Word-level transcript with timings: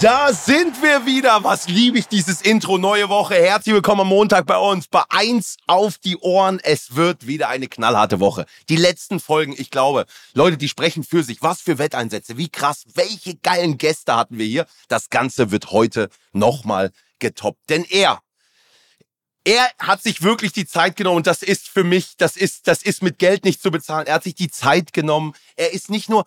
Da 0.00 0.32
sind 0.32 0.80
wir 0.80 1.06
wieder. 1.06 1.42
Was 1.42 1.66
liebe 1.66 1.98
ich 1.98 2.06
dieses 2.06 2.40
Intro. 2.40 2.78
Neue 2.78 3.08
Woche. 3.08 3.34
Herzlich 3.34 3.74
willkommen 3.74 4.02
am 4.02 4.08
Montag 4.08 4.46
bei 4.46 4.56
uns. 4.56 4.86
Bei 4.86 5.02
eins 5.08 5.56
auf 5.66 5.98
die 5.98 6.16
Ohren. 6.18 6.60
Es 6.62 6.94
wird 6.94 7.26
wieder 7.26 7.48
eine 7.48 7.66
knallharte 7.66 8.20
Woche. 8.20 8.46
Die 8.68 8.76
letzten 8.76 9.18
Folgen, 9.18 9.56
ich 9.58 9.72
glaube, 9.72 10.06
Leute, 10.34 10.56
die 10.56 10.68
sprechen 10.68 11.02
für 11.02 11.24
sich. 11.24 11.42
Was 11.42 11.62
für 11.62 11.78
Wetteinsätze. 11.78 12.36
Wie 12.36 12.48
krass. 12.48 12.84
Welche 12.94 13.34
geilen 13.38 13.76
Gäste 13.76 14.14
hatten 14.14 14.38
wir 14.38 14.46
hier. 14.46 14.66
Das 14.86 15.10
Ganze 15.10 15.50
wird 15.50 15.72
heute 15.72 16.10
nochmal 16.32 16.92
getoppt. 17.18 17.68
Denn 17.68 17.84
er, 17.84 18.20
er 19.42 19.68
hat 19.80 20.00
sich 20.00 20.22
wirklich 20.22 20.52
die 20.52 20.66
Zeit 20.66 20.94
genommen 20.94 21.16
und 21.16 21.26
das 21.26 21.42
ist 21.42 21.68
für 21.68 21.82
mich, 21.82 22.16
das 22.16 22.36
ist, 22.36 22.68
das 22.68 22.84
ist 22.84 23.02
mit 23.02 23.18
Geld 23.18 23.44
nicht 23.44 23.60
zu 23.60 23.72
bezahlen. 23.72 24.06
Er 24.06 24.14
hat 24.14 24.22
sich 24.22 24.36
die 24.36 24.50
Zeit 24.50 24.92
genommen. 24.92 25.34
Er 25.56 25.72
ist 25.72 25.90
nicht 25.90 26.08
nur, 26.08 26.24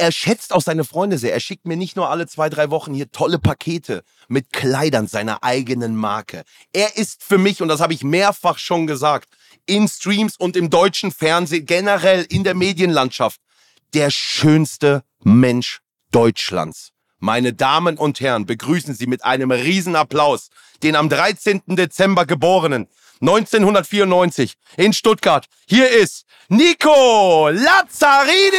er 0.00 0.12
schätzt 0.12 0.52
auch 0.54 0.62
seine 0.62 0.84
Freunde 0.84 1.18
sehr. 1.18 1.34
Er 1.34 1.40
schickt 1.40 1.66
mir 1.66 1.76
nicht 1.76 1.94
nur 1.94 2.08
alle 2.08 2.26
zwei, 2.26 2.48
drei 2.48 2.70
Wochen 2.70 2.94
hier 2.94 3.12
tolle 3.12 3.38
Pakete 3.38 4.02
mit 4.28 4.50
Kleidern 4.50 5.06
seiner 5.06 5.44
eigenen 5.44 5.94
Marke. 5.94 6.44
Er 6.72 6.96
ist 6.96 7.22
für 7.22 7.36
mich, 7.36 7.60
und 7.60 7.68
das 7.68 7.80
habe 7.80 7.92
ich 7.92 8.02
mehrfach 8.02 8.56
schon 8.58 8.86
gesagt, 8.86 9.28
in 9.66 9.86
Streams 9.88 10.36
und 10.38 10.56
im 10.56 10.70
deutschen 10.70 11.12
Fernsehen, 11.12 11.66
generell 11.66 12.24
in 12.30 12.44
der 12.44 12.54
Medienlandschaft, 12.54 13.40
der 13.92 14.10
schönste 14.10 15.04
Mensch 15.22 15.80
Deutschlands. 16.12 16.92
Meine 17.18 17.52
Damen 17.52 17.98
und 17.98 18.20
Herren, 18.20 18.46
begrüßen 18.46 18.94
Sie 18.94 19.06
mit 19.06 19.22
einem 19.22 19.50
Riesenapplaus 19.50 20.48
den 20.82 20.96
am 20.96 21.10
13. 21.10 21.60
Dezember 21.66 22.24
geborenen 22.24 22.88
1994 23.20 24.54
in 24.78 24.94
Stuttgart. 24.94 25.44
Hier 25.66 25.90
ist 25.90 26.24
Nico 26.48 27.50
Lazzaridis! 27.50 28.50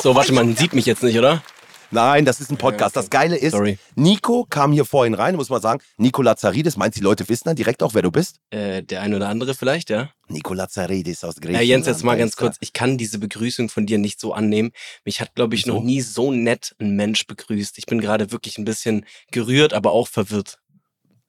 So, 0.00 0.14
warte, 0.14 0.32
man 0.32 0.56
sieht 0.56 0.74
mich 0.74 0.86
jetzt 0.86 1.02
nicht, 1.02 1.18
oder? 1.18 1.42
Nein, 1.90 2.26
das 2.26 2.40
ist 2.40 2.50
ein 2.50 2.58
Podcast. 2.58 2.94
Das 2.96 3.08
Geile 3.08 3.36
ist, 3.36 3.52
Sorry. 3.52 3.78
Nico 3.94 4.44
kam 4.48 4.72
hier 4.72 4.84
vorhin 4.84 5.14
rein, 5.14 5.36
muss 5.36 5.48
man 5.48 5.60
sagen. 5.62 5.80
Nico 5.96 6.20
Lazzaridis, 6.20 6.76
meinst 6.76 6.96
du, 6.96 7.00
die 7.00 7.04
Leute 7.04 7.26
wissen 7.30 7.44
dann 7.46 7.56
direkt 7.56 7.82
auch, 7.82 7.94
wer 7.94 8.02
du 8.02 8.10
bist? 8.10 8.36
Äh, 8.50 8.82
der 8.82 9.00
eine 9.00 9.16
oder 9.16 9.28
andere 9.28 9.54
vielleicht, 9.54 9.88
ja? 9.88 10.10
Nico 10.28 10.52
Lazzaridis 10.52 11.24
aus 11.24 11.36
Ja, 11.36 11.40
Griechenland. 11.40 11.66
Jens, 11.66 11.86
jetzt 11.86 12.04
mal 12.04 12.16
ganz 12.18 12.36
kurz. 12.36 12.56
Ich 12.60 12.74
kann 12.74 12.98
diese 12.98 13.18
Begrüßung 13.18 13.70
von 13.70 13.86
dir 13.86 13.96
nicht 13.96 14.20
so 14.20 14.34
annehmen. 14.34 14.70
Mich 15.06 15.22
hat, 15.22 15.34
glaube 15.34 15.54
ich, 15.54 15.64
Wieso? 15.64 15.76
noch 15.76 15.82
nie 15.82 16.02
so 16.02 16.30
nett 16.30 16.74
ein 16.78 16.94
Mensch 16.94 17.26
begrüßt. 17.26 17.78
Ich 17.78 17.86
bin 17.86 18.00
gerade 18.00 18.30
wirklich 18.30 18.58
ein 18.58 18.66
bisschen 18.66 19.06
gerührt, 19.32 19.72
aber 19.72 19.92
auch 19.92 20.08
verwirrt. 20.08 20.58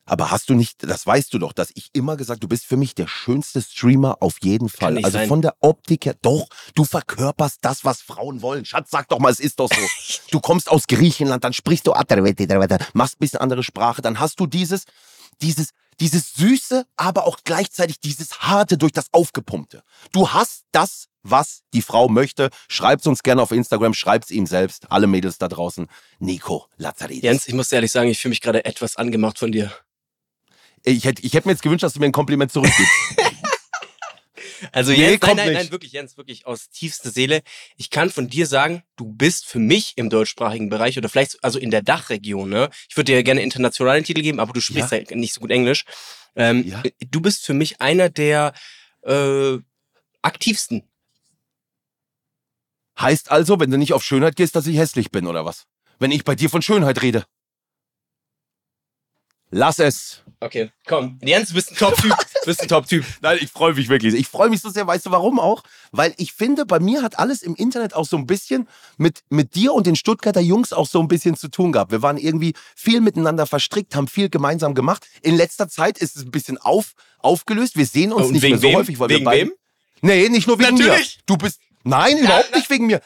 Aber 0.10 0.32
hast 0.32 0.50
du 0.50 0.56
nicht, 0.56 0.84
das 0.84 1.06
weißt 1.06 1.34
du 1.34 1.40
doch, 1.40 1.54
dass 1.54 1.72
ich 1.76 1.90
immer 1.94 2.18
gesagt, 2.18 2.44
du 2.44 2.48
bist 2.48 2.66
für 2.66 2.78
mich 2.78 2.96
der 2.96 3.08
schönste 3.08 3.62
Streamer 3.62 4.18
auf 4.22 4.38
jeden 4.42 4.70
Fall. 4.70 4.98
Also 4.98 5.12
sein. 5.12 5.28
von 5.28 5.42
der 5.42 5.56
Optik 5.60 6.06
her, 6.06 6.16
doch, 6.22 6.48
du 6.76 6.84
verkörperst 6.84 7.60
das, 7.62 7.86
was 7.86 8.02
Frauen 8.02 8.42
wollen. 8.42 8.66
Schatz, 8.66 8.90
sag 8.92 9.08
doch 9.10 9.20
mal, 9.20 9.32
es 9.32 9.40
ist 9.40 9.60
doch 9.60 9.70
so. 9.70 9.82
du 10.32 10.40
kommst 10.40 10.70
aus 10.70 10.88
Griechenland, 10.88 11.44
dann 11.44 11.54
sprichst 11.54 11.88
du, 11.88 11.94
machst 12.94 13.16
ein 13.16 13.20
bisschen 13.20 13.40
andere 13.40 13.64
Sprache, 13.64 14.02
dann 14.02 14.20
hast 14.20 14.40
du 14.40 14.48
dieses, 14.48 14.84
dieses, 15.42 15.70
dieses 16.00 16.34
Süße, 16.34 16.86
aber 16.96 17.26
auch 17.26 17.40
gleichzeitig 17.44 18.00
dieses 18.00 18.42
Harte 18.42 18.78
durch 18.78 18.92
das 18.92 19.08
Aufgepumpte. 19.12 19.84
Du 20.12 20.30
hast 20.30 20.64
das, 20.72 21.08
was 21.24 21.62
die 21.74 21.82
Frau 21.82 22.08
möchte. 22.08 22.50
Schreib's 22.68 23.06
uns 23.08 23.24
gerne 23.24 23.42
auf 23.42 23.52
Instagram, 23.52 23.94
schreib's 23.94 24.32
ihm 24.32 24.46
selbst, 24.46 24.92
alle 24.92 25.08
Mädels 25.08 25.38
da 25.38 25.48
draußen. 25.48 25.88
Nico 26.20 26.68
Lazzaridis. 26.78 27.24
Jens, 27.24 27.48
ich 27.48 27.54
muss 27.54 27.72
ehrlich 27.72 27.92
sagen, 27.92 28.10
ich 28.10 28.20
fühle 28.20 28.32
mich 28.32 28.42
gerade 28.42 28.66
etwas 28.66 28.96
angemacht 28.96 29.38
von 29.40 29.52
dir. 29.52 29.72
Ich 30.84 31.06
hätte 31.06 31.22
ich 31.24 31.34
hätt 31.34 31.46
mir 31.46 31.52
jetzt 31.52 31.62
gewünscht, 31.62 31.84
dass 31.84 31.94
du 31.94 32.00
mir 32.00 32.06
ein 32.06 32.12
Kompliment 32.12 32.52
zurückgibst. 32.52 32.92
Also 34.72 34.92
Nee, 34.92 35.12
Jens, 35.12 35.22
nein, 35.22 35.36
nein, 35.38 35.54
nein, 35.54 35.72
wirklich, 35.72 35.94
Jens, 35.94 36.18
wirklich 36.18 36.46
aus 36.46 36.70
tiefster 36.70 37.12
Seele. 37.12 37.42
Ich 37.78 37.90
kann 37.90 38.10
von 38.10 38.28
dir 38.28 38.46
sagen, 38.46 38.84
du 38.98 39.06
bist 39.06 39.46
für 39.46 39.60
mich 39.60 39.94
im 39.96 40.10
deutschsprachigen 40.10 40.70
Bereich 40.70 40.98
oder 40.98 41.08
vielleicht 41.10 41.42
also 41.44 41.60
in 41.60 41.72
der 41.72 41.82
Dachregion, 41.82 42.50
ne? 42.50 42.70
Ich 42.90 42.98
würde 42.98 43.14
dir 43.14 43.24
gerne 43.24 43.42
internationalen 43.42 44.04
Titel 44.04 44.22
geben, 44.22 44.40
aber 44.40 44.54
du 44.54 44.60
sprichst 44.60 44.92
ja, 44.92 45.00
nicht 45.12 45.34
so 45.34 45.42
gut 45.42 45.52
Englisch. 45.52 45.86
Ähm, 46.36 46.66
Ja. 46.68 46.84
Du 47.10 47.22
bist 47.22 47.46
für 47.46 47.54
mich 47.54 47.82
einer 47.82 48.10
der 48.10 48.54
äh, 49.04 49.58
aktivsten. 50.22 50.84
Heißt 53.00 53.32
also, 53.32 53.60
wenn 53.60 53.72
du 53.72 53.78
nicht 53.78 53.94
auf 53.94 54.04
Schönheit 54.04 54.36
gehst, 54.36 54.56
dass 54.56 54.68
ich 54.68 54.78
hässlich 54.78 55.10
bin, 55.10 55.26
oder 55.26 55.46
was? 55.46 55.68
Wenn 56.00 56.12
ich 56.12 56.26
bei 56.26 56.36
dir 56.36 56.50
von 56.50 56.62
Schönheit 56.62 57.02
rede. 57.02 57.26
Lass 59.52 59.80
es. 59.80 60.22
Okay, 60.42 60.70
komm. 60.88 61.20
Jens, 61.24 61.50
du 61.50 61.56
bist 61.56 61.72
ein 61.72 61.76
Top-Typ. 61.78 62.14
Du 62.42 62.46
bist 62.46 62.62
ein 62.62 62.68
Top-Typ. 62.70 63.04
Nein, 63.22 63.38
ich 63.42 63.50
freue 63.52 63.74
mich 63.74 63.90
wirklich. 63.90 64.14
Ich 64.14 64.28
freue 64.28 64.50
mich 64.50 64.62
so 64.62 64.70
sehr. 64.70 64.88
Weißt 64.88 65.06
du 65.06 65.12
warum 65.12 65.40
auch? 65.40 65.62
Weil 65.92 66.14
ich 66.18 66.32
finde, 66.32 66.66
bei 66.66 66.80
mir 66.80 67.02
hat 67.04 67.20
alles 67.20 67.42
im 67.44 67.54
Internet 67.54 67.94
auch 67.94 68.06
so 68.06 68.16
ein 68.16 68.26
bisschen 68.26 68.70
mit, 68.98 69.24
mit 69.30 69.56
dir 69.56 69.74
und 69.74 69.86
den 69.86 69.98
Stuttgarter 69.98 70.40
Jungs 70.40 70.72
auch 70.72 70.88
so 70.88 71.02
ein 71.02 71.10
bisschen 71.10 71.36
zu 71.36 71.50
tun 71.50 71.74
gehabt. 71.74 71.92
Wir 71.92 72.02
waren 72.02 72.18
irgendwie 72.18 72.54
viel 72.78 73.02
miteinander 73.02 73.46
verstrickt, 73.46 73.94
haben 73.96 74.08
viel 74.08 74.30
gemeinsam 74.30 74.74
gemacht. 74.74 75.06
In 75.22 75.36
letzter 75.36 75.68
Zeit 75.68 75.98
ist 75.98 76.16
es 76.16 76.24
ein 76.24 76.32
bisschen 76.32 76.58
auf, 76.58 76.94
aufgelöst. 77.20 77.76
Wir 77.76 77.86
sehen 77.86 78.14
uns 78.14 78.28
Und 78.28 78.34
nicht 78.34 78.44
mehr 78.44 78.58
so 78.58 78.68
wem? 78.70 78.76
häufig, 78.78 78.98
weil 79.00 79.10
Wegen 79.10 79.20
wir 79.22 79.26
beide. 79.26 79.42
wem? 79.48 79.54
Nee, 80.02 80.30
nicht 80.30 80.48
nur 80.48 80.58
wegen 80.60 80.76
Natürlich. 80.78 81.18
mir. 81.18 81.24
Du 81.26 81.36
bist. 81.38 81.60
Nein, 81.84 82.18
überhaupt 82.20 82.56
nicht 82.56 82.70
wegen 82.70 82.88
mir. 82.88 83.02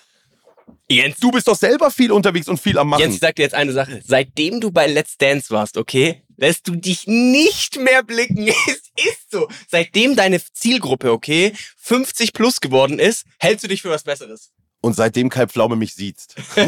Jens, 0.90 1.18
Du 1.20 1.32
bist 1.32 1.48
doch 1.48 1.56
selber 1.58 1.90
viel 1.90 2.12
unterwegs 2.12 2.48
und 2.48 2.59
viel 2.59 2.78
am 2.78 2.90
Machen. 2.90 3.02
Jens, 3.02 3.16
ich 3.16 3.20
sag 3.22 3.36
dir 3.36 3.44
jetzt 3.44 3.56
eine 3.56 3.72
Sache. 3.74 4.02
Seitdem 4.06 4.62
du 4.62 4.70
bei 4.72 4.86
Let's 4.88 5.18
Dance 5.18 5.50
warst, 5.50 5.78
okay, 5.78 6.22
lässt 6.38 6.68
du 6.68 6.76
dich 6.76 7.08
nicht 7.08 7.78
mehr 7.80 8.04
blicken. 8.04 8.48
Es 8.96 9.06
ist 9.06 9.32
so. 9.32 9.48
Seitdem 9.68 10.16
deine 10.16 10.40
Zielgruppe, 10.54 11.12
okay, 11.12 11.54
50 11.78 12.32
plus 12.34 12.62
geworden 12.62 13.00
ist, 13.00 13.26
hältst 13.40 13.64
du 13.64 13.68
dich 13.68 13.82
für 13.82 13.90
was 13.90 14.04
Besseres. 14.04 14.52
Und 14.82 14.96
seitdem 14.96 15.30
Kai 15.30 15.48
Pflaume 15.48 15.76
mich 15.76 15.96
sieht. 15.96 16.18
nein, 16.56 16.68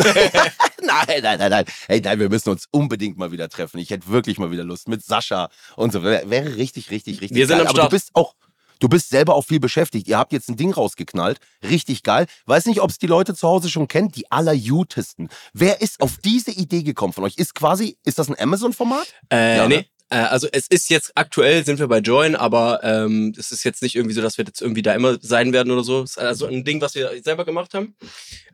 nein, 1.22 1.38
nein, 1.40 1.52
nein. 1.52 1.66
Hey, 1.88 2.02
nein, 2.02 2.20
wir 2.20 2.30
müssen 2.30 2.50
uns 2.50 2.66
unbedingt 2.72 3.18
mal 3.18 3.32
wieder 3.32 3.48
treffen. 3.50 3.78
Ich 3.78 3.90
hätte 3.92 4.08
wirklich 4.08 4.40
mal 4.40 4.50
wieder 4.52 4.64
Lust 4.64 4.88
mit 4.88 5.04
Sascha 5.04 5.50
und 5.76 5.92
so. 5.92 6.02
Wäre 6.04 6.56
richtig, 6.56 6.90
richtig, 6.92 7.22
richtig 7.22 7.36
Wir 7.38 7.46
sind 7.46 7.58
geil. 7.58 7.62
am 7.62 7.68
Aber 7.68 7.78
Start. 7.78 7.92
du 7.92 7.96
bist 7.96 8.10
auch, 8.14 8.34
du 8.80 8.90
bist 8.90 9.10
selber 9.10 9.36
auch 9.36 9.46
viel 9.46 9.60
beschäftigt. 9.60 10.08
Ihr 10.08 10.18
habt 10.18 10.34
jetzt 10.34 10.50
ein 10.50 10.56
Ding 10.58 10.74
rausgeknallt. 10.74 11.40
Richtig 11.64 12.04
geil. 12.04 12.26
Weiß 12.46 12.66
nicht, 12.66 12.82
ob 12.82 12.90
es 12.90 12.98
die 12.98 13.08
Leute 13.08 13.34
zu 13.36 13.48
Hause 13.48 13.70
schon 13.70 13.88
kennen. 13.88 14.12
Die 14.12 14.30
allerjutesten. 14.32 15.30
Wer 15.54 15.82
ist 15.82 16.02
auf 16.02 16.18
diese 16.24 16.52
Idee 16.52 16.84
gekommen 16.84 17.14
von 17.14 17.24
euch? 17.24 17.36
Ist 17.38 17.56
quasi, 17.56 17.98
ist 18.06 18.20
das 18.20 18.30
ein 18.30 18.40
Amazon-Format? 18.40 19.08
Äh, 19.32 19.58
Ja, 19.58 19.68
ne? 19.68 19.78
nee. 19.78 19.86
Äh, 20.10 20.18
Also 20.20 20.48
es 20.52 20.68
ist 20.68 20.90
jetzt 20.90 21.12
aktuell 21.16 21.66
sind 21.66 21.80
wir 21.80 21.88
bei 21.88 21.98
Join, 22.00 22.36
aber 22.36 22.82
ähm, 22.84 23.34
es 23.38 23.52
ist 23.52 23.64
jetzt 23.64 23.82
nicht 23.82 23.96
irgendwie 23.96 24.14
so, 24.16 24.22
dass 24.22 24.38
wir 24.38 24.46
jetzt 24.46 24.62
irgendwie 24.62 24.82
da 24.84 24.94
immer 24.94 25.18
sein 25.20 25.52
werden 25.54 25.72
oder 25.72 25.84
so. 25.84 26.04
Es 26.04 26.12
ist 26.12 26.20
also 26.20 26.46
ein 26.46 26.64
Ding, 26.64 26.80
was 26.82 26.94
wir 26.96 27.12
selber 27.24 27.44
gemacht 27.46 27.74
haben. 27.74 27.96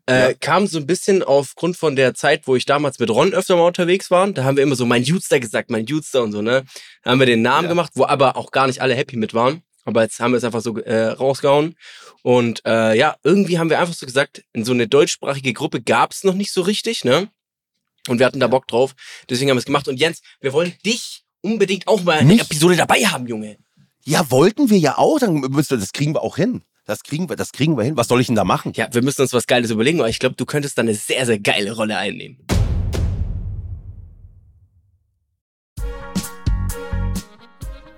Äh, 0.07 0.29
Ja. 0.29 0.33
Kam 0.39 0.65
so 0.67 0.77
ein 0.79 0.87
bisschen 0.87 1.23
aufgrund 1.23 1.75
von 1.77 1.95
der 1.97 2.13
Zeit, 2.13 2.47
wo 2.47 2.55
ich 2.55 2.65
damals 2.65 2.99
mit 2.99 3.09
Ron 3.09 3.33
öfter 3.33 3.55
mal 3.57 3.67
unterwegs 3.67 4.09
war. 4.09 4.31
Da 4.31 4.43
haben 4.45 4.55
wir 4.55 4.63
immer 4.63 4.75
so 4.75 4.85
mein 4.85 5.03
Jutster 5.03 5.39
gesagt, 5.41 5.69
mein 5.69 5.85
Jutster 5.85 6.23
und 6.23 6.31
so, 6.31 6.41
ne? 6.41 6.63
Da 7.03 7.11
haben 7.11 7.19
wir 7.19 7.25
den 7.27 7.41
Namen 7.41 7.65
Ja. 7.65 7.69
gemacht, 7.69 7.91
wo 7.95 8.05
aber 8.05 8.37
auch 8.37 8.51
gar 8.51 8.67
nicht 8.67 8.81
alle 8.81 8.95
happy 8.95 9.17
mit 9.17 9.33
waren. 9.33 9.61
Aber 9.85 10.03
jetzt 10.03 10.19
haben 10.19 10.31
wir 10.31 10.37
es 10.37 10.43
einfach 10.43 10.61
so 10.61 10.77
äh, 10.77 11.07
rausgehauen. 11.07 11.75
Und 12.23 12.61
äh, 12.65 12.97
ja, 12.97 13.15
irgendwie 13.23 13.59
haben 13.59 13.69
wir 13.69 13.79
einfach 13.79 13.93
so 13.93 14.05
gesagt, 14.05 14.43
in 14.53 14.63
so 14.63 14.73
eine 14.73 14.87
deutschsprachige 14.87 15.53
Gruppe 15.53 15.81
gab 15.81 16.11
es 16.11 16.23
noch 16.23 16.35
nicht 16.35 16.51
so 16.51 16.61
richtig, 16.61 17.03
ne? 17.03 17.29
Und 18.07 18.19
wir 18.19 18.25
hatten 18.25 18.39
da 18.39 18.47
Bock 18.47 18.67
drauf. 18.67 18.93
Deswegen 19.29 19.49
haben 19.49 19.57
wir 19.57 19.59
es 19.59 19.65
gemacht. 19.65 19.87
Und 19.87 19.99
Jens, 19.99 20.21
wir 20.39 20.53
wollen 20.53 20.73
dich 20.85 21.23
unbedingt 21.41 21.87
auch 21.87 22.03
mal 22.03 22.19
eine 22.19 22.33
Mich? 22.33 22.41
Episode 22.41 22.75
dabei 22.75 23.05
haben, 23.05 23.27
Junge. 23.27 23.57
Ja, 24.03 24.29
wollten 24.31 24.69
wir 24.69 24.77
ja 24.77 24.97
auch. 24.97 25.19
Dann 25.19 25.35
müsst 25.35 25.71
ihr, 25.71 25.77
das 25.77 25.91
kriegen 25.91 26.15
wir 26.15 26.21
auch 26.21 26.35
hin. 26.35 26.63
Das 26.85 27.03
kriegen 27.03 27.29
wir, 27.29 27.35
das 27.35 27.51
kriegen 27.51 27.77
wir 27.77 27.83
hin. 27.83 27.97
Was 27.97 28.07
soll 28.07 28.21
ich 28.21 28.27
denn 28.27 28.35
da 28.35 28.43
machen? 28.43 28.73
Ja, 28.75 28.87
wir 28.91 29.03
müssen 29.03 29.21
uns 29.21 29.33
was 29.33 29.45
Geiles 29.45 29.69
überlegen, 29.69 29.99
aber 29.99 30.09
ich 30.09 30.19
glaube, 30.19 30.35
du 30.35 30.45
könntest 30.45 30.77
da 30.77 30.81
eine 30.81 30.95
sehr, 30.95 31.25
sehr 31.27 31.39
geile 31.39 31.73
Rolle 31.73 31.97
einnehmen. 31.97 32.45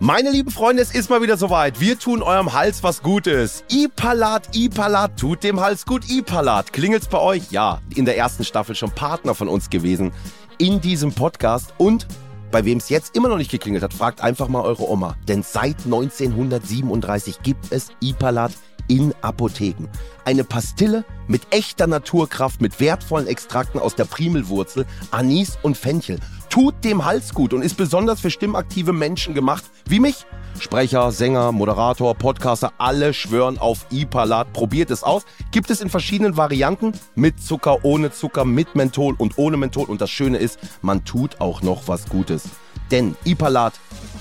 Meine 0.04 0.32
lieben 0.32 0.52
Freunde, 0.52 0.82
es 0.82 0.94
ist 0.94 1.10
mal 1.10 1.22
wieder 1.22 1.38
soweit. 1.38 1.80
Wir 1.80 1.98
tun 1.98 2.22
eurem 2.22 2.52
Hals 2.52 2.84
was 2.84 3.02
Gutes. 3.02 3.64
Ipalat, 3.72 4.54
Ipalat, 4.54 5.18
tut 5.18 5.46
dem 5.46 5.62
Hals 5.62 5.86
gut. 5.86 6.10
Ipalat, 6.10 6.74
klingelt's 6.74 7.08
bei 7.08 7.20
euch? 7.20 7.52
Ja, 7.52 7.80
in 7.96 8.04
der 8.04 8.18
ersten 8.18 8.44
Staffel 8.44 8.76
schon 8.76 8.92
Partner 8.92 9.34
von 9.34 9.48
uns 9.48 9.70
gewesen 9.70 10.12
in 10.58 10.82
diesem 10.82 11.14
Podcast 11.14 11.74
und 11.78 12.06
bei 12.52 12.66
wem 12.66 12.80
es 12.80 12.90
jetzt 12.90 13.16
immer 13.16 13.30
noch 13.30 13.38
nicht 13.38 13.50
geklingelt 13.50 13.82
hat, 13.82 13.94
fragt 13.94 14.20
einfach 14.20 14.50
mal 14.50 14.64
eure 14.64 14.90
Oma. 14.90 15.16
Denn 15.30 15.42
seit 15.42 15.86
1937 15.86 17.42
gibt 17.42 17.72
es 17.72 17.88
Ipalat 18.02 18.52
in 18.90 19.14
Apotheken. 19.22 19.88
Eine 20.26 20.44
Pastille 20.44 21.06
mit 21.28 21.44
echter 21.52 21.88
Naturkraft, 21.88 22.60
mit 22.60 22.82
wertvollen 22.82 23.28
Extrakten 23.28 23.80
aus 23.80 23.96
der 23.96 24.04
Primelwurzel, 24.04 24.86
Anis 25.12 25.58
und 25.62 25.78
Fenchel. 25.78 26.20
Tut 26.54 26.84
dem 26.84 27.04
Hals 27.04 27.34
gut 27.34 27.52
und 27.52 27.64
ist 27.64 27.78
besonders 27.78 28.20
für 28.20 28.30
stimmaktive 28.30 28.94
Menschen 28.94 29.34
gemacht, 29.34 29.64
wie 29.88 30.00
mich. 30.00 30.28
Sprecher, 30.60 31.12
Sänger, 31.12 31.52
Moderator, 31.52 32.14
Podcaster, 32.14 32.74
alle 32.78 33.16
schwören 33.16 33.58
auf 33.58 33.88
Ipalat. 33.90 34.54
Probiert 34.54 34.92
es 34.92 35.02
aus. 35.02 35.26
Gibt 35.50 35.72
es 35.72 35.82
in 35.82 35.90
verschiedenen 35.90 36.38
Varianten. 36.38 36.92
Mit 37.16 37.42
Zucker, 37.42 37.84
ohne 37.84 38.12
Zucker, 38.12 38.46
mit 38.46 38.76
Menthol 38.76 39.16
und 39.18 39.40
ohne 39.40 39.58
Menthol. 39.58 39.86
Und 39.86 40.00
das 40.00 40.12
Schöne 40.12 40.38
ist, 40.38 40.60
man 40.84 41.04
tut 41.06 41.42
auch 41.42 41.64
noch 41.64 41.88
was 41.88 42.08
Gutes. 42.08 42.44
Denn 42.92 43.16
Ipalat 43.26 43.74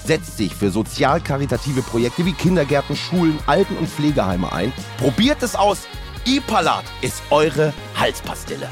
setzt 0.02 0.38
sich 0.38 0.54
für 0.54 0.70
sozial-karitative 0.70 1.82
Projekte 1.82 2.24
wie 2.24 2.32
Kindergärten, 2.32 2.96
Schulen, 2.96 3.38
Alten- 3.44 3.76
und 3.76 3.90
Pflegeheime 3.90 4.50
ein. 4.50 4.72
Probiert 4.96 5.42
es 5.42 5.54
aus. 5.54 5.80
Ipalat 6.24 6.84
ist 7.02 7.22
eure 7.28 7.74
Halspastille. 7.94 8.70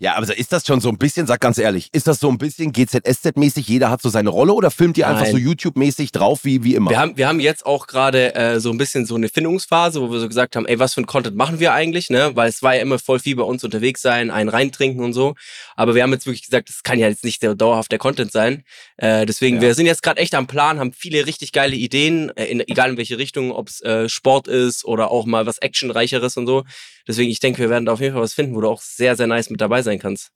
Ja, 0.00 0.16
aber 0.16 0.36
ist 0.36 0.52
das 0.52 0.66
schon 0.66 0.80
so 0.80 0.88
ein 0.88 0.98
bisschen, 0.98 1.26
sag 1.28 1.40
ganz 1.40 1.56
ehrlich, 1.56 1.88
ist 1.92 2.08
das 2.08 2.18
so 2.18 2.28
ein 2.28 2.36
bisschen 2.36 2.72
GZSZ-mäßig, 2.72 3.68
jeder 3.68 3.90
hat 3.90 4.02
so 4.02 4.08
seine 4.08 4.28
Rolle 4.28 4.52
oder 4.52 4.72
filmt 4.72 4.98
ihr 4.98 5.06
einfach 5.06 5.26
so 5.26 5.36
YouTube-mäßig 5.36 6.10
drauf 6.10 6.40
wie, 6.42 6.64
wie 6.64 6.74
immer? 6.74 6.90
Wir 6.90 6.98
haben, 6.98 7.16
wir 7.16 7.28
haben 7.28 7.38
jetzt 7.38 7.64
auch 7.64 7.86
gerade 7.86 8.34
äh, 8.34 8.58
so 8.58 8.70
ein 8.70 8.76
bisschen 8.76 9.06
so 9.06 9.14
eine 9.14 9.28
Findungsphase, 9.28 10.00
wo 10.02 10.10
wir 10.10 10.18
so 10.18 10.26
gesagt 10.26 10.56
haben, 10.56 10.66
ey, 10.66 10.80
was 10.80 10.94
für 10.94 11.00
ein 11.02 11.06
Content 11.06 11.36
machen 11.36 11.60
wir 11.60 11.72
eigentlich, 11.72 12.10
ne? 12.10 12.32
Weil 12.34 12.48
es 12.48 12.60
war 12.60 12.74
ja 12.74 12.82
immer 12.82 12.98
voll 12.98 13.20
viel 13.20 13.36
bei 13.36 13.44
uns 13.44 13.62
unterwegs 13.62 14.02
sein, 14.02 14.32
einen 14.32 14.48
reintrinken 14.48 15.04
und 15.04 15.12
so. 15.12 15.36
Aber 15.76 15.94
wir 15.94 16.02
haben 16.02 16.12
jetzt 16.12 16.26
wirklich 16.26 16.42
gesagt, 16.42 16.68
das 16.70 16.82
kann 16.82 16.98
ja 16.98 17.06
jetzt 17.08 17.22
nicht 17.22 17.40
der 17.44 17.54
dauerhaft 17.54 17.92
der 17.92 18.00
Content 18.00 18.32
sein. 18.32 18.64
Äh, 18.96 19.26
deswegen, 19.26 19.56
Ja. 19.56 19.62
wir 19.62 19.74
sind 19.76 19.86
jetzt 19.86 20.02
gerade 20.02 20.20
echt 20.20 20.34
am 20.34 20.48
Plan, 20.48 20.80
haben 20.80 20.92
viele 20.92 21.24
richtig 21.24 21.52
geile 21.52 21.76
Ideen, 21.76 22.30
äh, 22.36 22.46
in, 22.46 22.60
egal 22.60 22.90
in 22.90 22.96
welche 22.96 23.16
Richtung, 23.18 23.52
ob 23.52 23.68
es 23.68 23.80
äh, 23.82 24.08
Sport 24.08 24.48
ist 24.48 24.84
oder 24.84 25.12
auch 25.12 25.24
mal 25.24 25.46
was 25.46 25.58
Actionreicheres 25.58 26.36
und 26.36 26.48
so. 26.48 26.64
Deswegen, 27.06 27.30
ich 27.30 27.40
denke, 27.40 27.58
wir 27.60 27.70
werden 27.70 27.84
da 27.86 27.92
auf 27.92 28.00
jeden 28.00 28.14
Fall 28.14 28.22
was 28.22 28.34
finden, 28.34 28.54
wo 28.54 28.60
du 28.60 28.68
auch 28.68 28.80
sehr, 28.82 29.16
sehr 29.16 29.26
nice 29.26 29.50
mit 29.50 29.60
dabei 29.60 29.82
sein 29.82 29.98
kannst. 29.98 30.28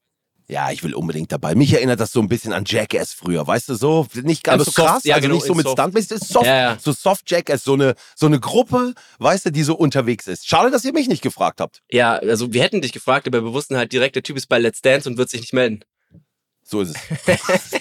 Ja, 0.51 0.71
ich 0.71 0.83
will 0.83 0.95
unbedingt 0.95 1.31
dabei. 1.31 1.55
Mich 1.55 1.75
erinnert 1.75 2.01
das 2.01 2.11
so 2.11 2.21
ein 2.21 2.29
bisschen 2.29 2.55
an 2.55 2.65
Jackass 2.67 3.13
früher, 3.13 3.47
weißt 3.47 3.69
du, 3.69 3.75
so 3.75 4.07
nicht 4.23 4.45
ganz 4.45 4.55
Aber 4.55 4.65
so 4.65 4.71
soft, 4.71 4.89
krass, 4.89 5.05
ja, 5.05 5.17
also 5.17 5.23
genau, 5.27 5.35
nicht 5.35 5.47
so 5.47 5.55
mit. 5.55 5.69
Stunt, 5.69 5.95
es 5.95 6.11
ist 6.11 6.29
soft, 6.29 6.47
Ja, 6.47 6.57
ja. 6.57 6.79
so 6.81 6.93
soft 6.93 7.31
Jackass, 7.31 7.65
so 7.65 7.75
eine, 7.75 7.95
so 8.17 8.25
eine 8.25 8.41
Gruppe, 8.41 8.95
weißt 9.19 9.45
du, 9.45 9.53
die 9.53 9.63
so 9.63 9.75
unterwegs 9.77 10.27
ist. 10.27 10.49
Schade, 10.49 10.71
dass 10.71 10.87
ihr 10.87 10.95
mich 10.95 11.07
nicht 11.07 11.21
gefragt 11.23 11.61
habt. 11.61 11.83
Ja, 11.91 12.15
also 12.15 12.51
wir 12.51 12.63
hätten 12.63 12.81
dich 12.81 12.93
gefragt, 12.93 13.27
aber 13.27 13.45
wir 13.45 13.53
wussten 13.53 13.77
halt 13.77 13.93
direkt, 13.93 14.17
der 14.17 14.23
Typ 14.23 14.39
ist 14.39 14.47
bei 14.47 14.59
Let's 14.59 14.81
Dance 14.81 15.07
und 15.07 15.19
wird 15.19 15.29
sich 15.29 15.43
nicht 15.43 15.53
melden. 15.53 15.81
So 16.63 16.81
ist 16.81 16.97
es. 16.97 17.81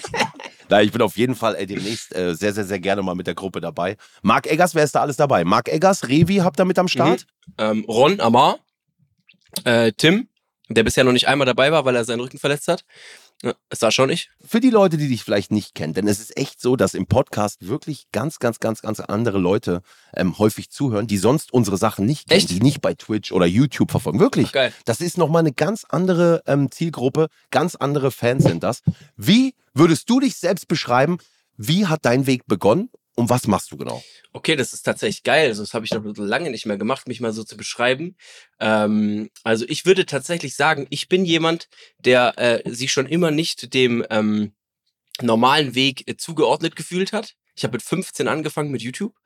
Na, 0.68 0.82
ich 0.82 0.92
bin 0.92 1.00
auf 1.00 1.16
jeden 1.16 1.34
Fall 1.34 1.54
äh, 1.56 1.64
demnächst 1.66 2.14
äh, 2.14 2.34
sehr, 2.34 2.52
sehr, 2.52 2.64
sehr 2.66 2.80
gerne 2.80 3.02
mal 3.02 3.14
mit 3.14 3.26
der 3.26 3.34
Gruppe 3.34 3.62
dabei. 3.62 3.96
Marc 4.20 4.46
Eggers, 4.46 4.74
wer 4.74 4.84
ist 4.84 4.94
da 4.94 5.00
alles 5.00 5.16
dabei? 5.16 5.44
Marc 5.44 5.68
Eggers, 5.68 6.06
Revi 6.08 6.36
habt 6.36 6.60
ihr 6.60 6.66
mit 6.66 6.78
am 6.78 6.88
Start? 6.88 7.24
ähm, 7.56 7.86
Ron 7.88 8.20
Amar, 8.20 8.58
äh, 9.64 9.92
Tim, 9.92 10.28
der 10.68 10.84
bisher 10.84 11.04
noch 11.04 11.12
nicht 11.12 11.28
einmal 11.28 11.46
dabei 11.46 11.72
war, 11.72 11.84
weil 11.84 11.96
er 11.96 12.04
seinen 12.04 12.20
Rücken 12.20 12.38
verletzt 12.38 12.68
hat. 12.68 12.84
Ist 13.70 13.84
da 13.84 13.92
schon 13.92 14.10
ich. 14.10 14.30
Für 14.44 14.58
die 14.58 14.70
Leute, 14.70 14.96
die 14.96 15.06
dich 15.06 15.22
vielleicht 15.22 15.52
nicht 15.52 15.76
kennen, 15.76 15.94
denn 15.94 16.08
es 16.08 16.18
ist 16.18 16.36
echt 16.36 16.60
so, 16.60 16.74
dass 16.74 16.94
im 16.94 17.06
Podcast 17.06 17.68
wirklich 17.68 18.06
ganz, 18.10 18.40
ganz, 18.40 18.58
ganz, 18.58 18.82
ganz 18.82 18.98
andere 18.98 19.38
Leute 19.38 19.82
ähm, 20.12 20.38
häufig 20.38 20.70
zuhören, 20.70 21.06
die 21.06 21.18
sonst 21.18 21.52
unsere 21.52 21.76
Sachen 21.76 22.04
nicht 22.04 22.28
kennen, 22.28 22.38
Echt? 22.38 22.50
die 22.50 22.58
nicht 22.58 22.80
bei 22.80 22.94
Twitch 22.94 23.30
oder 23.30 23.46
YouTube 23.46 23.92
verfolgen. 23.92 24.18
Wirklich. 24.18 24.48
Ach, 24.48 24.54
geil. 24.54 24.72
Das 24.86 25.00
ist 25.00 25.18
nochmal 25.18 25.40
eine 25.40 25.52
ganz 25.52 25.84
andere 25.88 26.42
ähm, 26.46 26.72
Zielgruppe, 26.72 27.28
ganz 27.52 27.76
andere 27.76 28.10
Fans 28.10 28.42
sind 28.42 28.64
das. 28.64 28.82
Wie 29.16 29.54
würdest 29.72 30.10
du 30.10 30.18
dich 30.18 30.34
selbst 30.36 30.66
beschreiben? 30.66 31.18
Wie 31.56 31.86
hat 31.86 32.04
dein 32.04 32.26
Weg 32.26 32.44
begonnen 32.48 32.90
und 33.18 33.30
was 33.30 33.48
machst 33.48 33.72
du 33.72 33.76
genau? 33.76 34.00
Okay, 34.32 34.54
das 34.54 34.72
ist 34.72 34.82
tatsächlich 34.82 35.24
geil. 35.24 35.48
Also 35.48 35.64
das 35.64 35.74
habe 35.74 35.84
ich 35.84 35.90
noch 35.92 36.04
lange 36.18 36.50
nicht 36.50 36.66
mehr 36.66 36.78
gemacht, 36.78 37.08
mich 37.08 37.20
mal 37.20 37.32
so 37.32 37.42
zu 37.42 37.56
beschreiben. 37.56 38.16
Ähm, 38.60 39.28
also 39.42 39.64
ich 39.68 39.84
würde 39.86 40.06
tatsächlich 40.06 40.54
sagen, 40.54 40.86
ich 40.90 41.08
bin 41.08 41.24
jemand, 41.24 41.68
der 41.98 42.38
äh, 42.38 42.70
sich 42.70 42.92
schon 42.92 43.06
immer 43.06 43.32
nicht 43.32 43.74
dem 43.74 44.06
ähm, 44.10 44.52
normalen 45.20 45.74
Weg 45.74 46.08
äh, 46.08 46.16
zugeordnet 46.16 46.76
gefühlt 46.76 47.12
hat. 47.12 47.34
Ich 47.56 47.64
habe 47.64 47.72
mit 47.72 47.82
15 47.82 48.28
angefangen 48.28 48.70
mit 48.70 48.82
YouTube, 48.82 49.16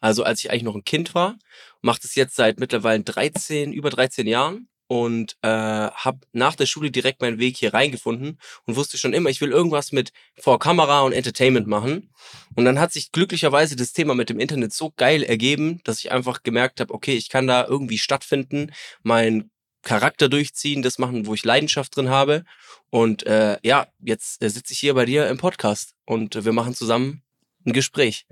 also 0.00 0.22
als 0.22 0.40
ich 0.40 0.50
eigentlich 0.50 0.62
noch 0.62 0.74
ein 0.74 0.84
Kind 0.84 1.14
war, 1.14 1.36
mache 1.82 2.00
das 2.00 2.14
jetzt 2.14 2.36
seit 2.36 2.58
mittlerweile 2.58 3.02
13, 3.02 3.74
über 3.74 3.90
13 3.90 4.26
Jahren 4.26 4.66
und 4.92 5.38
äh, 5.40 5.48
habe 5.48 6.18
nach 6.32 6.54
der 6.54 6.66
Schule 6.66 6.90
direkt 6.90 7.22
meinen 7.22 7.38
Weg 7.38 7.56
hier 7.56 7.72
reingefunden 7.72 8.38
und 8.66 8.76
wusste 8.76 8.98
schon 8.98 9.14
immer, 9.14 9.30
ich 9.30 9.40
will 9.40 9.50
irgendwas 9.50 9.90
mit 9.90 10.12
vor 10.38 10.58
Kamera 10.58 11.00
und 11.00 11.14
Entertainment 11.14 11.66
machen. 11.66 12.10
Und 12.56 12.66
dann 12.66 12.78
hat 12.78 12.92
sich 12.92 13.10
glücklicherweise 13.10 13.74
das 13.74 13.94
Thema 13.94 14.14
mit 14.14 14.28
dem 14.28 14.38
Internet 14.38 14.74
so 14.74 14.92
geil 14.94 15.22
ergeben, 15.22 15.80
dass 15.84 16.00
ich 16.00 16.12
einfach 16.12 16.42
gemerkt 16.42 16.78
habe, 16.78 16.92
okay, 16.92 17.14
ich 17.14 17.30
kann 17.30 17.46
da 17.46 17.66
irgendwie 17.66 17.96
stattfinden, 17.96 18.70
meinen 19.02 19.50
Charakter 19.80 20.28
durchziehen, 20.28 20.82
das 20.82 20.98
machen, 20.98 21.24
wo 21.24 21.32
ich 21.32 21.42
Leidenschaft 21.42 21.96
drin 21.96 22.10
habe. 22.10 22.44
Und 22.90 23.24
äh, 23.24 23.56
ja, 23.62 23.86
jetzt 23.98 24.42
äh, 24.42 24.50
sitze 24.50 24.74
ich 24.74 24.78
hier 24.78 24.92
bei 24.92 25.06
dir 25.06 25.26
im 25.28 25.38
Podcast 25.38 25.94
und 26.04 26.36
äh, 26.36 26.44
wir 26.44 26.52
machen 26.52 26.74
zusammen 26.74 27.22
ein 27.64 27.72
Gespräch. 27.72 28.26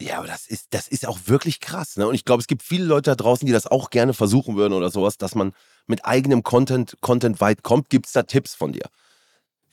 Ja, 0.00 0.18
aber 0.18 0.26
das 0.28 0.46
ist, 0.46 0.68
das 0.70 0.88
ist 0.88 1.06
auch 1.06 1.18
wirklich 1.26 1.60
krass. 1.60 1.98
Ne? 1.98 2.06
Und 2.06 2.14
ich 2.14 2.24
glaube, 2.24 2.40
es 2.40 2.46
gibt 2.46 2.62
viele 2.62 2.84
Leute 2.84 3.10
da 3.10 3.14
draußen, 3.14 3.46
die 3.46 3.52
das 3.52 3.66
auch 3.66 3.90
gerne 3.90 4.14
versuchen 4.14 4.56
würden 4.56 4.72
oder 4.72 4.90
sowas, 4.90 5.18
dass 5.18 5.34
man 5.34 5.52
mit 5.86 6.04
eigenem 6.04 6.42
Content, 6.42 6.96
Content 7.00 7.40
weit 7.40 7.62
kommt. 7.62 7.90
Gibt 7.90 8.06
es 8.06 8.12
da 8.12 8.22
Tipps 8.22 8.54
von 8.54 8.72
dir? 8.72 8.88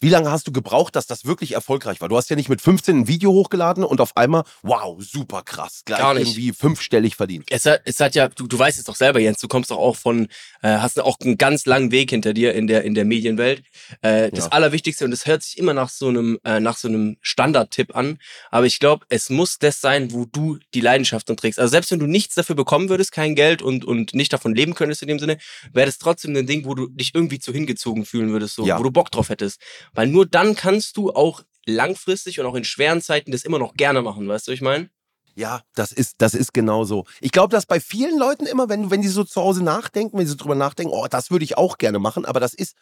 Wie 0.01 0.09
lange 0.09 0.31
hast 0.31 0.47
du 0.47 0.51
gebraucht, 0.51 0.95
dass 0.95 1.05
das 1.05 1.25
wirklich 1.25 1.51
erfolgreich 1.53 2.01
war? 2.01 2.09
Du 2.09 2.17
hast 2.17 2.29
ja 2.31 2.35
nicht 2.35 2.49
mit 2.49 2.59
15 2.59 3.01
ein 3.01 3.07
Video 3.07 3.31
hochgeladen 3.31 3.83
und 3.83 4.01
auf 4.01 4.17
einmal, 4.17 4.43
wow, 4.63 5.01
super 5.01 5.43
krass, 5.43 5.83
gleich 5.85 5.99
Gar 5.99 6.15
nicht. 6.15 6.27
irgendwie 6.35 6.51
fünfstellig 6.53 7.15
verdient. 7.15 7.45
Es 7.51 7.65
hat, 7.67 7.81
es 7.85 7.99
hat 7.99 8.15
ja, 8.15 8.27
du, 8.27 8.47
du 8.47 8.57
weißt 8.57 8.79
es 8.79 8.85
doch 8.85 8.95
selber, 8.95 9.19
Jens, 9.19 9.39
du 9.39 9.47
kommst 9.47 9.69
doch 9.69 9.77
auch 9.77 9.95
von, 9.95 10.25
äh, 10.63 10.69
hast 10.79 10.99
auch 10.99 11.17
einen 11.21 11.37
ganz 11.37 11.65
langen 11.67 11.91
Weg 11.91 12.09
hinter 12.09 12.33
dir 12.33 12.53
in 12.55 12.65
der, 12.65 12.83
in 12.83 12.95
der 12.95 13.05
Medienwelt. 13.05 13.61
Äh, 14.01 14.31
das 14.31 14.45
Ja. 14.45 14.51
Allerwichtigste, 14.53 15.05
und 15.05 15.11
es 15.13 15.27
hört 15.27 15.43
sich 15.43 15.57
immer 15.59 15.75
nach 15.75 15.89
so 15.89 16.07
einem, 16.07 16.39
äh, 16.43 16.59
nach 16.59 16.77
so 16.77 16.87
einem 16.87 17.17
Standardtipp 17.21 17.95
an, 17.95 18.17
aber 18.49 18.65
ich 18.65 18.79
glaube, 18.79 19.05
es 19.09 19.29
muss 19.29 19.59
das 19.59 19.81
sein, 19.81 20.11
wo 20.11 20.25
du 20.25 20.57
die 20.73 20.81
Leidenschaft 20.81 21.29
drin 21.29 21.37
trägst. 21.37 21.59
Also 21.59 21.69
selbst 21.69 21.91
wenn 21.91 21.99
du 21.99 22.07
nichts 22.07 22.33
dafür 22.33 22.55
bekommen 22.55 22.89
würdest, 22.89 23.11
kein 23.11 23.35
Geld 23.35 23.61
und, 23.61 23.85
und 23.85 24.15
nicht 24.15 24.33
davon 24.33 24.55
leben 24.55 24.73
könntest 24.73 25.03
in 25.03 25.09
dem 25.09 25.19
Sinne, 25.19 25.37
wäre 25.73 25.85
das 25.85 25.99
trotzdem 25.99 26.35
ein 26.35 26.47
Ding, 26.47 26.65
wo 26.65 26.73
du 26.73 26.87
dich 26.87 27.11
irgendwie 27.13 27.37
zu 27.37 27.53
hingezogen 27.53 28.03
fühlen 28.05 28.31
würdest, 28.31 28.55
so, 28.55 28.65
Ja. 28.65 28.79
wo 28.79 28.83
du 28.83 28.89
Bock 28.89 29.11
drauf 29.11 29.29
hättest. 29.29 29.61
Weil 29.93 30.07
nur 30.07 30.25
dann 30.25 30.55
kannst 30.55 30.97
du 30.97 31.11
auch 31.11 31.43
langfristig 31.65 32.39
und 32.39 32.45
auch 32.45 32.55
in 32.55 32.63
schweren 32.63 33.01
Zeiten 33.01 33.31
das 33.31 33.43
immer 33.43 33.59
noch 33.59 33.73
gerne 33.73 34.01
machen, 34.01 34.27
weißt 34.27 34.47
du, 34.47 34.51
was 34.51 34.55
ich 34.55 34.61
meine? 34.61 34.89
Ja, 35.35 35.61
das 35.75 35.91
ist, 35.91 36.15
das 36.17 36.33
ist 36.33 36.53
genau 36.53 36.83
so. 36.83 37.05
Ich 37.21 37.31
glaube, 37.31 37.51
dass 37.51 37.65
bei 37.65 37.79
vielen 37.79 38.17
Leuten 38.17 38.45
immer, 38.45 38.67
wenn, 38.67 38.91
wenn 38.91 39.01
die 39.01 39.07
so 39.07 39.23
zu 39.23 39.41
Hause 39.41 39.63
nachdenken, 39.63 40.17
wenn 40.17 40.27
sie 40.27 40.35
drüber 40.35 40.55
nachdenken, 40.55 40.93
oh, 40.93 41.07
das 41.09 41.31
würde 41.31 41.45
ich 41.45 41.57
auch 41.57 41.77
gerne 41.77 41.99
machen, 41.99 42.25
aber 42.25 42.39
das 42.39 42.53
ist, 42.53 42.75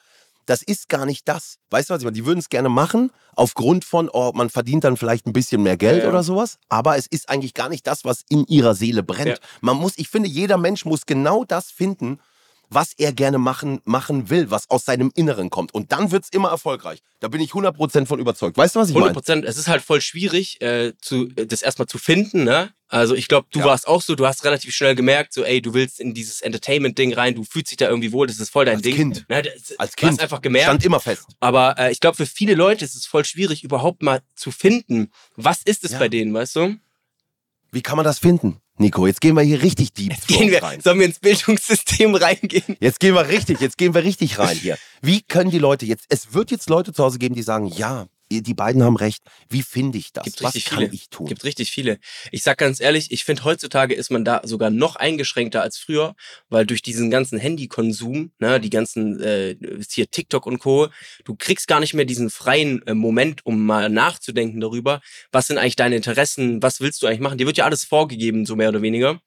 das 0.46 0.64
ist 0.64 0.90
gar 0.90 1.06
nicht 1.06 1.28
das. 1.28 1.60
Weißt 1.70 1.90
du, 1.90 1.94
was 1.94 2.02
ich 2.02 2.06
meine? 2.06 2.16
Die 2.16 2.26
würden 2.26 2.40
es 2.40 2.50
gerne 2.50 2.70
machen, 2.70 3.12
aufgrund 3.36 3.86
von, 3.86 4.10
oh, 4.12 4.32
man 4.34 4.50
verdient 4.50 4.84
dann 4.84 4.98
vielleicht 4.98 5.28
ein 5.28 5.34
bisschen 5.34 5.62
mehr 5.62 5.78
Geld 5.78 6.04
ja. 6.04 6.10
oder 6.10 6.24
sowas, 6.24 6.58
aber 6.70 6.98
es 6.98 7.06
ist 7.06 7.30
eigentlich 7.30 7.54
gar 7.54 7.70
nicht 7.70 7.86
das, 7.86 8.04
was 8.04 8.24
in 8.30 8.46
ihrer 8.48 8.74
Seele 8.74 9.04
brennt. 9.04 9.28
Ja. 9.28 9.38
Man 9.62 9.78
muss, 9.78 9.94
ich 9.98 10.10
finde, 10.10 10.28
jeder 10.28 10.58
Mensch 10.58 10.86
muss 10.86 11.06
genau 11.06 11.44
das 11.44 11.70
finden, 11.70 12.20
was 12.70 12.94
er 12.98 13.12
gerne 13.14 13.38
machen, 13.40 13.82
machen 13.84 14.30
will, 14.30 14.52
was 14.52 14.70
aus 14.70 14.86
seinem 14.86 15.12
Inneren 15.16 15.50
kommt. 15.50 15.74
Und 15.74 15.92
dann 15.92 16.12
wird's 16.12 16.30
immer 16.32 16.50
erfolgreich. 16.50 17.00
Da 17.20 17.28
bin 17.28 17.42
ich 17.42 17.52
100% 17.52 18.06
von 18.06 18.20
überzeugt. 18.20 18.58
Weißt 18.58 18.76
du, 18.76 18.80
was 18.80 18.90
ich 18.90 18.94
100 18.96 19.08
meine? 19.08 19.14
Prozent. 19.14 19.46
Es 19.46 19.58
ist 19.58 19.68
halt 19.68 19.82
voll 19.82 20.02
schwierig, 20.02 20.62
äh, 20.62 20.94
zu, 21.02 21.30
äh, 21.36 21.46
das 21.48 21.62
erstmal 21.62 21.88
zu 21.88 21.98
finden, 21.98 22.44
ne? 22.44 22.72
Also 22.92 23.14
ich 23.14 23.28
glaube, 23.28 23.48
du 23.52 23.60
Ja. 23.60 23.66
warst 23.66 23.88
auch 23.88 24.02
so, 24.02 24.16
du 24.16 24.26
hast 24.26 24.44
relativ 24.46 24.74
schnell 24.74 24.96
gemerkt, 24.96 25.34
so, 25.34 25.44
ey, 25.44 25.62
du 25.62 25.74
willst 25.76 26.00
in 26.00 26.14
dieses 26.16 26.42
Entertainment-Ding 26.42 27.14
rein, 27.14 27.36
du 27.36 27.44
fühlst 27.44 27.70
dich 27.72 27.78
da 27.78 27.88
irgendwie 27.88 28.12
wohl, 28.12 28.26
das 28.26 28.40
ist 28.40 28.50
voll 28.50 28.66
dein 28.66 28.76
Als 28.78 28.84
Ding. 28.84 28.96
Kind. 28.96 29.26
Ne, 29.30 29.44
das, 29.44 29.54
Als 29.78 29.96
Du 29.96 30.06
hast 30.06 30.10
Kind. 30.10 30.22
einfach 30.22 30.42
gemerkt. 30.42 30.66
Stand 30.66 30.86
immer 30.86 31.00
fest. 31.00 31.26
Aber 31.40 31.78
äh, 31.78 31.92
ich 31.92 32.00
glaube, 32.00 32.18
für 32.18 32.26
viele 32.26 32.56
Leute 32.56 32.86
ist 32.86 32.96
es 32.96 33.06
voll 33.06 33.26
schwierig, 33.26 33.64
überhaupt 33.64 34.02
mal 34.02 34.22
zu 34.36 34.50
finden, 34.52 35.12
was 35.36 35.62
ist 35.64 35.84
es 35.84 35.92
Ja. 35.92 36.00
bei 36.00 36.10
denen, 36.10 36.34
weißt 36.34 36.56
du? 36.56 36.76
Wie 37.72 37.82
kann 37.84 37.96
man 37.98 38.06
das 38.06 38.18
finden? 38.18 38.60
Nico, 38.82 39.06
jetzt 39.08 39.20
gehen 39.20 39.36
wir 39.36 39.42
hier 39.42 39.62
richtig 39.62 39.92
deep 39.94 40.14
Gehen 40.28 40.50
wir, 40.50 40.64
rein. 40.64 40.80
sollen 40.80 41.00
wir 41.00 41.06
ins 41.06 41.20
Bildungssystem 41.20 42.16
reingehen? 42.16 42.78
Jetzt 42.80 43.02
gehen 43.02 43.14
wir 43.14 43.28
richtig, 43.28 43.60
jetzt 43.60 43.78
gehen 43.78 43.94
wir 43.94 44.06
richtig 44.06 44.40
rein 44.40 44.56
hier. 44.62 44.78
Wie 45.02 45.22
können 45.22 45.52
die 45.52 45.60
Leute 45.60 45.86
jetzt, 45.86 46.06
es 46.08 46.34
wird 46.34 46.50
jetzt 46.50 46.70
Leute 46.70 46.94
zu 46.94 47.04
Hause 47.04 47.20
geben, 47.20 47.36
die 47.36 47.42
sagen, 47.42 47.68
ja, 47.68 48.08
die 48.32 48.54
beiden 48.54 48.84
haben 48.84 48.96
recht. 48.96 49.24
Wie 49.50 49.64
finde 49.64 49.98
ich 49.98 50.14
das? 50.14 50.24
Gibt 50.24 50.44
Was 50.44 50.56
richtig 50.56 50.72
kann 50.72 50.80
viele. 50.80 50.94
ich 50.94 51.10
tun? 51.10 51.28
Gibt 51.28 51.44
richtig 51.44 51.72
viele. 51.72 52.00
Ich 52.32 52.44
sag 52.44 52.58
ganz 52.58 52.80
ehrlich, 52.80 53.12
ich 53.12 53.24
finde 53.24 53.44
heutzutage 53.44 53.96
ist 53.96 54.12
man 54.12 54.24
da 54.24 54.42
sogar 54.44 54.70
noch 54.70 54.96
eingeschränkter 54.96 55.62
als 55.62 55.78
früher, 55.78 56.16
weil 56.50 56.66
durch 56.66 56.82
diesen 56.82 57.10
ganzen 57.10 57.40
Handykonsum, 57.40 58.32
ne, 58.40 58.60
die 58.60 58.70
ganzen 58.70 59.20
äh, 59.20 59.56
hier 59.90 60.10
TikTok 60.10 60.46
und 60.46 60.60
Co, 60.60 60.90
du 61.26 61.36
kriegst 61.36 61.68
gar 61.68 61.80
nicht 61.80 61.94
mehr 61.94 62.06
diesen 62.06 62.30
freien 62.30 62.86
äh, 62.86 62.94
Moment, 62.94 63.46
um 63.46 63.66
mal 63.66 63.90
nachzudenken 63.90 64.60
darüber, 64.60 65.02
was 65.32 65.48
sind 65.48 65.58
eigentlich 65.58 65.76
deine 65.76 65.96
Interessen, 65.96 66.62
was 66.62 66.82
willst 66.82 67.02
du 67.02 67.08
eigentlich 67.08 67.20
machen? 67.22 67.38
Dir 67.38 67.48
wird 67.48 67.58
ja 67.58 67.66
alles 67.66 67.84
vorgegeben, 67.84 68.46
so 68.46 68.56
mehr 68.56 68.70
oder 68.70 68.82
weniger. 68.82 69.20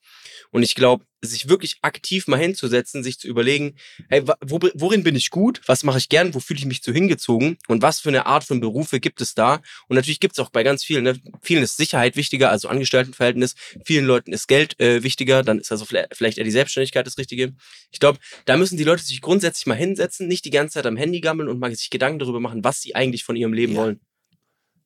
Und 0.53 0.63
ich 0.63 0.75
glaube, 0.75 1.05
sich 1.23 1.49
wirklich 1.49 1.79
aktiv 1.83 2.27
mal 2.27 2.39
hinzusetzen, 2.39 3.03
sich 3.03 3.19
zu 3.19 3.27
überlegen, 3.27 3.77
hey, 4.09 4.23
wo, 4.45 4.61
worin 4.75 5.03
bin 5.03 5.17
ich 5.17 5.31
gut, 5.31 5.61
was 5.67 5.83
mache 5.83 5.99
ich 5.99 6.09
gern, 6.09 6.35
wo 6.35 6.41
fühle 6.41 6.59
ich 6.59 6.67
mich 6.67 6.83
zu 6.83 6.93
hingezogen 6.93 7.57
und 7.69 7.81
was 7.81 8.01
für 8.01 8.11
eine 8.11 8.27
Art 8.27 8.45
von 8.45 8.61
Berufe 8.61 9.01
gibt 9.01 9.21
es 9.21 9.35
da? 9.35 9.63
Und 9.89 9.97
natürlich 9.97 10.21
gibt 10.21 10.35
es 10.35 10.39
auch 10.41 10.51
bei 10.51 10.63
ganz 10.63 10.85
vielen, 10.85 11.05
ne, 11.05 11.19
vielen 11.41 11.63
ist 11.63 11.77
Sicherheit 11.77 12.17
wichtiger, 12.17 12.51
also 12.51 12.69
Angestelltenverhältnis, 12.69 13.55
vielen 13.85 14.05
Leuten 14.05 14.33
ist 14.33 14.47
Geld 14.47 14.79
äh, 14.79 15.03
wichtiger, 15.03 15.43
dann 15.43 15.59
ist 15.59 15.73
also 15.73 15.85
vielleicht 15.85 16.15
vielleicht 16.17 16.39
eher 16.39 16.45
die 16.45 16.51
Selbstständigkeit 16.51 17.07
das 17.07 17.17
Richtige. 17.19 17.55
Ich 17.91 18.01
glaube, 18.01 18.19
da 18.45 18.57
müssen 18.57 18.77
die 18.77 18.85
Leute 18.85 19.03
sich 19.03 19.21
grundsätzlich 19.23 19.67
mal 19.67 19.75
hinsetzen, 19.77 20.29
nicht 20.29 20.45
die 20.45 20.51
ganze 20.51 20.75
Zeit 20.75 20.87
am 20.87 20.97
Handy 20.97 21.21
gammeln 21.21 21.49
und 21.49 21.59
mal 21.59 21.75
sich 21.75 21.89
Gedanken 21.89 22.19
darüber 22.19 22.41
machen, 22.41 22.63
was 22.63 22.83
sie 22.83 22.95
eigentlich 22.95 23.25
von 23.25 23.37
ihrem 23.37 23.55
Leben 23.55 23.73
Ja. 23.73 23.81
wollen. 23.81 24.01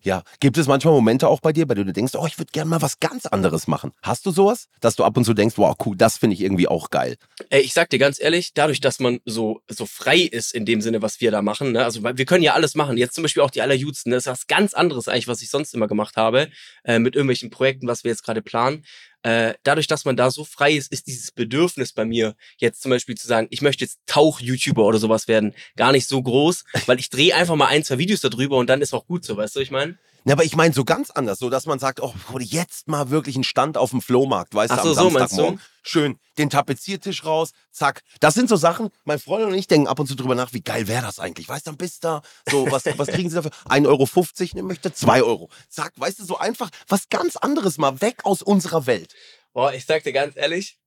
Ja, 0.03 0.23
gibt 0.41 0.57
es 0.59 0.67
manchmal 0.67 0.95
Momente 0.95 1.29
auch 1.29 1.41
bei 1.41 1.53
dir, 1.53 1.67
bei 1.67 1.75
denen 1.75 1.89
du 1.89 1.93
denkst, 1.93 2.15
oh, 2.15 2.27
ich 2.27 2.39
würde 2.39 2.53
gerne 2.53 2.71
mal 2.71 2.83
was 2.83 3.01
ganz 3.01 3.27
anderes 3.27 3.67
machen. 3.67 3.93
Hast 4.03 4.25
du 4.27 4.31
sowas, 4.31 4.69
dass 4.81 4.95
du 4.95 5.05
ab 5.05 5.17
und 5.17 5.25
zu 5.25 5.35
denkst, 5.35 5.59
wow, 5.59 5.77
cool, 5.85 5.97
das 5.97 6.17
finde 6.19 6.35
ich 6.35 6.43
irgendwie 6.43 6.69
auch 6.69 6.91
geil. 6.91 7.17
Ey, 7.51 7.63
ich 7.63 7.73
sag 7.73 7.91
dir 7.91 7.99
ganz 7.99 8.21
ehrlich, 8.21 8.55
dadurch, 8.55 8.81
dass 8.81 9.01
man 9.01 9.21
so, 9.25 9.63
so 9.69 9.85
frei 9.87 10.19
ist 10.19 10.55
in 10.55 10.65
dem 10.65 10.81
Sinne, 10.81 11.03
was 11.03 11.21
wir 11.21 11.31
da 11.31 11.43
machen, 11.43 11.73
ne? 11.73 11.85
also 11.85 12.03
wir 12.05 12.25
können 12.25 12.45
ja 12.45 12.55
alles 12.55 12.75
machen. 12.75 12.97
Jetzt 12.97 13.15
zum 13.15 13.23
Beispiel 13.23 13.43
auch 13.43 13.51
die 13.51 13.63
Allerjudsten, 13.63 14.11
ne? 14.11 14.17
das 14.17 14.27
ist 14.27 14.33
was 14.33 14.47
ganz 14.47 14.75
anderes 14.75 15.09
eigentlich, 15.09 15.29
was 15.29 15.43
ich 15.43 15.51
sonst 15.51 15.75
immer 15.75 15.89
gemacht 15.89 16.17
habe, 16.17 16.51
äh, 16.85 16.99
mit 16.99 17.17
irgendwelchen 17.17 17.51
Projekten, 17.51 17.89
was 17.89 18.05
wir 18.05 18.11
jetzt 18.11 18.23
gerade 18.23 18.43
planen. 18.43 18.85
Äh, 19.27 19.55
dadurch, 19.65 19.89
dass 19.89 20.05
man 20.05 20.17
da 20.17 20.31
so 20.31 20.45
frei 20.45 20.75
ist, 20.75 20.93
ist 20.93 21.09
dieses 21.09 21.33
Bedürfnis 21.33 21.93
bei 21.93 22.05
mir, 22.05 22.37
jetzt 22.59 22.81
zum 22.81 22.91
Beispiel 22.91 23.17
zu 23.17 23.27
sagen, 23.27 23.49
ich 23.51 23.61
möchte 23.61 23.83
jetzt 23.83 23.99
Tauch-YouTuber 24.07 24.85
oder 24.85 24.99
sowas 24.99 25.27
werden, 25.27 25.53
gar 25.75 25.91
nicht 25.91 26.07
so 26.07 26.23
groß, 26.23 26.65
weil 26.87 27.01
ich 27.01 27.11
drehe 27.11 27.35
einfach 27.35 27.57
mal 27.57 27.67
ein, 27.67 27.83
zwei 27.83 27.99
Videos 27.99 28.21
darüber 28.21 28.57
und 28.57 28.71
dann 28.71 28.83
ist 28.83 28.95
auch 28.95 29.05
gut 29.05 29.25
so, 29.25 29.37
weißt 29.37 29.57
du, 29.57 29.61
ich 29.61 29.73
meine? 29.73 29.99
Ja, 30.27 30.33
aber 30.33 30.43
ich 30.43 30.57
meine 30.57 30.75
so 30.75 30.85
ganz 30.85 31.13
anders, 31.13 31.39
so 31.39 31.51
dass 31.51 31.67
man 31.67 31.79
sagt, 31.79 32.01
oh, 32.03 32.13
jetzt 32.41 32.89
mal 32.89 33.11
wirklich 33.11 33.37
ein 33.37 33.45
Stand 33.45 33.79
auf 33.79 33.91
dem 33.91 34.03
Flohmarkt, 34.03 34.57
weißt 34.57 34.73
Ach 34.73 34.83
du, 34.83 34.89
am 34.89 34.95
so 34.97 35.05
du? 35.05 35.11
Samstagmorgen. 35.11 35.61
Schön, 35.85 36.19
den 36.37 36.51
Tapeziertisch 36.51 37.25
raus, 37.25 37.53
zack. 37.71 38.03
Das 38.19 38.35
sind 38.35 38.49
so 38.49 38.57
Sachen, 38.57 38.89
mein 39.05 39.21
Freund 39.21 39.45
und 39.45 39.55
ich 39.55 39.69
denken 39.69 39.87
ab 39.87 40.01
und 40.01 40.09
zu 40.09 40.17
drüber 40.17 40.35
nach, 40.35 40.53
wie 40.53 40.63
geil 40.63 40.89
wäre 40.89 41.03
das 41.03 41.21
eigentlich? 41.21 41.49
Weißt 41.49 41.65
du, 41.65 41.71
dann 41.71 41.79
bist 41.79 42.03
da, 42.03 42.23
so, 42.51 42.69
was, 42.73 42.87
was 42.99 43.07
kriegen 43.07 43.31
sie 43.31 43.37
dafür? 43.37 43.53
1,50 43.67 43.87
Euro, 43.87 44.57
ne, 44.57 44.63
möchte 44.65 44.93
2 44.93 45.23
Euro. 45.23 45.49
Zack, 45.69 45.93
weißt 45.95 46.19
du, 46.19 46.25
so 46.25 46.37
einfach 46.39 46.71
was 46.89 47.09
ganz 47.09 47.37
anderes 47.37 47.79
mal 47.79 48.01
weg 48.01 48.25
aus 48.25 48.43
unserer 48.43 48.87
Welt. 48.89 49.15
Boah, 49.53 49.73
ich 49.75 49.87
sag 49.87 50.03
dir 50.03 50.13
ganz 50.13 50.37
ehrlich, 50.37 50.81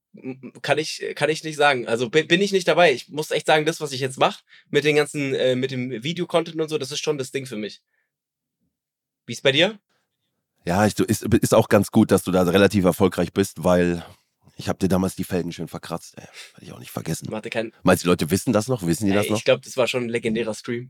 kann 0.61 0.77
ich, 0.77 1.01
kann 1.15 1.29
ich 1.29 1.45
nicht 1.45 1.55
sagen. 1.55 1.87
Also 1.87 2.09
bin, 2.09 2.41
ich 2.41 2.51
nicht 2.51 2.67
dabei. 2.67 2.91
Ich 2.91 3.07
muss 3.07 3.31
echt 3.31 3.47
sagen, 3.47 3.65
das, 3.65 3.79
was 3.79 3.93
ich 3.93 4.01
jetzt 4.01 4.19
mache, 4.19 4.43
mit 4.69 4.83
den 4.83 4.97
ganzen, 4.97 5.33
äh, 5.33 5.55
mit 5.55 5.71
dem 5.71 6.03
Videocontent 6.03 6.59
und 6.59 6.67
so, 6.67 6.77
das 6.77 6.91
ist 6.91 6.99
schon 6.99 7.17
das 7.17 7.31
Ding 7.31 7.45
für 7.45 7.55
mich. 7.55 7.81
Wie 9.29 9.33
ist 9.33 9.43
bei 9.43 9.51
dir? 9.51 9.77
Ja, 10.65 10.83
ist, 10.85 10.99
ist 10.99 11.53
auch 11.53 11.69
ganz 11.69 11.91
gut, 11.91 12.09
dass 12.09 12.23
du 12.23 12.31
da 12.31 12.41
relativ 12.41 12.83
erfolgreich 12.83 13.31
bist, 13.31 13.63
weil 13.63 14.03
ich 14.55 14.67
habe 14.67 14.79
dir 14.79 14.87
damals 14.87 15.15
die 15.15 15.23
Felgen 15.23 15.51
schön 15.51 15.67
verkratzt. 15.67 16.17
Ey. 16.17 16.25
Ich 16.61 16.73
auch 16.73 16.79
nicht 16.79 16.89
vergessen. 16.89 17.29
Meinst 17.83 18.01
du, 18.01 18.05
die 18.05 18.09
Leute 18.09 18.31
wissen 18.31 18.53
das 18.53 18.67
noch? 18.67 18.87
Wissen 18.87 19.05
die 19.05 19.13
das 19.13 19.25
Ey, 19.25 19.31
noch? 19.31 19.37
ich 19.37 19.45
glaube, 19.45 19.61
das 19.63 19.77
war 19.77 19.85
schon 19.87 20.05
ein 20.05 20.09
legendärer 20.09 20.55
Stream. 20.55 20.89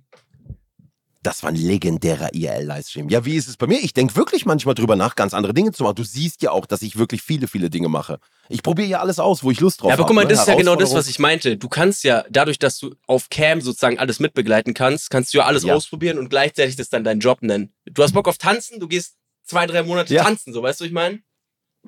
Das 1.21 1.43
war 1.43 1.49
ein 1.49 1.55
legendärer 1.57 2.33
IRL-Livestream. 2.33 3.09
Ja, 3.09 3.25
wie 3.25 3.35
ist 3.35 3.49
es 3.49 3.57
bei 3.57 3.67
mir? 3.67 3.79
Ich 3.83 3.93
denke 3.93 4.15
wirklich 4.15 4.45
manchmal 4.45 4.73
drüber 4.73 4.95
nach, 4.95 5.15
ganz 5.15 5.33
andere 5.33 5.53
Dinge 5.53 5.73
zu 5.73 5.83
machen. 5.83 5.95
Du 5.95 6.05
siehst 6.05 6.41
ja 6.41 6.51
auch, 6.51 6.65
dass 6.65 6.81
ich 6.81 6.97
wirklich 6.97 7.21
viele, 7.21 7.49
viele 7.49 7.69
Dinge 7.69 7.89
mache. 7.89 8.19
Ich 8.47 8.63
probiere 8.63 8.87
ja 8.87 8.99
alles 9.01 9.19
aus, 9.19 9.43
wo 9.43 9.51
ich 9.51 9.59
Lust 9.59 9.81
drauf 9.81 9.89
Ja, 9.89 9.93
habe. 9.93 10.03
aber 10.03 10.07
guck 10.07 10.15
mal, 10.15 10.21
ne? 10.23 10.29
das 10.29 10.41
ist 10.41 10.47
ja 10.47 10.55
genau 10.55 10.77
das, 10.77 10.93
was 10.93 11.09
ich 11.09 11.19
meinte. 11.19 11.57
Du 11.57 11.67
kannst 11.67 12.05
ja, 12.05 12.23
dadurch, 12.29 12.57
dass 12.57 12.79
du 12.79 12.95
auf 13.05 13.29
Cam 13.29 13.59
sozusagen 13.59 13.99
alles 13.99 14.21
mitbegleiten 14.21 14.73
kannst, 14.73 15.09
kannst 15.09 15.33
du 15.33 15.39
ja 15.39 15.45
alles 15.45 15.63
Ja. 15.63 15.75
ausprobieren 15.75 16.17
und 16.19 16.29
gleichzeitig 16.29 16.77
das 16.77 16.87
dann 16.87 17.03
deinen 17.03 17.19
Job 17.19 17.41
nennen. 17.41 17.73
Du 17.85 18.01
hast 18.01 18.13
Bock 18.13 18.29
auf 18.29 18.37
Tanzen, 18.37 18.79
du 18.79 18.87
gehst 18.87 19.17
zwei, 19.43 19.65
drei 19.67 19.83
Monate 19.83 20.13
Ja. 20.13 20.23
tanzen, 20.23 20.53
so 20.53 20.63
weißt 20.63 20.79
du, 20.79 20.85
ich 20.85 20.93
meine? 20.93 21.19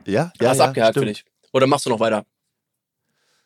Ja, 0.06 0.34
ja, 0.42 0.50
hast 0.50 0.58
ja, 0.58 0.66
abgehakt 0.66 0.94
für 0.96 1.02
stimmt. 1.04 1.18
dich. 1.18 1.26
Oder 1.54 1.68
machst 1.68 1.86
du 1.86 1.90
noch 1.90 2.02
weiter? 2.02 2.26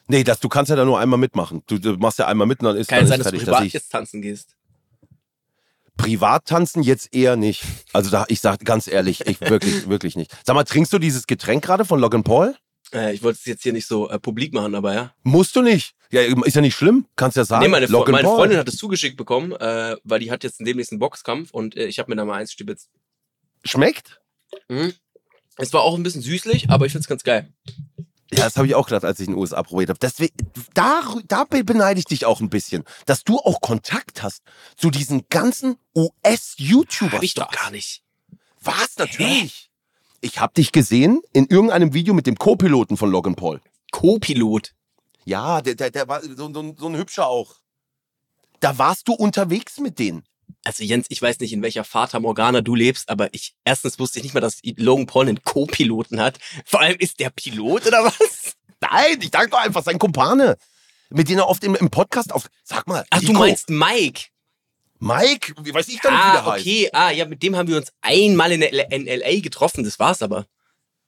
Nee, 0.07 0.23
das, 0.23 0.39
du 0.39 0.49
kannst 0.49 0.69
ja 0.69 0.75
da 0.75 0.85
nur 0.85 0.99
einmal 0.99 1.19
mitmachen. 1.19 1.63
Du, 1.67 1.77
du 1.77 1.93
machst 1.97 2.17
ja 2.19 2.27
einmal 2.27 2.47
mit 2.47 2.59
und 2.61 2.65
dann 2.65 2.77
ist, 2.77 2.87
Kann 2.87 2.99
dann 2.99 3.07
sein, 3.07 3.19
ist 3.19 3.25
dass 3.25 3.33
du 3.33 3.39
privat 3.39 3.63
ich, 3.65 3.73
jetzt 3.73 3.91
tanzen 3.91 4.21
gehst. 4.21 4.55
Privat 5.97 6.45
tanzen 6.45 6.83
jetzt 6.83 7.13
eher 7.13 7.35
nicht. 7.35 7.63
Also 7.93 8.09
da, 8.09 8.25
ich 8.27 8.39
sag 8.39 8.63
ganz 8.65 8.87
ehrlich, 8.87 9.25
ich 9.27 9.41
wirklich, 9.49 9.87
wirklich 9.89 10.15
nicht. 10.15 10.31
Sag 10.45 10.55
mal, 10.55 10.63
trinkst 10.63 10.93
du 10.93 10.99
dieses 10.99 11.27
Getränk 11.27 11.63
gerade 11.63 11.85
von 11.85 11.99
Logan 11.99 12.23
Paul? 12.23 12.55
Äh, 12.93 13.13
ich 13.13 13.23
wollte 13.23 13.39
es 13.39 13.45
jetzt 13.45 13.63
hier 13.63 13.73
nicht 13.73 13.87
so 13.87 14.09
äh, 14.09 14.19
publik 14.19 14.53
machen, 14.53 14.75
aber 14.75 14.93
ja. 14.93 15.13
Musst 15.23 15.55
du 15.55 15.61
nicht. 15.61 15.95
Ja, 16.11 16.21
ist 16.21 16.55
ja 16.55 16.61
nicht 16.61 16.75
schlimm. 16.75 17.07
Kannst 17.15 17.35
ja 17.35 17.45
sagen. 17.45 17.63
Nee, 17.63 17.69
meine, 17.69 17.87
Fre 17.87 18.11
meine. 18.11 18.27
Freundin 18.27 18.57
hat 18.57 18.67
es 18.67 18.77
zugeschickt 18.77 19.17
bekommen, 19.17 19.51
äh, 19.53 19.95
weil 20.03 20.19
die 20.19 20.31
hat 20.31 20.43
jetzt 20.43 20.59
demnächst 20.59 20.91
einen 20.91 20.99
Boxkampf 20.99 21.51
und 21.51 21.75
äh, 21.75 21.85
ich 21.85 21.99
habe 21.99 22.11
mir 22.11 22.15
da 22.15 22.25
mal 22.25 22.35
eins 22.35 22.53
stibitzt. 22.53 22.89
Schmeckt? 23.63 24.21
Mhm. 24.69 24.93
Es 25.57 25.73
war 25.73 25.81
auch 25.81 25.95
ein 25.95 26.03
bisschen 26.03 26.21
süßlich, 26.21 26.69
aber 26.69 26.85
ich 26.85 26.91
find's 26.91 27.07
ganz 27.07 27.23
geil. 27.23 27.51
Ja, 28.37 28.43
das 28.43 28.57
habe 28.57 28.67
ich 28.67 28.75
auch 28.75 28.87
gedacht, 28.87 29.05
als 29.05 29.19
ich 29.19 29.27
in 29.27 29.33
den 29.33 29.39
USA 29.39 29.63
probiert 29.63 29.89
habe. 29.89 29.99
Deswegen, 29.99 30.35
da, 30.73 31.01
da 31.25 31.45
beneide 31.45 31.99
ich 31.99 32.05
dich 32.05 32.25
auch 32.25 32.41
ein 32.41 32.49
bisschen, 32.49 32.83
dass 33.05 33.23
du 33.23 33.39
auch 33.39 33.61
Kontakt 33.61 34.23
hast 34.23 34.43
zu 34.75 34.89
diesen 34.89 35.27
ganzen 35.29 35.77
US-YouTubers. 35.95 37.13
Hab 37.13 37.23
ich 37.23 37.33
doch 37.33 37.49
gar 37.49 37.71
nicht. 37.71 38.03
Was? 38.61 38.97
Natürlich. 38.97 39.71
Ich 40.19 40.39
habe 40.39 40.53
dich 40.53 40.71
gesehen 40.71 41.21
in 41.31 41.45
irgendeinem 41.45 41.93
Video 41.93 42.13
mit 42.13 42.27
dem 42.27 42.35
Co-Piloten 42.35 42.97
von 42.97 43.09
Logan 43.09 43.35
Paul. 43.35 43.61
Co-Pilot. 43.91 44.73
Ja, 45.23 45.61
der, 45.61 45.75
der, 45.75 45.91
der 45.91 46.07
war 46.07 46.21
so, 46.21 46.51
so, 46.53 46.75
so 46.77 46.87
ein 46.87 46.97
hübscher 46.97 47.27
auch. 47.27 47.55
Da 48.59 48.77
warst 48.77 49.07
du 49.07 49.13
unterwegs 49.13 49.79
mit 49.79 49.97
denen. 49.97 50.23
Also 50.65 50.83
Jens, 50.83 51.05
ich 51.09 51.21
weiß 51.21 51.39
nicht, 51.39 51.53
in 51.53 51.61
welcher 51.61 51.83
Fata 51.83 52.19
Morgana 52.19 52.59
du 52.61 52.75
lebst, 52.75 53.07
aber 53.09 53.33
ich 53.33 53.53
erstens 53.63 53.99
wusste 53.99 54.19
ich 54.19 54.23
nicht 54.23 54.33
mal, 54.33 54.41
dass 54.41 54.59
Logan 54.77 55.05
Paul 55.05 55.27
einen 55.29 55.41
Co-Piloten 55.43 56.19
hat. 56.19 56.39
Vor 56.65 56.81
allem 56.81 56.97
ist 56.99 57.19
der 57.19 57.29
Pilot 57.29 57.85
oder 57.87 58.03
was? 58.03 58.53
Nein, 58.81 59.17
ich 59.21 59.31
dachte 59.31 59.49
doch 59.49 59.59
einfach, 59.59 59.83
sein 59.83 59.99
Kumpane. 59.99 60.57
Mit 61.11 61.29
denen 61.29 61.39
er 61.39 61.47
oft 61.47 61.63
im, 61.63 61.75
im 61.75 61.89
Podcast 61.91 62.33
auf. 62.33 62.47
Sag 62.63 62.87
mal. 62.87 63.05
Ach, 63.11 63.19
du 63.19 63.27
Nico, 63.27 63.39
meinst 63.39 63.69
Mike? 63.69 64.23
Mike? 64.99 65.53
Wie 65.61 65.73
weiß 65.73 65.87
ich 65.89 65.99
denn, 66.01 66.11
wie 66.11 66.15
der 66.15 66.43
Ah, 66.43 66.45
heißt? 66.53 66.61
okay. 66.65 66.89
Ah, 66.93 67.11
ja, 67.11 67.25
mit 67.25 67.43
dem 67.43 67.55
haben 67.55 67.67
wir 67.67 67.77
uns 67.77 67.91
einmal 68.01 68.51
in, 68.51 68.61
L 68.63 68.85
in 68.89 69.05
LA 69.05 69.39
getroffen. 69.41 69.83
Das 69.83 69.99
war's 69.99 70.21
aber. 70.23 70.47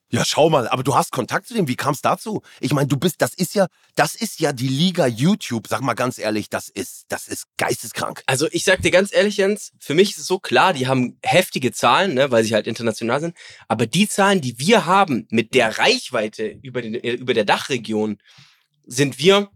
Ja, 0.10 0.24
schau 0.24 0.50
mal, 0.50 0.70
aber 0.70 0.84
du 0.84 0.96
hast 0.96 1.12
Kontakt 1.12 1.48
zu 1.48 1.54
dem. 1.54 1.68
Wie 1.68 1.76
kam 1.76 1.94
es 1.94 2.02
dazu? 2.02 2.42
Ich 2.62 2.72
meine, 2.72 2.88
du 2.88 2.96
bist, 2.96 3.22
das 3.22 3.34
ist 3.34 3.56
ja, 3.56 3.68
das 3.96 4.16
ist 4.16 4.40
ja 4.40 4.54
die 4.54 4.70
Liga 4.70 5.06
YouTube. 5.06 5.68
Sag 5.68 5.82
mal 5.82 5.96
ganz 5.96 6.18
ehrlich, 6.18 6.50
das 6.50 6.70
ist, 6.70 7.06
das 7.10 7.28
ist 7.28 7.46
geisteskrank. 7.58 8.24
Also 8.26 8.48
ich 8.52 8.64
sag 8.64 8.82
dir 8.82 8.92
ganz 8.92 9.14
ehrlich, 9.14 9.36
Jens, 9.36 9.74
für 9.80 9.96
mich 9.96 10.12
ist 10.12 10.20
es 10.20 10.28
so 10.28 10.40
klar, 10.40 10.72
die 10.72 10.88
haben 10.88 11.20
heftige 11.24 11.74
Zahlen, 11.74 12.14
ne, 12.14 12.32
weil 12.32 12.46
sie 12.46 12.54
halt 12.54 12.68
international 12.68 13.20
sind. 13.20 13.36
Aber 13.68 13.86
die 13.86 14.08
Zahlen, 14.08 14.40
die 14.40 14.58
wir 14.60 14.86
haben 14.86 15.28
mit 15.30 15.54
der 15.54 15.78
Reichweite 15.78 16.58
über, 16.62 16.82
den, 16.82 16.96
äh, 16.96 17.12
über 17.12 17.34
der 17.34 17.44
Dachregion, 17.46 18.20
sind 18.86 19.20
wir, 19.20 19.50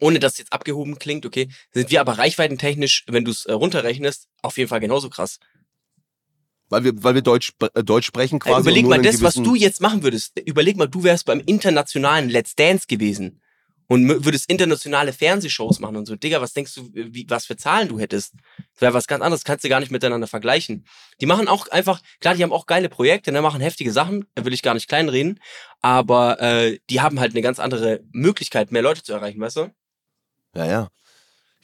ohne 0.00 0.18
dass 0.18 0.32
es 0.32 0.38
jetzt 0.38 0.52
abgehoben 0.54 0.98
klingt, 0.98 1.26
okay, 1.26 1.50
sind 1.72 1.90
wir 1.90 2.00
aber 2.00 2.16
reichweitentechnisch, 2.16 3.04
wenn 3.06 3.26
du 3.26 3.32
es 3.32 3.44
äh, 3.44 3.52
runterrechnest, 3.52 4.28
auf 4.40 4.56
jeden 4.56 4.70
Fall 4.70 4.80
genauso 4.80 5.10
krass. 5.10 5.40
Weil 6.68 6.84
wir, 6.84 7.02
weil 7.02 7.14
wir 7.14 7.22
Deutsch, 7.22 7.52
äh, 7.74 7.84
Deutsch 7.84 8.06
sprechen 8.06 8.38
quasi. 8.38 8.56
Und 8.56 8.62
überleg 8.62 8.86
mal, 8.86 9.02
das, 9.02 9.22
was 9.22 9.34
du 9.34 9.54
jetzt 9.54 9.80
machen 9.80 10.02
würdest, 10.02 10.38
überleg 10.44 10.76
mal, 10.76 10.88
du 10.88 11.02
wärst 11.02 11.26
beim 11.26 11.40
internationalen 11.40 12.28
Let's 12.30 12.54
Dance 12.54 12.86
gewesen 12.88 13.40
und 13.86 14.24
würdest 14.24 14.50
internationale 14.50 15.12
Fernsehshows 15.12 15.78
machen 15.80 15.96
und 15.96 16.06
so. 16.06 16.16
Digga, 16.16 16.40
was 16.40 16.52
denkst 16.52 16.74
du, 16.74 16.88
wie, 16.92 17.26
was 17.28 17.46
für 17.46 17.56
Zahlen 17.56 17.88
du 17.88 17.98
hättest? 17.98 18.34
Das 18.72 18.80
wäre 18.80 18.94
was 18.94 19.06
ganz 19.06 19.22
anderes, 19.22 19.44
kannst 19.44 19.64
du 19.64 19.68
gar 19.68 19.80
nicht 19.80 19.92
miteinander 19.92 20.26
vergleichen. 20.26 20.86
Die 21.20 21.26
machen 21.26 21.48
auch 21.48 21.68
einfach, 21.68 22.00
klar, 22.20 22.34
die 22.34 22.42
haben 22.42 22.52
auch 22.52 22.66
geile 22.66 22.88
Projekte, 22.88 23.32
ne, 23.32 23.42
machen 23.42 23.60
heftige 23.60 23.92
Sachen, 23.92 24.26
da 24.34 24.44
will 24.44 24.54
ich 24.54 24.62
gar 24.62 24.74
nicht 24.74 24.88
kleinreden, 24.88 25.40
aber 25.80 26.40
äh, 26.40 26.78
die 26.90 27.00
haben 27.00 27.20
halt 27.20 27.32
eine 27.32 27.42
ganz 27.42 27.58
andere 27.58 28.00
Möglichkeit, 28.12 28.72
mehr 28.72 28.82
Leute 28.82 29.02
zu 29.02 29.12
erreichen, 29.12 29.40
weißt 29.40 29.56
du? 29.56 29.70
Ja, 30.56 30.66
ja. 30.66 30.88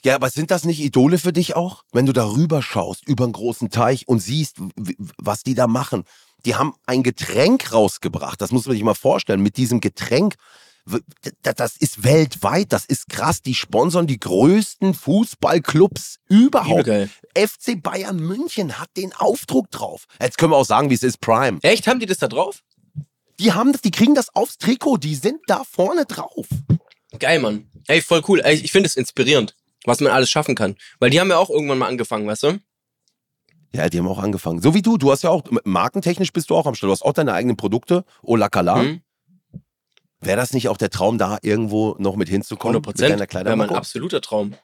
Ja, 0.05 0.15
aber 0.15 0.31
sind 0.31 0.51
das 0.51 0.65
nicht 0.65 0.81
Idole 0.81 1.19
für 1.19 1.33
dich 1.33 1.57
auch? 1.57 1.85
Wenn 1.93 2.07
du 2.07 2.13
darüber 2.13 2.63
schaust, 2.63 3.07
über 3.07 3.25
einen 3.25 3.33
großen 3.33 3.71
Teich 3.71 4.09
und 4.09 4.21
siehst, 4.21 4.57
was 5.19 5.43
die 5.43 5.55
da 5.55 5.67
machen. 5.67 6.05
Die 6.47 6.55
haben 6.55 6.75
ein 6.87 7.03
Getränk 7.03 7.73
rausgebracht. 7.73 8.41
Das 8.41 8.51
muss 8.51 8.65
man 8.67 8.75
sich 8.75 8.83
mal 8.83 8.95
vorstellen. 8.95 9.43
Mit 9.43 9.59
diesem 9.59 9.81
Getränk, 9.81 10.37
das 11.43 11.77
ist 11.77 12.03
weltweit, 12.03 12.73
das 12.73 12.87
ist 12.87 13.11
krass. 13.11 13.43
Die 13.43 13.55
sponsern 13.55 14.07
die 14.07 14.19
größten 14.19 14.95
Fußballclubs 14.95 16.17
überhaupt. 16.29 16.85
Geil. 16.85 17.11
FC 17.37 17.83
Bayern 17.83 18.17
München 18.17 18.79
hat 18.79 18.89
den 18.97 19.13
Aufdruck 19.13 19.71
drauf. 19.71 20.07
Jetzt 20.21 20.39
können 20.39 20.53
wir 20.53 20.57
auch 20.57 20.65
sagen, 20.65 20.89
wie 20.89 20.95
es 20.95 21.03
ist, 21.03 21.21
Prime. 21.21 21.59
Echt, 21.61 21.87
haben 21.87 22.01
die 22.01 22.07
das 22.07 22.19
da 22.19 22.29
drauf? 22.29 22.63
Die 23.39 23.53
haben 23.53 23.73
das, 23.73 23.83
die 23.83 23.91
kriegen 23.91 24.15
das 24.15 24.35
aufs 24.35 24.57
Trikot, 24.59 24.97
die 24.97 25.15
sind 25.15 25.41
da 25.47 25.63
vorne 25.65 26.07
drauf. 26.07 26.47
Geil, 27.19 27.39
Mann. 27.41 27.71
Ey, 27.87 28.01
voll 28.03 28.23
cool. 28.29 28.43
Ich 28.47 28.73
finde 28.73 28.87
es 28.87 28.97
inspirierend, 28.97 29.57
was 29.85 30.01
man 30.01 30.13
alles 30.13 30.31
schaffen 30.31 30.55
kann. 30.55 30.77
Weil 30.99 31.11
die 31.11 31.21
haben 31.21 31.31
ja 31.31 31.39
auch 31.39 31.51
irgendwann 31.51 31.79
mal 31.79 31.89
angefangen, 31.89 32.27
weißt 32.27 32.43
du? 32.45 32.59
Ja, 33.73 33.89
die 33.89 33.99
haben 33.99 34.09
auch 34.09 34.19
angefangen. 34.19 34.61
So 34.61 34.75
wie 34.75 34.83
du. 34.83 34.99
Du 34.99 35.13
hast 35.13 35.23
ja 35.23 35.31
auch, 35.31 35.45
markentechnisch 35.65 36.33
bist 36.33 36.51
du 36.51 36.57
auch 36.57 36.67
am 36.67 36.75
Start. 36.75 36.89
Du 36.89 36.93
hast 36.93 37.03
auch 37.03 37.13
deine 37.13 37.33
eigenen 37.33 37.57
Produkte. 37.57 38.05
Ola 38.23 38.49
Kala. 38.49 38.77
Mhm. 38.77 39.03
Wäre 40.23 40.37
das 40.37 40.53
nicht 40.53 40.69
auch 40.69 40.77
der 40.77 40.91
Traum, 40.91 41.17
da 41.17 41.39
irgendwo 41.41 41.97
noch 41.99 42.15
mit 42.15 42.29
hinzukommen? 42.29 42.77
100 42.77 42.85
Prozent. 42.85 43.35
Wäre 43.47 43.57
mein 43.57 43.71
absoluter 43.71 44.21
Traum. 44.21 44.55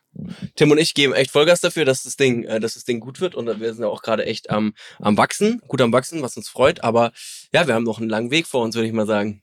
Tim 0.54 0.70
und 0.70 0.76
ich 0.76 0.92
geben 0.92 1.14
echt 1.14 1.30
Vollgas 1.30 1.62
dafür, 1.62 1.86
dass 1.86 2.02
das 2.02 2.16
Ding, 2.16 2.44
äh, 2.44 2.60
dass 2.60 2.74
das 2.74 2.84
Ding 2.84 3.00
gut 3.00 3.20
wird 3.20 3.34
und 3.34 3.46
wir 3.46 3.72
sind 3.72 3.82
ja 3.82 3.88
auch 3.88 4.02
gerade 4.02 4.26
echt 4.26 4.50
am, 4.50 4.74
am 4.98 5.16
wachsen, 5.16 5.62
gut 5.66 5.80
am 5.80 5.92
wachsen, 5.92 6.20
was 6.20 6.36
uns 6.36 6.48
freut. 6.48 6.84
Aber 6.84 7.12
ja, 7.52 7.66
wir 7.66 7.74
haben 7.74 7.84
noch 7.84 7.98
einen 7.98 8.10
langen 8.10 8.30
Weg 8.30 8.46
vor 8.46 8.62
uns, 8.62 8.74
würde 8.74 8.86
ich 8.86 8.92
mal 8.92 9.06
sagen. 9.06 9.42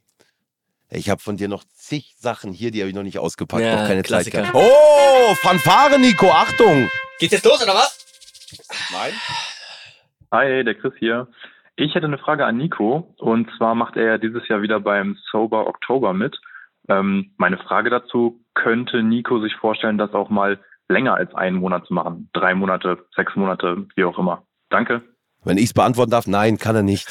Ich 0.90 1.10
habe 1.10 1.22
von 1.22 1.38
dir 1.38 1.48
noch 1.48 1.63
zig 1.74 2.16
Sachen 2.18 2.54
hier, 2.54 2.72
die 2.72 2.82
habe 2.82 2.90
ich 2.90 2.96
noch 2.96 3.04
nicht 3.04 3.20
ausgepackt. 3.20 3.63
Ja, 3.63 3.82
noch 3.82 3.88
keine 3.88 4.04
Klassiker. 4.04 4.44
Zeit 4.44 4.54
gehabt. 4.54 4.70
Oh, 4.70 5.36
Fanfare, 5.36 6.00
Nico. 6.00 6.30
Achtung. 6.30 6.90
Geht's 7.20 7.34
jetzt 7.34 7.46
los 7.46 7.62
oder 7.63 7.74
was? 7.74 7.98
Nein. 8.92 9.13
Hi, 10.32 10.63
der 10.63 10.75
Chris 10.75 10.94
hier. 11.00 11.28
Ich 11.75 11.96
hätte 11.96 12.06
eine 12.06 12.20
Frage 12.20 12.46
an 12.46 12.58
Nico 12.58 13.16
und 13.18 13.50
zwar 13.58 13.74
macht 13.74 13.96
er 13.96 14.06
ja 14.06 14.18
dieses 14.18 14.48
Jahr 14.48 14.62
wieder 14.62 14.80
beim 14.80 15.18
Sober 15.32 15.68
Oktober 15.68 16.13
mit. 16.13 16.40
Ähm, 16.88 17.34
meine 17.38 17.58
Frage 17.58 17.90
dazu, 17.90 18.42
könnte 18.54 19.02
Nico 19.02 19.42
sich 19.42 19.56
vorstellen, 19.56 19.98
das 19.98 20.13
auch 20.13 20.30
mal 20.30 20.60
länger 20.90 21.16
als 21.16 21.34
einen 21.34 21.58
Monat 21.58 21.88
zu 21.88 21.94
machen? 21.94 22.30
Drei 22.34 22.54
Monate, 22.54 23.06
sechs 23.16 23.36
Monate, 23.36 23.88
wie 23.96 24.04
auch 24.04 24.18
immer. 24.20 24.44
Danke. 24.70 25.02
Wenn 25.44 25.58
ich 25.58 25.66
es 25.66 25.74
beantworten 25.74 26.12
darf, 26.12 26.28
nein, 26.28 26.58
kann 26.58 26.75
er 26.75 26.84
nicht. 26.84 27.08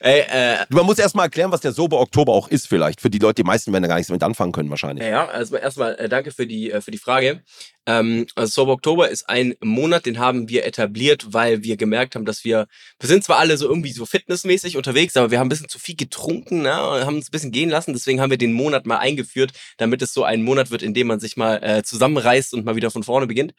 Ey, 0.00 0.20
äh, 0.28 0.58
Man 0.68 0.84
muss 0.86 0.98
erst 0.98 1.14
mal 1.14 1.24
erklären, 1.24 1.50
was 1.52 1.60
der 1.60 1.72
Sober 1.72 2.00
Oktober 2.00 2.32
auch 2.32 2.48
ist, 2.48 2.68
vielleicht. 2.68 3.00
Für 3.00 3.10
die 3.10 3.18
Leute, 3.18 3.42
die 3.42 3.46
meisten 3.46 3.72
werden 3.72 3.82
da 3.82 3.88
gar 3.88 3.96
nichts 3.96 4.08
damit 4.08 4.22
anfangen 4.22 4.52
können, 4.52 4.70
wahrscheinlich. 4.70 5.06
Ja, 5.06 5.26
also 5.26 5.56
erstmal 5.56 5.96
äh, 5.96 6.08
danke 6.08 6.30
für 6.30 6.46
die, 6.46 6.70
äh, 6.70 6.80
für 6.80 6.90
die 6.90 6.98
Frage. 6.98 7.42
Ähm, 7.86 8.26
also 8.34 8.52
Sober 8.52 8.72
Oktober 8.72 9.08
ist 9.08 9.28
ein 9.28 9.54
Monat, 9.60 10.06
den 10.06 10.18
haben 10.18 10.48
wir 10.48 10.64
etabliert, 10.66 11.32
weil 11.32 11.62
wir 11.62 11.76
gemerkt 11.76 12.14
haben, 12.14 12.24
dass 12.24 12.44
wir, 12.44 12.66
wir 13.00 13.08
sind 13.08 13.24
zwar 13.24 13.38
alle 13.38 13.56
so 13.56 13.68
irgendwie 13.68 13.92
so 13.92 14.06
fitnessmäßig 14.06 14.76
unterwegs, 14.76 15.16
aber 15.16 15.30
wir 15.30 15.38
haben 15.38 15.46
ein 15.46 15.50
bisschen 15.50 15.68
zu 15.68 15.78
viel 15.78 15.96
getrunken, 15.96 16.62
ne, 16.62 16.88
und 16.88 17.06
haben 17.06 17.16
uns 17.16 17.28
ein 17.28 17.32
bisschen 17.32 17.52
gehen 17.52 17.70
lassen. 17.70 17.92
Deswegen 17.92 18.20
haben 18.20 18.30
wir 18.30 18.38
den 18.38 18.52
Monat 18.52 18.86
mal 18.86 18.98
eingeführt, 18.98 19.52
damit 19.78 20.02
es 20.02 20.12
so 20.12 20.24
ein 20.24 20.42
Monat 20.42 20.70
wird, 20.70 20.82
in 20.82 20.94
dem 20.94 21.06
man 21.06 21.20
sich 21.20 21.36
mal 21.36 21.62
äh, 21.62 21.82
zusammenreißt 21.82 22.54
und 22.54 22.64
mal 22.64 22.76
wieder 22.76 22.90
von 22.90 23.02
vorne 23.02 23.26
beginnt. 23.26 23.54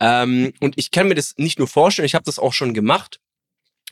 Ähm, 0.00 0.52
und 0.60 0.76
ich 0.76 0.90
kann 0.90 1.08
mir 1.08 1.14
das 1.14 1.34
nicht 1.36 1.58
nur 1.58 1.68
vorstellen, 1.68 2.06
ich 2.06 2.14
habe 2.14 2.24
das 2.24 2.38
auch 2.38 2.52
schon 2.52 2.74
gemacht 2.74 3.20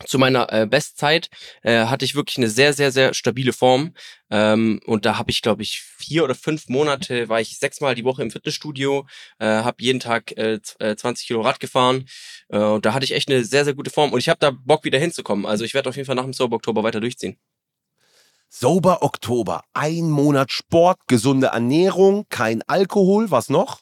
zu 0.05 0.19
meiner 0.19 0.53
äh, 0.53 0.67
Bestzeit 0.67 1.29
äh, 1.63 1.87
hatte 1.87 2.05
ich 2.05 2.15
wirklich 2.15 2.37
eine 2.37 2.51
sehr, 2.51 2.73
sehr, 2.75 2.93
sehr 2.93 3.15
stabile 3.15 3.53
Form. 3.53 3.95
Ähm, 4.31 4.81
und 4.87 5.07
da 5.07 5.17
habe 5.19 5.31
ich, 5.31 5.41
glaube 5.43 5.63
ich, 5.63 5.81
vier 5.81 6.25
oder 6.25 6.35
fünf 6.35 6.69
Monate, 6.69 7.29
war 7.29 7.41
ich 7.41 7.59
sechsmal 7.59 7.95
die 7.95 8.05
Woche 8.05 8.23
im 8.23 8.31
Fitnessstudio, 8.31 9.07
äh, 9.39 9.47
habe 9.47 9.77
jeden 9.83 10.01
Tag 10.01 10.33
äh, 10.37 10.61
z- 10.61 10.81
äh, 10.81 10.97
20 10.97 11.27
Kilo 11.27 11.41
Rad 11.41 11.61
gefahren. 11.61 12.05
Äh, 12.49 12.59
und 12.59 12.85
da 12.85 12.93
hatte 12.93 13.05
ich 13.05 13.13
echt 13.13 13.31
eine 13.31 13.45
sehr, 13.45 13.65
sehr 13.65 13.75
gute 13.75 13.91
Form. 13.91 14.13
Und 14.13 14.19
ich 14.19 14.29
habe 14.29 14.39
da 14.41 14.51
Bock, 14.51 14.85
wieder 14.85 14.99
hinzukommen. 14.99 15.47
Also 15.47 15.65
ich 15.65 15.75
werde 15.75 15.89
auf 15.89 15.97
jeden 15.97 16.07
Fall 16.07 16.17
nach 16.17 16.25
dem 16.25 16.33
Sober 16.35 16.57
Oktober 16.57 16.83
weiter 16.83 17.01
durchziehen. 17.01 17.39
Sober 18.49 19.03
Oktober. 19.03 19.63
Ein 19.75 20.11
Monat 20.11 20.51
Sport, 20.53 20.99
gesunde 21.09 21.49
Ernährung, 21.49 22.27
kein 22.29 22.63
Alkohol. 22.67 23.31
Was 23.31 23.49
noch? 23.51 23.81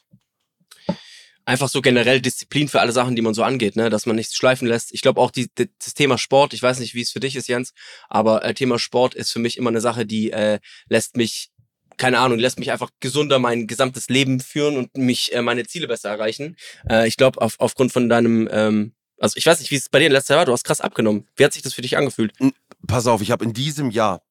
Einfach 1.45 1.69
so 1.69 1.81
generell 1.81 2.21
Disziplin 2.21 2.67
für 2.67 2.81
alle 2.81 2.91
Sachen, 2.91 3.15
die 3.15 3.21
man 3.21 3.33
so 3.33 3.43
angeht, 3.43 3.75
ne, 3.75 3.89
dass 3.89 4.05
man 4.05 4.15
nichts 4.15 4.35
schleifen 4.35 4.67
lässt. 4.67 4.93
Ich 4.93 5.01
glaube 5.01 5.21
auch 5.21 5.31
die, 5.31 5.47
die, 5.57 5.69
das 5.83 5.93
Thema 5.93 6.17
Sport, 6.17 6.53
ich 6.53 6.61
weiß 6.61 6.79
nicht, 6.79 6.95
wie 6.95 7.01
es 7.01 7.11
für 7.11 7.19
dich 7.19 7.35
ist, 7.35 7.47
Jens, 7.47 7.73
aber 8.09 8.43
äh, 8.43 8.53
Thema 8.53 8.79
Sport 8.79 9.13
ist 9.13 9.31
für 9.31 9.39
mich 9.39 9.57
immer 9.57 9.69
eine 9.69 9.81
Sache, 9.81 10.05
die 10.05 10.31
äh, 10.31 10.59
lässt 10.89 11.15
mich 11.15 11.51
keine 11.97 12.19
Ahnung, 12.19 12.39
lässt 12.39 12.59
mich 12.59 12.73
einfach 12.73 12.89
gesunder 12.99 13.39
mein 13.39 13.67
gesamtes 13.67 14.09
Leben 14.09 14.41
führen 14.41 14.75
und 14.75 14.97
mich 14.97 15.33
äh, 15.33 15.41
meine 15.41 15.65
Ziele 15.65 15.87
besser 15.87 16.09
erreichen. 16.09 16.57
Äh, 16.89 17.07
ich 17.07 17.15
glaube, 17.15 17.41
auf, 17.41 17.55
aufgrund 17.59 17.93
von 17.93 18.09
deinem, 18.09 18.49
ähm, 18.51 18.93
also 19.17 19.37
ich 19.37 19.45
weiß 19.45 19.59
nicht, 19.59 19.71
wie 19.71 19.75
es 19.75 19.87
bei 19.87 19.99
dir 19.99 20.07
in 20.07 20.11
letzter 20.11 20.33
Jahr 20.33 20.39
war, 20.39 20.45
du 20.45 20.51
hast 20.51 20.65
krass 20.65 20.81
abgenommen. 20.81 21.27
Wie 21.37 21.45
hat 21.45 21.53
sich 21.53 21.61
das 21.61 21.73
für 21.73 21.81
dich 21.81 21.95
angefühlt? 21.95 22.33
Pass 22.85 23.07
auf, 23.07 23.21
ich 23.21 23.31
habe 23.31 23.45
in 23.45 23.53
diesem 23.53 23.91
Jahr 23.91 24.21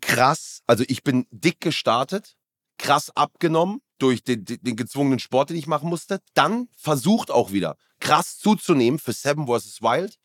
krass, 0.00 0.62
also 0.66 0.84
ich 0.88 1.02
bin 1.02 1.26
dick 1.30 1.60
gestartet, 1.60 2.36
krass 2.78 3.10
abgenommen 3.14 3.82
durch 4.02 4.24
den, 4.24 4.44
den, 4.44 4.76
gezwungenen 4.76 5.18
Sport, 5.18 5.50
den 5.50 5.56
ich 5.56 5.66
machen 5.66 5.88
musste. 5.88 6.20
Dann 6.34 6.68
versucht 6.76 7.30
auch 7.30 7.52
wieder 7.52 7.76
krass 8.00 8.38
zuzunehmen 8.38 8.98
für 8.98 9.12
Seven 9.12 9.46
vs. 9.46 9.80
Wild. 9.80 10.18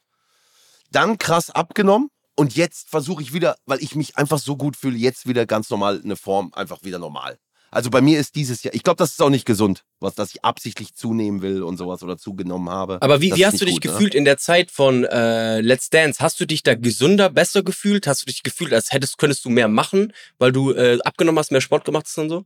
Dann 0.91 1.17
krass 1.17 1.49
abgenommen. 1.49 2.09
Und 2.35 2.55
jetzt 2.55 2.89
versuche 2.89 3.21
ich 3.23 3.33
wieder, 3.33 3.55
weil 3.65 3.81
ich 3.81 3.95
mich 3.95 4.17
einfach 4.17 4.37
so 4.39 4.57
gut 4.57 4.75
fühle, 4.75 4.97
jetzt 4.97 5.27
wieder 5.27 5.45
ganz 5.45 5.69
normal 5.69 6.01
eine 6.03 6.15
Form, 6.15 6.53
einfach 6.53 6.83
wieder 6.83 6.99
normal. 6.99 7.39
Also 7.71 7.89
bei 7.89 7.99
mir 8.01 8.19
ist 8.19 8.35
dieses 8.35 8.63
Jahr, 8.63 8.73
ich 8.73 8.83
glaube, 8.83 8.97
das 8.97 9.11
ist 9.11 9.21
auch 9.21 9.29
nicht 9.29 9.45
gesund, 9.45 9.83
was, 9.99 10.15
dass 10.15 10.33
ich 10.33 10.45
absichtlich 10.45 10.95
zunehmen 10.95 11.41
will 11.41 11.63
und 11.63 11.77
sowas 11.77 12.01
oder 12.01 12.17
zugenommen 12.17 12.69
habe. 12.69 13.01
Aber 13.01 13.21
wie, 13.21 13.35
wie 13.35 13.45
hast 13.45 13.59
du 13.59 13.65
dich 13.65 13.75
gut, 13.75 13.85
ne? 13.85 13.91
gefühlt 13.91 14.15
in 14.15 14.23
der 14.23 14.37
Zeit 14.37 14.71
von 14.71 15.03
äh, 15.03 15.59
Let's 15.61 15.89
Dance? 15.89 16.19
Hast 16.21 16.39
du 16.39 16.45
dich 16.45 16.63
da 16.63 16.75
gesünder, 16.75 17.29
besser 17.29 17.63
gefühlt? 17.63 18.07
Hast 18.07 18.21
du 18.21 18.25
dich 18.27 18.43
gefühlt, 18.43 18.71
als 18.73 18.91
hättest, 18.91 19.17
könntest 19.17 19.43
du 19.45 19.49
mehr 19.49 19.67
machen, 19.67 20.13
weil 20.37 20.51
du 20.51 20.71
äh, 20.71 20.99
abgenommen 21.03 21.39
hast, 21.39 21.51
mehr 21.51 21.61
Sport 21.61 21.83
gemacht 21.85 22.05
hast 22.05 22.17
und 22.17 22.29
so? 22.29 22.45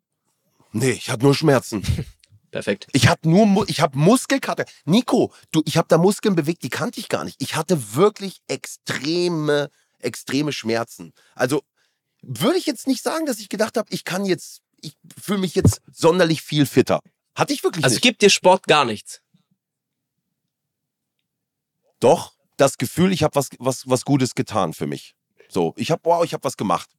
Nee, 0.71 0.91
ich 0.91 1.09
hatte 1.09 1.23
nur 1.23 1.35
Schmerzen. 1.35 1.83
Perfekt. 2.51 2.87
Ich 2.91 3.07
hatte 3.07 3.29
nur, 3.29 3.67
ich 3.69 3.79
habe 3.79 3.97
Muskelkater. 3.97 4.65
Nico, 4.85 5.33
du, 5.51 5.61
ich 5.65 5.77
habe 5.77 5.87
da 5.87 5.97
Muskeln 5.97 6.35
bewegt, 6.35 6.63
die 6.63 6.69
kannte 6.69 6.99
ich 6.99 7.07
gar 7.07 7.23
nicht. 7.23 7.41
Ich 7.41 7.55
hatte 7.55 7.95
wirklich 7.95 8.41
extreme, 8.47 9.71
extreme 9.99 10.51
Schmerzen. 10.51 11.13
Also 11.33 11.61
würde 12.21 12.57
ich 12.57 12.65
jetzt 12.65 12.87
nicht 12.87 13.01
sagen, 13.03 13.25
dass 13.25 13.39
ich 13.39 13.47
gedacht 13.47 13.77
habe, 13.77 13.87
ich 13.93 14.03
kann 14.03 14.25
jetzt, 14.25 14.61
ich 14.81 14.97
fühle 15.21 15.39
mich 15.39 15.55
jetzt 15.55 15.81
sonderlich 15.91 16.41
viel 16.41 16.65
fitter. 16.65 16.99
Hatte 17.35 17.53
ich 17.53 17.63
wirklich 17.63 17.85
Also 17.85 17.95
nicht. 17.95 18.03
gibt 18.03 18.21
dir 18.21 18.29
Sport 18.29 18.67
gar 18.67 18.83
nichts. 18.83 19.21
Doch 22.01 22.33
das 22.57 22.77
Gefühl, 22.77 23.13
ich 23.13 23.23
habe 23.23 23.35
was, 23.35 23.49
was, 23.59 23.87
was 23.87 24.03
Gutes 24.03 24.35
getan 24.35 24.73
für 24.73 24.87
mich. 24.87 25.15
So, 25.49 25.73
ich 25.77 25.91
habe, 25.91 26.01
wow, 26.03 26.23
ich 26.23 26.33
habe 26.33 26.43
was 26.43 26.57
gemacht. 26.57 26.89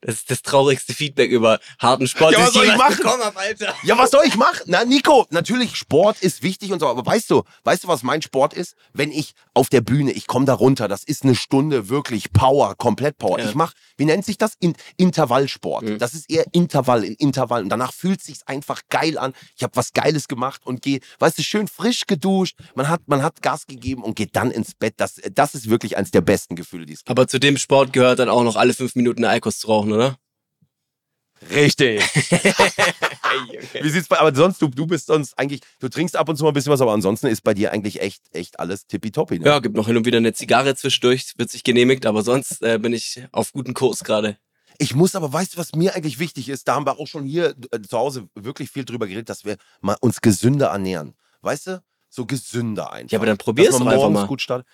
Das 0.00 0.16
ist 0.16 0.30
das 0.30 0.42
traurigste 0.42 0.94
Feedback 0.94 1.30
über 1.30 1.58
harten 1.78 2.06
Sport, 2.06 2.32
Ja, 2.32 2.40
was 2.46 2.52
soll 2.52 2.66
ich 2.66 2.76
machen? 2.76 3.04
hab, 3.04 3.36
Alter. 3.36 3.74
Ja, 3.82 3.98
was 3.98 4.10
soll 4.10 4.24
ich 4.26 4.36
machen? 4.36 4.62
Na, 4.66 4.84
Nico, 4.84 5.26
natürlich, 5.30 5.76
Sport 5.76 6.20
ist 6.22 6.42
wichtig 6.42 6.72
und 6.72 6.80
so, 6.80 6.88
aber 6.88 7.04
weißt 7.04 7.30
du, 7.30 7.42
weißt 7.64 7.84
du, 7.84 7.88
was 7.88 8.02
mein 8.02 8.22
Sport 8.22 8.54
ist? 8.54 8.74
Wenn 8.92 9.10
ich 9.12 9.32
auf 9.54 9.68
der 9.68 9.80
Bühne, 9.80 10.12
ich 10.12 10.26
komme 10.26 10.44
da 10.46 10.54
runter, 10.54 10.88
das 10.88 11.04
ist 11.04 11.24
eine 11.24 11.34
Stunde 11.34 11.88
wirklich 11.88 12.32
Power, 12.32 12.74
komplett 12.76 13.18
Power. 13.18 13.38
Ja. 13.38 13.48
Ich 13.48 13.54
mach, 13.54 13.72
wie 13.96 14.04
nennt 14.04 14.24
sich 14.24 14.38
das? 14.38 14.52
In 14.60 14.74
Intervallsport. 14.96 15.84
Mhm. 15.84 15.98
Das 15.98 16.14
ist 16.14 16.30
eher 16.30 16.44
Intervall 16.52 17.04
in 17.04 17.14
Intervall 17.14 17.62
und 17.62 17.68
danach 17.70 17.92
fühlt 17.92 18.22
sich's 18.22 18.42
einfach 18.46 18.82
geil 18.88 19.18
an. 19.18 19.32
Ich 19.56 19.62
habe 19.62 19.74
was 19.76 19.92
Geiles 19.92 20.28
gemacht 20.28 20.60
und 20.64 20.82
gehe, 20.82 21.00
weißt 21.18 21.38
du, 21.38 21.42
schön 21.42 21.66
frisch 21.68 22.06
geduscht. 22.06 22.56
Man 22.74 22.88
hat, 22.88 23.00
man 23.06 23.22
hat 23.22 23.42
Gas 23.42 23.66
gegeben 23.66 24.02
und 24.02 24.14
geht 24.16 24.36
dann 24.36 24.50
ins 24.50 24.74
Bett. 24.74 24.94
Das, 24.98 25.20
das 25.32 25.54
ist 25.54 25.68
wirklich 25.68 25.96
eins 25.96 26.10
der 26.10 26.20
besten 26.20 26.56
Gefühle, 26.56 26.86
die 26.86 26.92
es 26.92 27.00
gibt. 27.00 27.10
Aber 27.10 27.26
zu 27.26 27.40
dem 27.40 27.56
Sport 27.58 27.92
gehört 27.92 28.18
dann 28.18 28.28
auch 28.28 28.42
noch 28.44 28.56
alle 28.56 28.74
fünf 28.74 28.94
Minuten 28.94 29.24
eine 29.24 29.34
Eikos 29.34 29.58
zu 29.58 29.67
rauchen, 29.68 29.92
oder? 29.92 30.18
Richtig. 31.50 32.02
Wie 33.80 33.90
sieht's 33.90 34.08
bei, 34.08 34.18
aber 34.18 34.34
sonst, 34.34 34.60
du, 34.60 34.68
du 34.68 34.86
bist 34.86 35.06
sonst 35.06 35.38
eigentlich, 35.38 35.60
du 35.78 35.88
trinkst 35.88 36.16
ab 36.16 36.28
und 36.28 36.36
zu 36.36 36.42
mal 36.42 36.50
ein 36.50 36.54
bisschen 36.54 36.72
was, 36.72 36.80
aber 36.80 36.92
ansonsten 36.92 37.28
ist 37.28 37.42
bei 37.42 37.54
dir 37.54 37.72
eigentlich 37.72 38.00
echt, 38.00 38.22
echt 38.32 38.58
alles 38.58 38.86
tippitoppi. 38.86 39.38
Ne? 39.38 39.46
Ja, 39.46 39.58
gibt 39.60 39.76
noch 39.76 39.86
hin 39.86 39.96
und 39.96 40.04
wieder 40.04 40.18
eine 40.18 40.32
Zigarre 40.32 40.74
zwischendurch, 40.74 41.34
wird 41.36 41.50
sich 41.50 41.62
genehmigt, 41.64 42.06
aber 42.06 42.22
sonst 42.22 42.62
äh, 42.62 42.78
bin 42.78 42.92
ich 42.92 43.22
auf 43.32 43.52
guten 43.52 43.74
Kurs 43.74 44.04
gerade. 44.04 44.36
Ich 44.78 44.94
muss 44.94 45.14
aber, 45.14 45.32
weißt 45.32 45.54
du, 45.54 45.58
was 45.58 45.74
mir 45.74 45.94
eigentlich 45.94 46.18
wichtig 46.18 46.48
ist? 46.48 46.68
Da 46.68 46.74
haben 46.74 46.86
wir 46.86 46.98
auch 46.98 47.06
schon 47.06 47.24
hier 47.24 47.54
äh, 47.70 47.80
zu 47.82 47.98
Hause 47.98 48.28
wirklich 48.34 48.70
viel 48.70 48.84
drüber 48.84 49.06
geredet, 49.06 49.28
dass 49.28 49.44
wir 49.44 49.56
mal 49.80 49.96
uns 50.00 50.20
gesünder 50.20 50.68
ernähren. 50.68 51.14
Weißt 51.42 51.66
du? 51.66 51.82
So 52.08 52.26
gesünder 52.26 52.92
einfach. 52.92 53.12
Ja, 53.12 53.18
aber 53.18 53.26
dann 53.26 53.38
probier's 53.38 53.78
man 53.78 53.88
doch 53.88 53.92
einfach 53.92 54.10
mal. 54.10 54.26
gut 54.26 54.40
startet. 54.40 54.66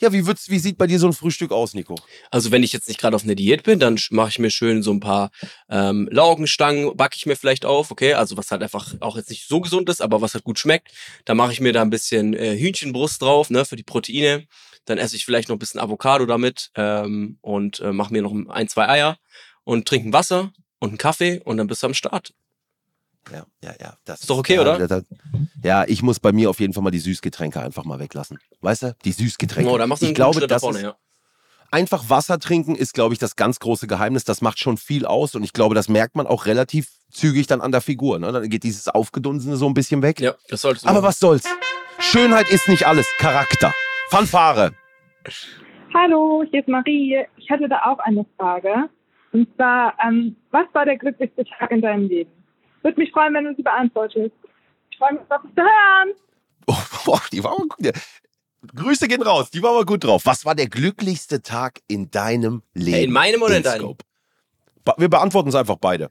Ja, 0.00 0.14
wie, 0.14 0.26
wird's, 0.26 0.48
wie 0.48 0.58
sieht 0.58 0.78
bei 0.78 0.86
dir 0.86 0.98
so 0.98 1.06
ein 1.06 1.12
Frühstück 1.12 1.52
aus, 1.52 1.74
Nico? 1.74 1.94
Also 2.30 2.50
wenn 2.50 2.62
ich 2.62 2.72
jetzt 2.72 2.88
nicht 2.88 2.98
gerade 2.98 3.14
auf 3.14 3.24
einer 3.24 3.34
Diät 3.34 3.64
bin, 3.64 3.78
dann 3.78 3.98
mache 4.10 4.30
ich 4.30 4.38
mir 4.38 4.48
schön 4.48 4.82
so 4.82 4.92
ein 4.92 5.00
paar 5.00 5.30
ähm, 5.68 6.08
Laugenstangen, 6.10 6.96
backe 6.96 7.16
ich 7.16 7.26
mir 7.26 7.36
vielleicht 7.36 7.66
auf, 7.66 7.90
okay, 7.90 8.14
also 8.14 8.38
was 8.38 8.50
halt 8.50 8.62
einfach 8.62 8.94
auch 9.00 9.18
jetzt 9.18 9.28
nicht 9.28 9.46
so 9.46 9.60
gesund 9.60 9.90
ist, 9.90 10.00
aber 10.00 10.22
was 10.22 10.32
halt 10.32 10.44
gut 10.44 10.58
schmeckt. 10.58 10.88
Dann 11.26 11.36
mache 11.36 11.52
ich 11.52 11.60
mir 11.60 11.74
da 11.74 11.82
ein 11.82 11.90
bisschen 11.90 12.32
äh, 12.32 12.56
Hühnchenbrust 12.56 13.20
drauf, 13.20 13.50
ne, 13.50 13.66
für 13.66 13.76
die 13.76 13.82
Proteine. 13.82 14.46
Dann 14.86 14.96
esse 14.96 15.16
ich 15.16 15.26
vielleicht 15.26 15.50
noch 15.50 15.56
ein 15.56 15.60
bisschen 15.60 15.80
Avocado 15.80 16.24
damit 16.24 16.70
ähm, 16.76 17.36
und 17.42 17.80
äh, 17.80 17.92
mache 17.92 18.14
mir 18.14 18.22
noch 18.22 18.34
ein, 18.48 18.68
zwei 18.68 18.88
Eier 18.88 19.18
und 19.64 19.86
trinke 19.86 20.14
Wasser 20.14 20.50
und 20.78 20.88
einen 20.88 20.98
Kaffee 20.98 21.42
und 21.44 21.58
dann 21.58 21.66
bist 21.66 21.82
du 21.82 21.88
am 21.88 21.94
Start. 21.94 22.32
Ja, 23.32 23.44
ja, 23.62 23.74
ja. 23.80 23.94
Das 24.04 24.20
Ist 24.20 24.30
doch 24.30 24.38
okay, 24.38 24.54
ja, 24.56 24.62
oder? 24.62 24.88
da- 24.88 25.02
Ja, 25.62 25.84
ich 25.86 26.02
muss 26.02 26.18
bei 26.20 26.32
mir 26.32 26.50
auf 26.50 26.58
jeden 26.60 26.72
Fall 26.72 26.82
mal 26.82 26.90
die 26.90 26.98
Süßgetränke 26.98 27.60
einfach 27.60 27.84
mal 27.84 27.98
weglassen. 28.00 28.38
Weißt 28.60 28.82
du? 28.82 28.96
Die 29.04 29.12
Süßgetränke. 29.12 29.70
Oh, 29.70 29.78
da 29.78 29.86
machst 29.86 30.02
du 30.02 30.06
ich 30.06 30.10
einen 30.10 30.14
glaube, 30.14 30.38
Schritt 30.40 30.50
nach 30.50 30.56
das 30.56 30.62
vorne, 30.62 30.78
ist, 30.78 30.84
ja. 30.84 30.96
einfach 31.70 32.08
Wasser 32.08 32.38
trinken 32.38 32.74
ist, 32.74 32.94
glaube 32.94 33.12
ich, 33.14 33.18
das 33.20 33.36
ganz 33.36 33.60
große 33.60 33.86
Geheimnis. 33.86 34.24
Das 34.24 34.40
macht 34.40 34.58
schon 34.58 34.76
viel 34.78 35.04
aus 35.06 35.34
und 35.34 35.44
ich 35.44 35.52
glaube, 35.52 35.74
das 35.74 35.88
merkt 35.88 36.16
man 36.16 36.26
auch 36.26 36.46
relativ 36.46 36.88
zügig 37.10 37.46
dann 37.46 37.60
an 37.60 37.72
der 37.72 37.80
Figur. 37.82 38.18
Ne? 38.18 38.32
Dann 38.32 38.48
geht 38.48 38.62
dieses 38.64 38.88
Aufgedunsene 38.88 39.56
so 39.56 39.66
ein 39.66 39.74
bisschen 39.74 40.02
weg. 40.02 40.20
Ja, 40.20 40.34
das 40.48 40.62
solltest 40.62 40.84
du 40.84 40.88
Aber 40.88 41.00
machen. 41.00 41.08
was 41.08 41.18
soll's? 41.18 41.44
Schönheit 41.98 42.48
ist 42.50 42.68
nicht 42.68 42.86
alles. 42.86 43.06
Charakter. 43.18 43.74
Fanfare. 44.08 44.72
Hallo, 45.94 46.44
hier 46.50 46.60
ist 46.60 46.68
Marie. 46.68 47.18
Ich 47.36 47.50
hatte 47.50 47.68
da 47.68 47.80
auch 47.84 47.98
eine 47.98 48.24
Frage. 48.38 48.88
Und 49.32 49.48
zwar, 49.56 49.94
ähm, 50.04 50.36
was 50.50 50.66
war 50.72 50.84
der 50.84 50.96
glücklichste 50.96 51.44
Tag 51.44 51.70
in 51.70 51.80
deinem 51.82 52.08
Leben? 52.08 52.30
Würde 52.82 52.98
mich 53.00 53.10
freuen, 53.12 53.34
wenn 53.34 53.44
du 53.44 53.54
sie 53.54 53.62
beantwortest. 53.62 54.32
Ich 54.90 54.96
freue 54.98 55.12
mich, 55.14 55.22
was 55.28 55.42
zu 55.42 55.62
hören. 55.62 56.14
Oh, 57.06 57.18
Die 57.32 57.42
war 57.42 57.52
aber 57.52 57.66
gut. 57.66 57.92
Grüße 58.76 59.08
gehen 59.08 59.22
raus, 59.22 59.50
die 59.50 59.62
war 59.62 59.70
aber 59.70 59.86
gut 59.86 60.04
drauf. 60.04 60.26
Was 60.26 60.44
war 60.44 60.54
der 60.54 60.68
glücklichste 60.68 61.40
Tag 61.42 61.80
in 61.88 62.10
deinem 62.10 62.62
Leben? 62.74 63.04
In 63.04 63.10
meinem 63.12 63.40
oder 63.42 63.56
in 63.56 63.62
deinem? 63.62 63.80
Scope? 63.80 64.04
Ba- 64.84 64.94
Wir 64.98 65.08
beantworten 65.08 65.48
es 65.48 65.54
einfach 65.54 65.76
beide. 65.76 66.10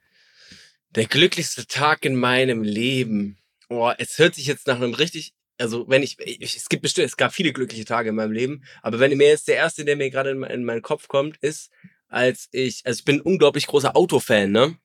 Der 0.95 1.05
glücklichste 1.05 1.67
Tag 1.67 2.03
in 2.05 2.15
meinem 2.15 2.63
Leben. 2.63 3.37
Boah, 3.69 3.95
es 3.99 4.17
hört 4.17 4.33
sich 4.33 4.47
jetzt 4.47 4.65
nach 4.65 4.77
einem 4.77 4.95
richtig, 4.95 5.33
also 5.59 5.87
wenn 5.87 6.01
ich, 6.01 6.17
ich 6.19 6.57
es 6.57 6.67
gibt 6.69 6.81
bestimmt, 6.81 7.05
es 7.05 7.17
gab 7.17 7.31
viele 7.33 7.53
glückliche 7.53 7.85
Tage 7.85 8.09
in 8.09 8.15
meinem 8.15 8.31
Leben, 8.31 8.63
aber 8.81 8.99
wenn 8.99 9.15
mir 9.15 9.27
jetzt 9.27 9.47
der 9.47 9.55
erste, 9.57 9.85
der 9.85 9.95
mir 9.95 10.09
gerade 10.09 10.31
in, 10.31 10.41
in 10.43 10.65
meinen 10.65 10.81
Kopf 10.81 11.07
kommt, 11.07 11.37
ist, 11.37 11.69
als 12.07 12.49
ich, 12.51 12.81
also 12.85 12.97
ich 12.97 13.05
bin 13.05 13.17
ein 13.17 13.21
unglaublich 13.21 13.67
großer 13.67 13.95
Autofan, 13.95 14.51
ne? 14.51 14.75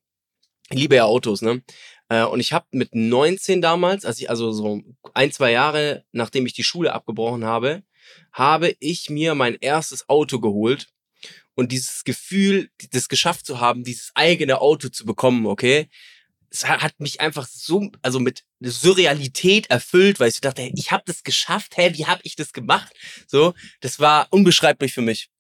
Liebe 0.70 0.96
ja 0.96 1.05
Autos, 1.05 1.42
ne? 1.42 1.62
Äh, 2.09 2.24
Und 2.24 2.40
ich 2.40 2.53
habe 2.53 2.66
mit 2.72 2.94
19 2.94 3.61
damals, 3.62 4.05
als 4.05 4.18
ich 4.20 4.31
also 4.31 4.53
so 4.53 4.83
ein, 5.14 5.33
zwei 5.33 5.53
Jahre 5.53 6.05
nachdem 6.12 6.46
ich 6.46 6.53
die 6.53 6.64
Schule 6.64 6.92
abgebrochen 6.92 7.44
habe, 7.44 7.83
habe 8.33 8.74
ich 8.81 9.11
mir 9.11 9.35
mein 9.35 9.57
erstes 9.61 10.09
Auto 10.09 10.40
geholt 10.40 10.88
und 11.55 11.72
dieses 11.72 12.05
Gefühl, 12.05 12.70
das 12.92 13.09
geschafft 13.09 13.46
zu 13.46 13.61
haben, 13.61 13.85
dieses 13.85 14.12
eigene 14.14 14.61
Auto 14.61 14.88
zu 14.88 15.07
bekommen, 15.07 15.46
okay, 15.46 15.88
es 16.50 16.66
ha- 16.66 16.83
hat 16.83 17.00
mich 17.00 17.20
einfach 17.20 17.46
so, 17.48 17.90
also 18.03 18.20
mit 18.20 18.44
Surrealität 18.61 19.68
erfüllt, 19.70 20.20
weil 20.20 20.29
ich 20.29 20.40
dachte, 20.40 20.70
ich 20.74 20.92
habe 20.92 21.05
das 21.07 21.22
geschafft, 21.24 21.77
hä, 21.77 21.92
wie 21.94 22.07
habe 22.07 22.20
ich 22.24 22.37
das 22.37 22.53
gemacht? 22.53 22.92
So, 23.27 23.55
das 23.81 24.00
war 24.00 24.29
unbeschreiblich 24.31 24.92
für 24.92 25.03
mich. 25.03 25.31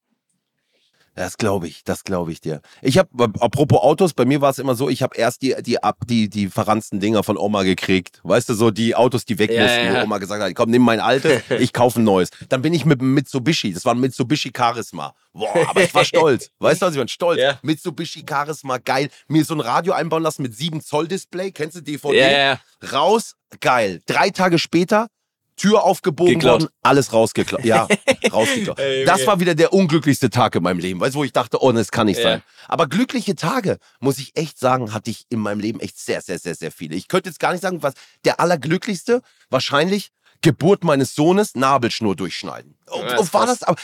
Das 1.14 1.36
glaube 1.38 1.68
ich, 1.68 1.84
das 1.84 2.02
glaube 2.02 2.32
ich 2.32 2.40
dir. 2.40 2.60
Ich 2.82 2.98
habe, 2.98 3.08
apropos 3.40 3.80
Autos, 3.80 4.14
bei 4.14 4.24
mir 4.24 4.40
war 4.40 4.50
es 4.50 4.58
immer 4.58 4.74
so, 4.74 4.88
ich 4.88 5.02
habe 5.02 5.16
erst 5.16 5.42
die, 5.42 5.54
die, 5.62 5.82
ab, 5.82 5.98
die, 6.06 6.28
die 6.28 6.48
verranzten 6.48 6.98
Dinger 6.98 7.22
von 7.22 7.38
Oma 7.38 7.62
gekriegt. 7.62 8.20
Weißt 8.24 8.48
du, 8.48 8.54
so 8.54 8.70
die 8.72 8.96
Autos, 8.96 9.24
die 9.24 9.38
weg 9.38 9.50
Ja, 9.50 9.62
mussten, 9.62 9.84
ja. 9.84 10.00
wo 10.00 10.04
Oma 10.04 10.18
gesagt 10.18 10.42
hat, 10.42 10.54
komm, 10.54 10.70
nimm 10.70 10.82
mein 10.82 10.98
altes, 11.00 11.42
ich 11.60 11.72
kaufe 11.72 12.00
ein 12.00 12.04
neues. 12.04 12.30
Dann 12.48 12.62
bin 12.62 12.74
ich 12.74 12.84
mit 12.84 13.00
dem 13.00 13.14
Mitsubishi, 13.14 13.72
das 13.72 13.84
war 13.84 13.94
ein 13.94 14.00
Mitsubishi 14.00 14.52
Charisma. 14.56 15.14
Boah, 15.32 15.68
aber 15.68 15.82
ich 15.82 15.94
war 15.94 16.04
stolz. 16.04 16.50
Weißt 16.58 16.82
du, 16.82 16.86
was 16.86 16.92
ich 16.94 16.98
meine? 16.98 17.08
Stolz. 17.08 17.40
Ja. 17.40 17.58
Mitsubishi 17.62 18.24
Charisma, 18.28 18.78
geil. 18.78 19.08
Mir 19.28 19.44
so 19.44 19.54
ein 19.54 19.60
Radio 19.60 19.92
einbauen 19.92 20.22
lassen 20.22 20.42
mit 20.42 20.56
7 20.56 20.80
Zoll 20.80 21.06
Display, 21.08 21.52
kennst 21.52 21.76
du 21.76 21.80
DVD? 21.80 22.18
Ja, 22.18 22.30
ja. 22.30 22.60
Raus, 22.92 23.36
geil. 23.60 24.00
Drei 24.06 24.30
Tage 24.30 24.58
später, 24.58 25.08
Tür 25.56 25.84
aufgebogen 25.84 26.34
Geklaut. 26.34 26.62
worden, 26.62 26.72
alles 26.82 27.12
rausgeklaut. 27.12 27.64
Ja, 27.64 27.86
rausgeklaut. 28.32 28.78
Das 29.06 29.26
war 29.26 29.38
wieder 29.40 29.54
der 29.54 29.72
unglücklichste 29.72 30.30
Tag 30.30 30.54
in 30.56 30.62
meinem 30.62 30.78
Leben, 30.80 31.00
weißt 31.00 31.14
du, 31.14 31.20
wo 31.20 31.24
ich 31.24 31.32
dachte, 31.32 31.62
oh, 31.62 31.70
das 31.72 31.90
kann 31.90 32.06
nicht 32.06 32.18
Ja. 32.18 32.22
sein. 32.24 32.42
Aber 32.68 32.88
glückliche 32.88 33.34
Tage, 33.36 33.78
muss 34.00 34.18
ich 34.18 34.36
echt 34.36 34.58
sagen, 34.58 34.92
hatte 34.92 35.10
ich 35.10 35.26
in 35.28 35.38
meinem 35.38 35.60
Leben 35.60 35.80
echt 35.80 35.98
sehr, 35.98 36.20
sehr, 36.20 36.38
sehr, 36.38 36.54
sehr 36.54 36.72
viele. 36.72 36.96
Ich 36.96 37.08
könnte 37.08 37.28
jetzt 37.28 37.38
gar 37.38 37.52
nicht 37.52 37.62
sagen, 37.62 37.82
was 37.82 37.94
der 38.24 38.40
allerglücklichste, 38.40 39.22
wahrscheinlich 39.50 40.10
Geburt 40.42 40.82
meines 40.84 41.14
Sohnes, 41.14 41.54
Nabelschnur 41.54 42.16
durchschneiden. 42.16 42.76
Und, 42.90 43.00
Ja, 43.02 43.14
ist 43.14 43.20
und 43.20 43.34
war 43.34 43.46
das, 43.46 43.62
aber 43.62 43.80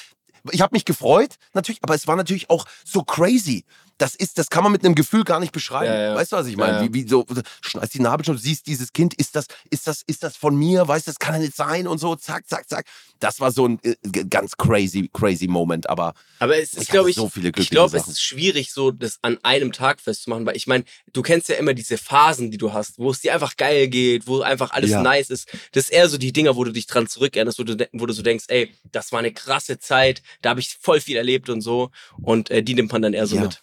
ich 0.53 0.61
habe 0.63 0.75
mich 0.75 0.85
gefreut, 0.85 1.37
natürlich, 1.55 1.81
aber 1.83 1.95
es 1.95 2.07
war 2.07 2.17
natürlich 2.17 2.51
auch 2.51 2.67
so 2.85 3.03
crazy. 3.03 3.65
Das 4.01 4.15
ist, 4.15 4.39
das 4.39 4.49
kann 4.49 4.63
man 4.63 4.73
mit 4.73 4.83
einem 4.83 4.95
Gefühl 4.95 5.25
gar 5.25 5.41
nicht 5.41 5.53
beschreiben. 5.53 5.93
Ja, 5.93 6.01
ja. 6.01 6.15
Weißt 6.15 6.33
du, 6.33 6.37
was 6.37 6.47
ich 6.47 6.57
meine? 6.57 6.79
Ja. 6.79 6.83
Wie, 6.85 6.95
wie 6.95 7.07
so, 7.07 7.27
schneidest 7.61 7.93
die 7.93 8.01
Nabelschnur, 8.01 8.37
du 8.37 8.43
siehst 8.43 8.67
dieses 8.67 8.95
Kind, 8.95 9.13
ist 9.13 9.37
das, 9.37 9.45
ist 9.69 9.87
das, 9.87 10.03
ist 10.07 10.23
das 10.23 10.39
von 10.39 10.57
mir? 10.57 10.89
Weißt 10.89 11.07
du, 11.07 11.11
das 11.11 11.19
kann 11.19 11.35
ja 11.35 11.41
nicht 11.41 11.55
sein 11.55 11.87
und 11.87 11.99
so, 11.99 12.17
zack, 12.17 12.49
zack, 12.49 12.67
zack. 12.67 12.87
Das 13.19 13.41
war 13.41 13.53
so 13.53 13.69
ein 13.69 13.79
äh, 13.83 13.97
ganz 14.25 14.57
crazy, 14.57 15.11
crazy 15.13 15.47
Moment, 15.47 15.91
aber 15.91 16.15
Aber 16.39 16.57
es 16.57 16.73
ist, 16.73 16.89
glaube 16.89 17.11
ich, 17.11 17.17
so 17.17 17.29
viele 17.29 17.53
ich 17.55 17.69
glaube, 17.69 17.95
es 17.95 18.09
ist 18.09 18.23
schwierig, 18.23 18.73
so 18.73 18.91
das 18.91 19.19
an 19.21 19.37
einem 19.43 19.71
Tag 19.71 20.01
festzumachen, 20.01 20.47
weil 20.47 20.57
ich 20.57 20.67
meine, 20.67 20.85
du 21.13 21.21
kennst 21.21 21.51
ja 21.51 21.57
immer 21.57 21.75
diese 21.75 21.99
Phasen, 21.99 22.51
die 22.51 22.57
du 22.57 22.73
hast, 22.73 22.97
wo 22.97 23.11
es 23.11 23.21
dir 23.21 23.35
einfach 23.35 23.59
geil 23.59 23.89
geht, 23.89 24.27
wo 24.27 24.41
einfach 24.41 24.71
alles 24.71 24.93
nice 24.93 25.29
ist. 25.29 25.47
Das 25.73 25.85
ist 25.85 25.91
eher 25.91 26.09
so 26.09 26.17
die 26.17 26.33
Dinger, 26.33 26.57
wo 26.57 26.65
du 26.65 26.73
dich 26.73 26.87
dran 26.87 27.07
zurückerinnerst, 27.07 27.59
wo 27.59 27.65
du, 27.65 27.89
wo 27.93 28.07
du 28.07 28.15
so 28.15 28.23
denkst, 28.23 28.47
ey, 28.49 28.75
das 28.93 29.13
war 29.13 29.19
eine 29.19 29.33
krasse 29.33 29.79
Zeit, 29.79 30.23
da 30.41 30.51
habe 30.51 30.61
ich 30.61 30.79
voll 30.81 31.03
viel 31.03 31.17
erlebt 31.17 31.51
und 31.51 31.61
so. 31.61 31.91
Und 32.23 32.51
äh, 32.51 32.63
die 32.63 32.75
nimmt 32.75 32.93
man 32.93 33.03
dann 33.03 33.13
eher 33.13 33.27
so 33.27 33.39
mit. 33.39 33.63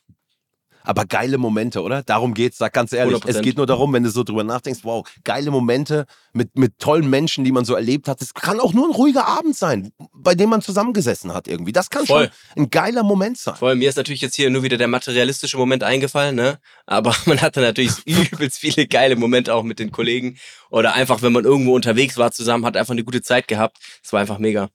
Aber 0.88 1.04
geile 1.06 1.38
Momente, 1.38 1.82
oder? 1.82 2.02
Darum 2.02 2.34
geht's, 2.34 2.60
sag 2.60 2.72
ganz 2.72 2.94
ehrlich. 2.94 3.18
100%. 3.18 3.28
Es 3.28 3.42
geht 3.42 3.58
nur 3.58 3.66
darum, 3.66 3.92
wenn 3.92 4.04
du 4.04 4.10
so 4.10 4.24
drüber 4.24 4.46
nachdenkst, 4.46 4.80
wow, 4.84 5.06
geile 5.26 5.52
Momente 5.52 6.06
mit, 6.32 6.58
mit 6.58 6.80
tollen 6.80 7.10
Menschen, 7.10 7.44
die 7.44 7.52
man 7.52 7.66
so 7.66 7.76
erlebt 7.76 8.08
hat. 8.08 8.22
Es 8.22 8.34
kann 8.34 8.62
auch 8.62 8.74
nur 8.74 8.88
ein 8.88 8.94
ruhiger 8.94 9.28
Abend 9.28 9.54
sein, 9.54 9.92
bei 10.14 10.34
dem 10.34 10.50
man 10.50 10.62
zusammengesessen 10.62 11.34
hat 11.34 11.50
irgendwie. 11.50 11.74
Das 11.74 11.90
kann 11.90 12.06
Voll. 12.06 12.32
schon 12.56 12.64
ein 12.64 12.70
geiler 12.70 13.04
Moment 13.04 13.38
sein. 13.38 13.56
Vor 13.58 13.68
allem 13.68 13.80
mir 13.80 13.90
ist 13.90 13.98
natürlich 13.98 14.22
jetzt 14.22 14.38
hier 14.38 14.50
nur 14.50 14.64
wieder 14.64 14.78
der 14.78 14.88
materialistische 14.88 15.58
Moment 15.58 15.84
eingefallen, 15.84 16.38
ne? 16.38 16.58
Aber 16.86 17.14
man 17.26 17.42
hatte 17.42 17.60
natürlich 17.60 17.92
übelst 18.06 18.58
viele 18.58 18.88
geile 18.88 19.18
Momente 19.18 19.54
auch 19.54 19.64
mit 19.64 19.80
den 19.80 19.92
Kollegen. 19.92 20.38
Oder 20.70 20.94
einfach, 20.94 21.22
wenn 21.22 21.34
man 21.34 21.44
irgendwo 21.44 21.76
unterwegs 21.76 22.16
war 22.16 22.32
zusammen, 22.32 22.66
hat 22.66 22.78
einfach 22.78 22.94
eine 22.94 23.04
gute 23.04 23.22
Zeit 23.22 23.50
gehabt. 23.50 23.78
Es 24.02 24.14
war 24.14 24.22
einfach 24.22 24.40
mega. 24.40 24.70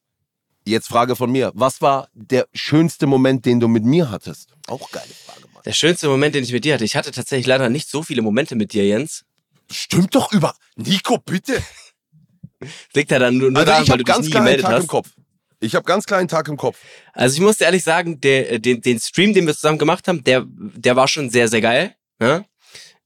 Jetzt 0.65 0.89
Frage 0.89 1.17
von 1.17 1.31
mir. 1.31 1.51
Was 1.55 1.83
war 1.83 2.09
der 2.15 2.47
schönste 2.53 3.07
Moment, 3.07 3.45
den 3.47 3.59
du 3.61 3.69
mit 3.69 3.85
mir 3.85 4.11
hattest? 4.11 4.55
Auch 4.69 4.91
geile 4.91 5.07
Frage, 5.27 5.41
Mann. 5.53 5.63
Der 5.65 5.73
schönste 5.73 6.09
Moment, 6.09 6.35
den 6.35 6.45
ich 6.45 6.53
mit 6.53 6.65
dir 6.65 6.75
hatte. 6.75 6.85
Ich 6.85 6.95
hatte 6.97 7.11
tatsächlich 7.11 7.47
leider 7.47 7.69
nicht 7.69 7.89
so 7.91 8.03
viele 8.03 8.23
Momente 8.23 8.55
mit 8.55 8.73
dir, 8.73 8.87
Jens. 8.87 9.25
Stimmt 9.71 10.15
doch 10.15 10.33
über. 10.33 10.55
Nico, 10.77 11.19
bitte. 11.19 11.63
Liegt 12.95 13.11
ja 13.11 13.19
dann 13.19 13.39
nur, 13.39 13.49
Also 13.49 13.65
daran, 13.65 13.83
ich 13.83 13.91
weil 13.91 13.99
du 13.99 14.05
dich 14.05 14.15
ganz 14.15 14.27
nie 14.27 14.31
klar 14.31 14.43
einen 14.43 14.47
gemeldet 14.47 14.67
Tag 14.67 14.73
im 14.77 14.83
hast. 14.83 14.89
Kopf. 14.89 15.11
Ich 15.61 15.75
habe 15.75 15.85
ganz 15.85 16.05
klar 16.07 16.21
einen 16.21 16.29
Tag 16.29 16.49
im 16.49 16.57
Kopf. 16.57 16.79
Also 17.13 17.35
ich 17.35 17.41
muss 17.41 17.59
dir 17.59 17.65
ehrlich 17.67 17.85
sagen, 17.85 18.21
der, 18.21 18.53
äh, 18.53 18.61
den, 18.61 18.81
den 18.81 18.99
Stream, 19.01 19.33
den 19.35 19.47
wir 19.47 19.55
zusammen 19.55 19.79
gemacht 19.79 20.07
haben, 20.09 20.23
der, 20.25 20.45
der 20.47 20.97
war 20.97 21.09
schon 21.09 21.31
sehr, 21.31 21.49
sehr 21.49 21.61
geil. 21.61 21.95
Ne? 22.19 22.45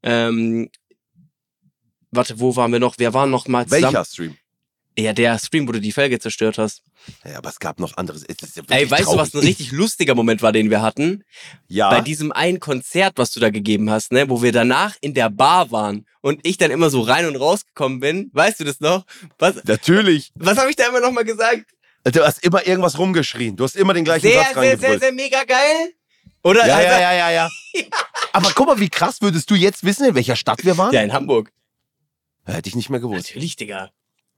Ähm, 0.03 0.71
warte, 2.11 2.38
wo 2.38 2.55
waren 2.57 2.73
wir 2.73 2.81
noch? 2.81 2.99
Wir 2.99 3.12
waren 3.14 3.31
noch 3.31 3.47
mal 3.49 3.64
zusammen. 3.66 3.85
Welcher 3.85 4.05
Stream? 4.05 4.37
Ja, 4.98 5.12
der 5.12 5.38
Stream, 5.38 5.68
wo 5.68 5.72
du 5.72 5.80
die 5.80 5.92
Felge 5.92 6.18
zerstört 6.18 6.56
hast. 6.56 6.82
Ja, 7.24 7.37
aber 7.38 7.50
es 7.50 7.59
gab 7.59 7.78
noch 7.80 7.96
anderes. 7.98 8.24
Es 8.26 8.37
ist 8.42 8.56
ja 8.56 8.62
Ey, 8.70 8.90
weißt 8.90 9.12
du, 9.12 9.16
was 9.18 9.28
ein 9.28 9.32
traurig. 9.32 9.48
richtig 9.48 9.72
lustiger 9.72 10.14
Moment 10.14 10.40
war, 10.40 10.52
den 10.52 10.70
wir 10.70 10.80
hatten? 10.80 11.22
Ja. 11.68 11.90
Bei 11.90 12.00
diesem 12.00 12.32
einen 12.32 12.61
Konzert, 12.61 13.12
was 13.16 13.30
du 13.32 13.38
da 13.40 13.50
gegeben 13.50 13.90
hast, 13.90 14.11
ne, 14.11 14.30
wo 14.30 14.42
wir 14.42 14.52
danach 14.52 14.96
in 15.02 15.12
der 15.12 15.28
Bar 15.28 15.70
waren 15.70 16.06
und 16.22 16.40
ich 16.46 16.56
dann 16.56 16.70
immer 16.70 16.88
so 16.88 17.02
rein 17.02 17.26
und 17.26 17.37
rausgekommen 17.37 18.00
bin. 18.00 18.30
Weißt 18.32 18.59
du 18.61 18.64
das 18.64 18.80
noch? 18.80 19.04
Was, 19.38 19.62
Natürlich. 19.64 20.32
was 20.35 20.56
habe 20.56 20.70
ich 20.70 20.76
da 20.76 20.87
immer 20.88 21.00
noch 21.00 21.12
mal 21.12 21.24
gesagt? 21.24 21.66
Du 22.04 22.24
hast 22.24 22.42
immer 22.42 22.66
irgendwas 22.66 22.98
rumgeschrien. 22.98 23.54
Du 23.56 23.64
hast 23.64 23.76
immer 23.76 23.92
den 23.92 24.04
gleichen 24.04 24.22
Sehr, 24.28 24.38
Satz 24.42 24.54
sehr, 24.54 24.62
sehr, 24.62 24.70
reingebrüllt. 24.70 25.00
sehr 25.02 25.12
mega 25.12 25.44
geil. 25.44 25.92
Oder? 26.42 26.66
Ja, 26.66 26.76
Also- 26.76 26.88
ja, 26.88 27.00
ja, 27.00 27.12
ja, 27.12 27.30
ja. 27.30 27.50
Aber 28.32 28.50
guck 28.54 28.66
mal, 28.66 28.80
wie 28.80 28.88
krass 28.88 29.20
würdest 29.20 29.50
du 29.50 29.54
jetzt 29.56 29.85
wissen, 29.85 30.06
in 30.06 30.14
welcher 30.14 30.37
Stadt 30.37 30.64
wir 30.64 30.78
waren? 30.78 30.94
Ja, 30.94 31.02
in 31.02 31.12
Hamburg. 31.12 31.50
Hätte 32.44 32.68
ich 32.68 32.76
nicht 32.76 32.88
mehr 32.90 33.00
gewusst. 33.00 33.28
Natürlich, 33.30 33.56
Digga. 33.56 33.90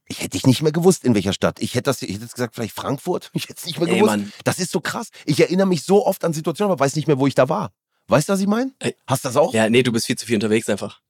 Ich 0.08 0.22
hätte 0.22 0.36
ich 0.36 0.46
nicht 0.46 0.62
mehr 0.62 0.72
gewusst, 0.72 1.04
in 1.04 1.14
welcher 1.14 1.32
Stadt. 1.34 1.60
Ich 1.60 1.74
hätte 1.74 1.84
das, 1.84 2.00
ich 2.02 2.10
hätte 2.14 2.22
jetzt 2.22 2.34
gesagt, 2.34 2.54
vielleicht 2.54 2.74
Frankfurt. 2.74 3.30
Ich 3.34 3.44
hätte 3.44 3.54
es 3.58 3.66
nicht 3.66 3.78
mehr 3.78 3.88
Ey, 3.88 3.96
gewusst. 3.96 4.10
Mann. 4.16 4.32
Das 4.44 4.58
ist 4.58 4.70
so 4.72 4.80
krass. 4.80 5.10
Ich 5.26 5.38
erinnere 5.40 5.66
mich 5.66 5.82
so 5.84 6.06
oft 6.06 6.24
an 6.24 6.32
Situationen, 6.32 6.72
aber 6.72 6.82
weiß 6.82 6.96
nicht 6.96 7.06
mehr, 7.08 7.18
wo 7.18 7.26
ich 7.26 7.34
da 7.34 7.48
war. 7.48 7.72
Weißt 8.08 8.28
du, 8.28 8.32
was 8.32 8.40
ich 8.40 8.46
meine? 8.46 8.72
Ey. 8.78 8.96
Hast 9.06 9.24
du 9.24 9.28
das 9.28 9.36
auch? 9.36 9.52
Ja, 9.52 9.68
nee, 9.68 9.82
du 9.82 9.92
bist 9.92 10.06
viel 10.06 10.16
zu 10.16 10.24
viel 10.24 10.36
unterwegs 10.36 10.68
einfach. 10.70 11.00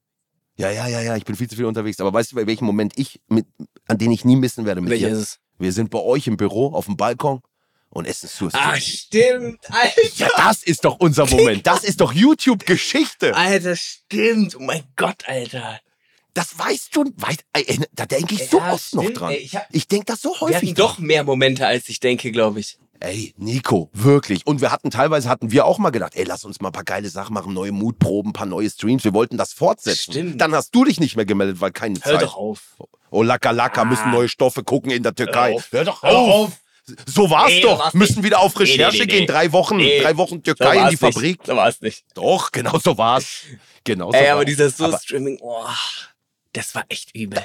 ja, 0.57 0.69
ja, 0.69 0.87
ja, 0.87 1.01
ja. 1.01 1.15
Ich 1.15 1.23
bin 1.23 1.35
viel 1.37 1.49
zu 1.49 1.55
viel 1.55 1.63
unterwegs. 1.65 1.99
Aber 2.01 2.11
weißt 2.11 2.33
du, 2.33 2.35
bei 2.35 2.45
welchem 2.45 2.65
Moment 2.65 2.91
ich, 2.97 3.21
mit, 3.29 3.47
an 3.87 3.97
den 3.97 4.11
ich 4.11 4.25
nie 4.25 4.35
missen 4.35 4.65
werde 4.65 4.81
mit 4.81 4.89
Welcher 4.91 5.07
dir? 5.07 5.13
ist 5.13 5.19
es? 5.19 5.39
Wir 5.57 5.71
sind 5.71 5.89
bei 5.91 5.99
euch 5.99 6.27
im 6.27 6.35
Büro 6.35 6.73
auf 6.73 6.85
dem 6.85 6.97
Balkon 6.97 7.41
und 7.89 8.05
essen 8.05 8.27
Sushi. 8.27 8.55
Ah, 8.57 8.75
stimmt, 8.79 9.59
Alter. 9.69 10.01
ja, 10.17 10.27
das 10.37 10.61
ist 10.63 10.83
doch 10.85 10.99
unser 10.99 11.25
Moment. 11.25 11.65
Das 11.65 11.83
ist 11.85 12.01
doch 12.01 12.11
YouTube-Geschichte. 12.13 13.33
Alter, 13.35 13.75
stimmt. 13.75 14.55
Oh 14.57 14.61
mein 14.61 14.83
Gott, 14.97 15.23
Alter. 15.27 15.79
Das 16.33 16.57
weißt 16.57 16.95
du. 16.95 17.05
Weißt, 17.17 17.43
ey, 17.53 17.79
da 17.93 18.05
denke 18.05 18.35
ich 18.35 18.49
so 18.49 18.57
Ja, 18.59 18.73
oft 18.73 18.93
noch 18.93 19.03
stimmt, 19.03 19.19
dran. 19.19 19.31
ey, 19.31 19.37
ich 19.37 19.55
hab- 19.55 19.67
ich 19.71 19.87
denke 19.87 20.05
das 20.05 20.21
so 20.21 20.29
Wir 20.31 20.41
häufig. 20.41 20.55
hatten 20.57 20.65
dran. 20.67 20.75
doch 20.75 20.99
mehr 20.99 21.23
Momente, 21.23 21.65
als 21.65 21.89
ich 21.89 21.99
denke, 21.99 22.31
glaube 22.31 22.59
ich. 22.59 22.77
Ey, 23.01 23.33
Nico, 23.37 23.89
wirklich. 23.93 24.45
Und 24.45 24.59
wir 24.59 24.71
hatten 24.73 24.91
teilweise 24.91 25.29
hatten 25.29 25.51
wir 25.51 25.65
auch 25.65 25.77
mal 25.77 25.89
gedacht, 25.89 26.15
ey, 26.15 26.25
lass 26.25 26.43
uns 26.43 26.59
mal 26.59 26.67
ein 26.69 26.73
paar 26.73 26.83
geile 26.83 27.09
Sachen 27.09 27.33
machen, 27.33 27.53
neue 27.53 27.71
Mutproben, 27.71 28.31
ein 28.31 28.33
paar 28.33 28.45
neue 28.45 28.69
Streams. 28.69 29.05
Wir 29.05 29.13
wollten 29.13 29.37
das 29.37 29.53
fortsetzen. 29.53 30.11
Stimmt. 30.11 30.41
Dann 30.41 30.53
hast 30.53 30.75
du 30.75 30.83
dich 30.83 30.99
nicht 30.99 31.15
mehr 31.15 31.25
gemeldet, 31.25 31.61
weil 31.61 31.71
keine 31.71 31.95
Hör 32.01 32.13
Zeit. 32.13 32.21
doch 32.23 32.35
auf. 32.35 32.75
Oh, 33.09 33.23
Laka 33.23 33.51
Laka, 33.51 33.85
müssen 33.85 34.11
neue 34.11 34.27
Stoffe 34.27 34.63
gucken 34.63 34.91
in 34.91 35.01
der 35.01 35.15
Türkei. 35.15 35.55
auf. 35.55 35.69
Hör 35.71 35.85
doch 35.85 36.03
Hör 36.03 36.11
auf. 36.17 36.51
So 37.05 37.29
war's 37.29 37.49
Nee, 37.51 37.61
doch. 37.61 37.79
war's 37.79 37.93
Müssen 37.93 38.15
nicht. 38.17 38.23
wieder 38.25 38.39
auf 38.39 38.59
Recherche 38.59 38.97
nee, 38.97 39.05
nee. 39.05 39.11
gehen. 39.19 39.27
Drei 39.27 39.51
Wochen, 39.53 39.77
drei 39.79 40.17
Wochen 40.17 40.35
So 40.35 40.41
Türkei 40.41 40.75
in 40.75 40.81
war's 40.81 40.89
die 40.99 41.05
nicht. 41.05 41.13
Fabrik. 41.15 41.39
So 41.45 41.55
war 41.55 41.67
es 41.69 41.81
nicht. 41.81 42.03
Doch, 42.15 42.51
genau 42.51 42.77
so 42.79 42.97
war's. 42.97 43.25
Genau 43.85 44.11
so 44.11 44.17
Ey, 44.17 44.27
aber 44.27 44.39
war's. 44.39 44.45
dieser 44.47 44.69
So-Streaming, 44.69 45.37
oh, 45.41 45.63
das 46.59 46.75
war 46.75 46.85
echt 46.89 47.15
übel. 47.15 47.43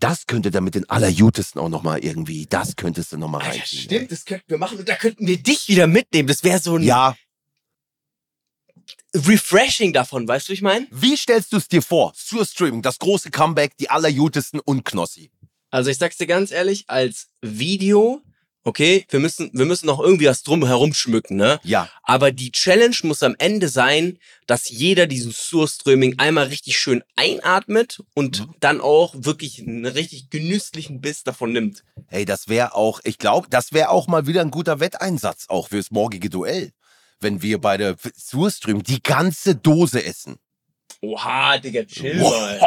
das 0.00 0.26
könnte 0.26 0.50
dann 0.50 0.64
mit 0.64 0.74
den 0.74 0.88
allerjutesten 0.90 1.60
auch 1.60 1.68
nochmal 1.68 2.04
irgendwie, 2.04 2.46
das 2.46 2.76
könntest 2.76 3.12
du 3.12 3.16
nochmal 3.18 3.42
reinziehen. 3.42 3.82
stimmt, 3.84 4.12
das 4.12 4.24
könnten 4.24 4.48
wir 4.48 4.58
machen 4.58 4.78
und 4.78 4.88
da 4.88 4.96
könnten 4.96 5.26
wir 5.26 5.38
dich 5.42 5.68
wieder 5.68 5.86
mitnehmen. 5.86 6.26
Das 6.28 6.42
wäre 6.44 6.58
so 6.58 6.76
ein 6.76 6.82
Ja, 6.82 7.16
Refreshing 9.14 9.92
davon, 9.92 10.28
weißt 10.28 10.48
du, 10.48 10.52
ich 10.52 10.62
meine? 10.62 10.86
wie 10.90 11.16
stellst 11.16 11.52
du 11.52 11.56
es 11.56 11.68
dir 11.68 11.82
vor? 11.82 12.12
Sur 12.14 12.44
Streaming, 12.44 12.82
das 12.82 12.98
große 12.98 13.30
Comeback, 13.30 13.76
die 13.78 13.88
allerjutesten 13.88 14.60
und 14.60 14.84
Knossi. 14.84 15.30
Also 15.70 15.90
ich 15.90 15.96
sag's 15.98 16.16
dir 16.18 16.26
ganz 16.26 16.50
ehrlich, 16.50 16.84
als 16.88 17.28
Video 17.40 18.22
okay, 18.66 19.06
wir 19.10 19.20
müssen, 19.20 19.50
wir 19.52 19.64
müssen 19.64 19.86
noch 19.86 20.00
irgendwie 20.00 20.26
was 20.26 20.42
drum 20.42 20.66
herum 20.66 20.92
schmücken, 20.92 21.36
ne? 21.36 21.60
Ja. 21.62 21.88
Aber 22.02 22.32
die 22.32 22.50
Challenge 22.52 22.96
muss 23.04 23.22
am 23.22 23.36
Ende 23.38 23.68
sein, 23.68 24.18
dass 24.46 24.68
jeder 24.68 25.06
diesen 25.06 25.32
Surströming 25.32 26.18
einmal 26.18 26.46
richtig 26.48 26.76
schön 26.76 27.02
einatmet 27.14 28.02
und 28.14 28.40
Mhm. 28.40 28.54
dann 28.60 28.80
auch 28.80 29.14
wirklich 29.16 29.60
einen 29.60 29.86
richtig 29.86 30.30
genüsslichen 30.30 31.00
Biss 31.00 31.22
davon 31.22 31.52
nimmt. 31.52 31.84
Hey, 32.08 32.24
das 32.24 32.48
wäre 32.48 32.74
auch, 32.74 33.00
ich 33.04 33.18
glaube, 33.18 33.46
das 33.50 33.72
wäre 33.72 33.90
auch 33.90 34.08
mal 34.08 34.26
wieder 34.26 34.40
ein 34.40 34.50
guter 34.50 34.80
Wetteinsatz, 34.80 35.46
auch 35.48 35.68
fürs 35.68 35.90
morgige 35.90 36.28
Duell. 36.28 36.72
Wenn 37.20 37.40
wir 37.42 37.60
bei 37.60 37.76
der 37.76 37.96
Surström 38.16 38.82
die 38.82 39.02
ganze 39.02 39.54
Dose 39.54 40.04
essen. 40.04 40.36
Oha, 41.02 41.58
Digga, 41.58 41.84
chill 41.84 42.20
mal. 42.20 42.60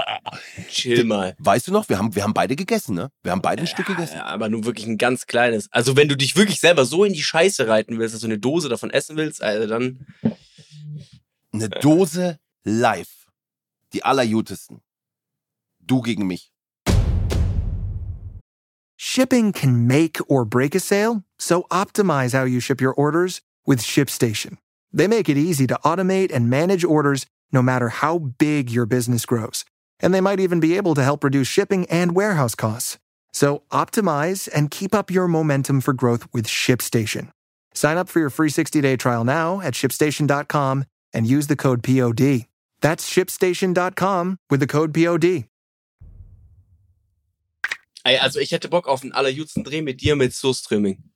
Chill 0.70 1.04
mal. 1.04 1.36
Weißt 1.40 1.68
du 1.68 1.72
noch, 1.72 1.90
wir 1.90 1.98
haben, 1.98 2.16
wir 2.16 2.24
haben 2.24 2.34
beide 2.34 2.56
gegessen, 2.56 2.96
ne? 2.96 3.12
Wir 3.24 3.32
haben 3.32 3.42
beide 3.42 3.62
ein 3.62 3.68
Stück 3.68 3.88
gegessen. 3.88 4.18
Ja, 4.18 4.26
aber 4.26 4.50
nur 4.50 4.66
wirklich 4.66 4.86
ein 4.86 4.98
ganz 4.98 5.26
kleines. 5.26 5.68
Also 5.72 5.96
wenn 5.96 6.08
du 6.08 6.16
dich 6.16 6.36
wirklich 6.36 6.60
selber 6.60 6.86
so 6.86 7.04
in 7.04 7.14
die 7.14 7.24
Scheiße 7.24 7.68
reiten 7.68 7.98
willst, 7.98 8.14
dass 8.14 8.22
du 8.22 8.28
eine 8.28 8.40
Dose 8.40 8.70
davon 8.70 8.92
essen 8.92 9.18
willst, 9.18 9.42
also 9.42 9.68
dann. 9.68 10.06
Eine 11.52 11.70
Dose 11.70 12.40
live. 12.64 13.28
Die 13.94 14.04
allerjutesten. 14.04 14.82
Du 15.80 16.02
gegen 16.02 16.28
mich. 16.28 16.52
Shipping 19.02 19.54
can 19.54 19.88
make 19.88 20.22
or 20.28 20.46
break 20.46 20.76
a 20.76 20.80
sale, 20.80 21.24
so 21.38 21.66
optimize 21.70 22.38
how 22.38 22.46
you 22.46 22.60
ship 22.60 22.82
your 22.82 22.94
orders 22.94 23.42
with 23.66 23.80
ShipStation. 23.82 24.58
They 24.94 25.08
make 25.08 25.30
it 25.30 25.38
easy 25.38 25.66
to 25.68 25.80
automate 25.84 26.32
and 26.32 26.50
manage 26.50 26.84
orders 26.86 27.26
no 27.52 27.62
matter 27.62 27.90
how 27.90 28.18
big 28.18 28.70
your 28.70 28.86
business 28.86 29.26
grows. 29.26 29.66
And 30.00 30.14
they 30.14 30.22
might 30.22 30.40
even 30.40 30.60
be 30.60 30.78
able 30.78 30.96
to 30.96 31.04
help 31.04 31.24
reduce 31.24 31.48
shipping 31.48 31.86
and 31.90 32.16
warehouse 32.16 32.56
costs. 32.56 32.98
So 33.34 33.64
optimize 33.72 34.50
and 34.54 34.72
keep 34.72 34.96
up 34.96 35.12
your 35.12 35.28
momentum 35.28 35.82
for 35.82 35.94
growth 35.94 36.28
with 36.34 36.48
ShipStation. 36.48 37.32
Sign 37.74 37.98
up 37.98 38.10
for 38.10 38.20
your 38.20 38.30
free 38.30 38.50
60-day 38.50 38.96
trial 38.98 39.24
now 39.24 39.62
at 39.62 39.74
shipstation.com 39.74 40.86
and 41.14 41.28
use 41.28 41.48
the 41.48 41.56
code 41.56 41.84
POD. 41.84 42.48
That's 42.82 43.10
shipstation.com 43.10 44.38
with 44.50 44.60
the 44.60 44.68
code 44.68 44.94
POD. 44.94 45.46
Also 48.06 48.40
ich 48.40 48.52
hätte 48.52 48.70
Bock 48.70 48.88
auf 48.88 49.04
einen 49.04 49.12
allerjüdsten 49.12 49.64
Dreh 49.64 49.82
mit 49.82 50.02
dir 50.02 50.16
mit 50.16 50.34
Surströming. 50.34 50.98
Ui, 50.98 51.09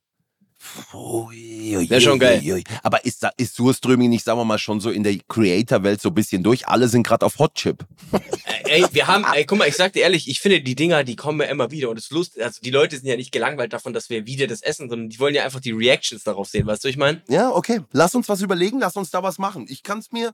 Wär 0.92 2.00
schon 2.00 2.18
geil. 2.18 2.62
Aber 2.82 3.04
ist, 3.04 3.26
ist 3.36 3.54
Surströming 3.54 4.10
nicht, 4.10 4.24
sagen 4.24 4.38
wir 4.38 4.44
mal, 4.44 4.58
schon 4.58 4.80
so 4.80 4.90
in 4.90 5.02
der 5.02 5.16
Creator-Welt 5.28 6.00
so 6.00 6.10
ein 6.10 6.14
bisschen 6.14 6.42
durch? 6.42 6.68
Alle 6.68 6.88
sind 6.88 7.06
gerade 7.06 7.24
auf 7.26 7.38
Hotchip. 7.38 7.84
Ey, 8.64 8.84
wir 8.92 9.06
haben, 9.06 9.24
ey, 9.32 9.44
guck 9.44 9.58
mal, 9.58 9.68
ich 9.68 9.76
sag 9.76 9.92
dir 9.92 10.02
ehrlich, 10.02 10.28
ich 10.28 10.40
finde 10.40 10.60
die 10.60 10.74
Dinger, 10.74 11.04
die 11.04 11.16
kommen 11.16 11.40
ja 11.40 11.46
immer 11.46 11.70
wieder 11.70 11.90
und 11.90 11.98
es 11.98 12.04
ist 12.04 12.12
lustig, 12.12 12.42
also 12.42 12.60
die 12.62 12.70
Leute 12.70 12.96
sind 12.96 13.06
ja 13.06 13.16
nicht 13.16 13.32
gelangweilt 13.32 13.72
davon, 13.72 13.92
dass 13.92 14.10
wir 14.10 14.26
wieder 14.26 14.46
das 14.46 14.62
essen, 14.62 14.88
sondern 14.88 15.08
die 15.08 15.18
wollen 15.18 15.34
ja 15.34 15.44
einfach 15.44 15.60
die 15.60 15.72
Reactions 15.72 16.22
darauf 16.24 16.48
sehen, 16.48 16.66
weißt 16.66 16.84
du, 16.84 16.88
ich 16.88 16.96
meine? 16.96 17.22
Ja, 17.28 17.50
okay. 17.50 17.80
Lass 17.92 18.14
uns 18.14 18.28
was 18.28 18.40
überlegen, 18.40 18.80
lass 18.80 18.96
uns 18.96 19.10
da 19.10 19.22
was 19.22 19.38
machen. 19.38 19.66
Ich 19.68 19.82
kann 19.82 19.98
es 19.98 20.12
mir. 20.12 20.32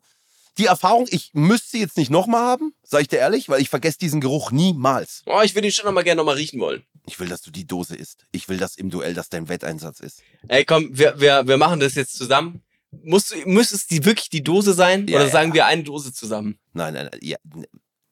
Die 0.58 0.66
Erfahrung, 0.66 1.06
ich 1.10 1.30
müsste 1.32 1.70
sie 1.70 1.80
jetzt 1.80 1.96
nicht 1.96 2.10
nochmal 2.10 2.42
haben, 2.42 2.74
sag 2.82 3.02
ich 3.02 3.08
dir 3.08 3.18
ehrlich, 3.18 3.48
weil 3.48 3.60
ich 3.60 3.70
vergesse 3.70 3.98
diesen 3.98 4.20
Geruch 4.20 4.50
niemals. 4.50 5.22
Oh, 5.26 5.40
ich 5.42 5.54
würde 5.54 5.68
ihn 5.68 5.72
schon 5.72 5.86
noch 5.86 5.92
mal 5.92 6.02
gerne 6.02 6.18
noch 6.18 6.26
mal 6.26 6.36
riechen 6.36 6.60
wollen. 6.60 6.84
Ich 7.06 7.18
will, 7.18 7.28
dass 7.28 7.42
du 7.42 7.50
die 7.50 7.66
Dose 7.66 7.96
isst. 7.96 8.26
Ich 8.32 8.48
will, 8.48 8.58
dass 8.58 8.76
im 8.76 8.90
Duell 8.90 9.14
das 9.14 9.28
dein 9.28 9.48
Wetteinsatz 9.48 10.00
ist. 10.00 10.22
Ey, 10.48 10.64
komm, 10.64 10.88
wir, 10.92 11.18
wir, 11.20 11.46
wir 11.46 11.56
machen 11.56 11.80
das 11.80 11.94
jetzt 11.94 12.14
zusammen. 12.14 12.62
Muss, 12.90 13.34
muss 13.46 13.72
es 13.72 13.86
die 13.86 14.04
wirklich 14.04 14.30
die 14.30 14.42
Dose 14.42 14.74
sein? 14.74 15.06
Ja, 15.06 15.16
oder 15.16 15.26
ja. 15.26 15.30
sagen 15.30 15.54
wir 15.54 15.66
eine 15.66 15.84
Dose 15.84 16.12
zusammen? 16.12 16.58
Nein, 16.72 16.94
nein, 16.94 17.08
nein. 17.10 17.20
Ja, 17.22 17.36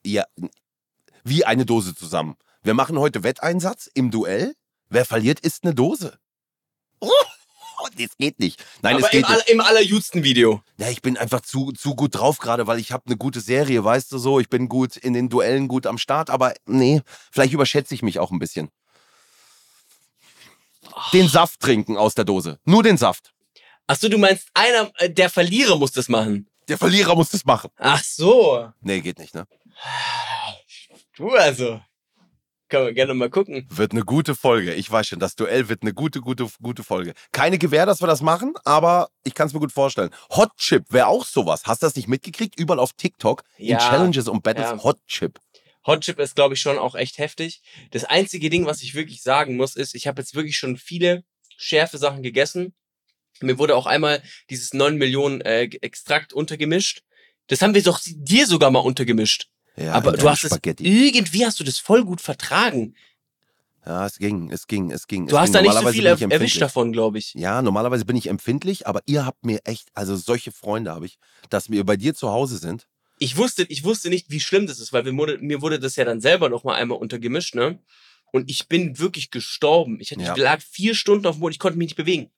ja, 0.04 0.24
wie 1.24 1.44
eine 1.44 1.66
Dose 1.66 1.94
zusammen. 1.94 2.36
Wir 2.62 2.74
machen 2.74 2.98
heute 2.98 3.22
Wetteinsatz 3.22 3.90
im 3.92 4.10
Duell. 4.10 4.54
Wer 4.88 5.04
verliert, 5.04 5.40
isst 5.40 5.64
eine 5.64 5.74
Dose. 5.74 6.18
Oh, 7.00 7.10
das 7.96 8.16
geht 8.18 8.38
nicht. 8.38 8.64
Nein, 8.82 8.96
Aber 8.96 9.04
es 9.04 9.10
geht 9.10 9.28
im, 9.28 9.34
nicht. 9.34 9.48
im 9.48 9.60
allerjüdsten 9.60 10.24
Video. 10.24 10.62
Ja, 10.78 10.88
ich 10.88 11.02
bin 11.02 11.16
einfach 11.16 11.40
zu, 11.40 11.72
zu 11.72 11.94
gut 11.94 12.14
drauf 12.14 12.38
gerade, 12.38 12.66
weil 12.66 12.78
ich 12.78 12.92
habe 12.92 13.04
eine 13.06 13.16
gute 13.16 13.40
Serie, 13.40 13.84
weißt 13.84 14.10
du 14.12 14.18
so. 14.18 14.40
Ich 14.40 14.48
bin 14.48 14.68
gut 14.68 14.96
in 14.96 15.12
den 15.12 15.28
Duellen 15.28 15.68
gut 15.68 15.86
am 15.86 15.98
Start, 15.98 16.30
aber 16.30 16.54
nee, 16.66 17.02
vielleicht 17.30 17.52
überschätze 17.52 17.94
ich 17.94 18.02
mich 18.02 18.18
auch 18.18 18.30
ein 18.30 18.38
bisschen. 18.38 18.70
Den 21.12 21.28
Saft 21.28 21.60
trinken 21.60 21.96
aus 21.96 22.14
der 22.14 22.24
Dose. 22.24 22.58
Nur 22.64 22.82
den 22.82 22.96
Saft. 22.96 23.32
Ach 23.86 23.96
so, 23.96 24.08
du 24.08 24.18
meinst, 24.18 24.48
einer, 24.54 24.90
äh, 24.96 25.08
der 25.08 25.30
Verlierer 25.30 25.76
muss 25.76 25.92
das 25.92 26.08
machen. 26.08 26.48
Der 26.68 26.76
Verlierer 26.76 27.14
muss 27.14 27.30
das 27.30 27.44
machen. 27.44 27.70
Ach 27.78 28.02
so. 28.02 28.70
Nee, 28.80 29.00
geht 29.00 29.18
nicht, 29.18 29.34
ne? 29.34 29.46
Du 31.16 31.30
also. 31.30 31.80
Können 32.68 32.86
wir 32.86 32.92
gerne 32.92 33.14
mal 33.14 33.30
gucken. 33.30 33.66
Wird 33.70 33.92
eine 33.92 34.02
gute 34.02 34.34
Folge. 34.34 34.74
Ich 34.74 34.90
weiß 34.90 35.06
schon, 35.06 35.18
das 35.18 35.36
Duell 35.36 35.68
wird 35.68 35.82
eine 35.82 35.94
gute, 35.94 36.20
gute, 36.20 36.46
gute 36.62 36.84
Folge. 36.84 37.14
Keine 37.32 37.58
Gewähr, 37.58 37.86
dass 37.86 38.02
wir 38.02 38.06
das 38.06 38.20
machen, 38.20 38.54
aber 38.64 39.08
ich 39.24 39.34
kann 39.34 39.46
es 39.46 39.54
mir 39.54 39.60
gut 39.60 39.72
vorstellen. 39.72 40.10
Hot 40.30 40.50
Chip 40.58 40.84
wäre 40.90 41.06
auch 41.06 41.24
sowas. 41.24 41.62
Hast 41.64 41.82
du 41.82 41.86
das 41.86 41.96
nicht 41.96 42.08
mitgekriegt? 42.08 42.58
Überall 42.60 42.78
auf 42.78 42.92
TikTok 42.92 43.42
Ja, 43.56 43.78
in 43.78 43.78
Challenges 43.78 44.28
und 44.28 44.42
Battles 44.42 44.70
ja. 44.70 44.82
Hot 44.82 44.98
Chip. 45.06 45.40
Hot 45.86 46.02
Chip 46.02 46.18
ist, 46.18 46.36
glaube 46.36 46.54
ich, 46.54 46.60
schon 46.60 46.78
auch 46.78 46.94
echt 46.94 47.16
heftig. 47.16 47.62
Das 47.92 48.04
einzige 48.04 48.50
Ding, 48.50 48.66
was 48.66 48.82
ich 48.82 48.94
wirklich 48.94 49.22
sagen 49.22 49.56
muss, 49.56 49.74
ist, 49.74 49.94
ich 49.94 50.06
habe 50.06 50.20
jetzt 50.20 50.34
wirklich 50.34 50.58
schon 50.58 50.76
viele 50.76 51.24
schärfe 51.56 51.96
Sachen 51.96 52.22
gegessen. 52.22 52.74
Mir 53.40 53.58
wurde 53.58 53.76
auch 53.76 53.86
einmal 53.86 54.22
dieses 54.50 54.74
9 54.74 54.96
Millionen 54.96 55.40
äh, 55.40 55.64
Extrakt 55.80 56.34
untergemischt. 56.34 57.02
Das 57.46 57.62
haben 57.62 57.74
wir 57.74 57.82
doch 57.82 58.00
dir 58.04 58.46
sogar 58.46 58.70
mal 58.70 58.80
untergemischt. 58.80 59.48
Ja, 59.78 59.92
Aber 59.92 60.12
du 60.12 60.28
hast 60.28 60.40
Spaghetti. 60.40 60.84
es, 60.86 61.14
irgendwie 61.14 61.46
hast 61.46 61.60
du 61.60 61.64
das 61.64 61.78
voll 61.78 62.04
gut 62.04 62.20
vertragen. 62.20 62.94
Ja, 63.86 64.04
es 64.04 64.18
ging, 64.18 64.50
es 64.50 64.66
ging, 64.66 64.90
es 64.90 65.06
ging. 65.06 65.26
Du 65.26 65.36
es 65.36 65.40
hast 65.40 65.46
ging. 65.48 65.54
da 65.54 65.62
nicht 65.62 65.72
so 65.80 65.88
viel 65.92 66.04
er 66.06 66.20
erwischt 66.30 66.60
davon, 66.60 66.92
glaube 66.92 67.18
ich. 67.18 67.32
Ja, 67.34 67.62
normalerweise 67.62 68.04
bin 68.04 68.16
ich 68.16 68.26
empfindlich, 68.28 68.86
aber 68.86 69.00
ihr 69.06 69.24
habt 69.24 69.44
mir 69.46 69.60
echt, 69.64 69.88
also 69.94 70.16
solche 70.16 70.52
Freunde 70.52 70.92
habe 70.92 71.06
ich, 71.06 71.18
dass 71.48 71.70
wir 71.70 71.84
bei 71.84 71.96
dir 71.96 72.14
zu 72.14 72.28
Hause 72.30 72.58
sind. 72.58 72.86
Ich 73.18 73.36
wusste, 73.36 73.64
ich 73.64 73.84
wusste 73.84 74.10
nicht, 74.10 74.30
wie 74.30 74.40
schlimm 74.40 74.66
das 74.66 74.78
ist, 74.78 74.92
weil 74.92 75.04
mir 75.04 75.16
wurde, 75.16 75.38
mir 75.38 75.62
wurde 75.62 75.78
das 75.78 75.96
ja 75.96 76.04
dann 76.04 76.20
selber 76.20 76.48
noch 76.48 76.64
mal 76.64 76.74
einmal 76.74 76.98
untergemischt, 76.98 77.54
ne? 77.54 77.78
Und 78.30 78.50
ich 78.50 78.68
bin 78.68 78.98
wirklich 78.98 79.30
gestorben. 79.30 79.98
Ich, 80.00 80.10
hatte, 80.10 80.20
Ja. 80.20 80.34
ich 80.36 80.42
lag 80.42 80.60
vier 80.60 80.94
Stunden 80.94 81.26
auf 81.26 81.36
dem 81.36 81.40
Boden, 81.40 81.52
ich 81.52 81.58
konnte 81.58 81.78
mich 81.78 81.86
nicht 81.88 81.96
bewegen. 81.96 82.30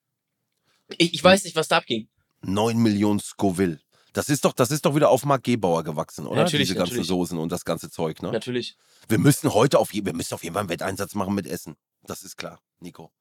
Ich, 0.99 1.15
ich 1.15 1.25
weiß 1.25 1.45
nicht, 1.45 1.57
was 1.57 1.69
da 1.69 1.79
abging. 1.79 2.09
9 2.43 2.79
Millionen 2.79 3.19
Scoville. 3.21 3.81
Das 4.13 4.29
ist 4.29 4.45
doch, 4.45 4.53
das 4.53 4.71
ist 4.73 4.85
doch 4.87 4.95
wieder 4.97 5.09
auf 5.09 5.25
Mark 5.25 5.45
Gebauer 5.45 5.85
gewachsen, 5.85 6.27
oder? 6.27 6.43
Natürlich, 6.43 6.69
Diese 6.69 6.79
ganzen 6.79 6.95
natürlich. 6.95 7.09
Soßen 7.09 7.39
und 7.39 7.53
das 7.53 7.65
ganze 7.65 7.91
Zeug, 7.91 8.21
ne? 8.23 8.33
Natürlich. 8.33 8.77
Wir 9.09 9.19
müssen 9.19 9.55
heute 9.55 9.79
auf, 9.79 9.93
je- 9.95 10.05
wir 10.05 10.15
müssen 10.15 10.35
auf 10.35 10.43
jeden 10.43 10.55
Fall 10.55 10.61
einen 10.63 10.69
Wetteinsatz 10.69 11.15
machen 11.15 11.35
mit 11.35 11.47
Essen. 11.47 11.77
Das 12.03 12.23
ist 12.23 12.37
klar, 12.37 12.59
Nico. 12.81 13.13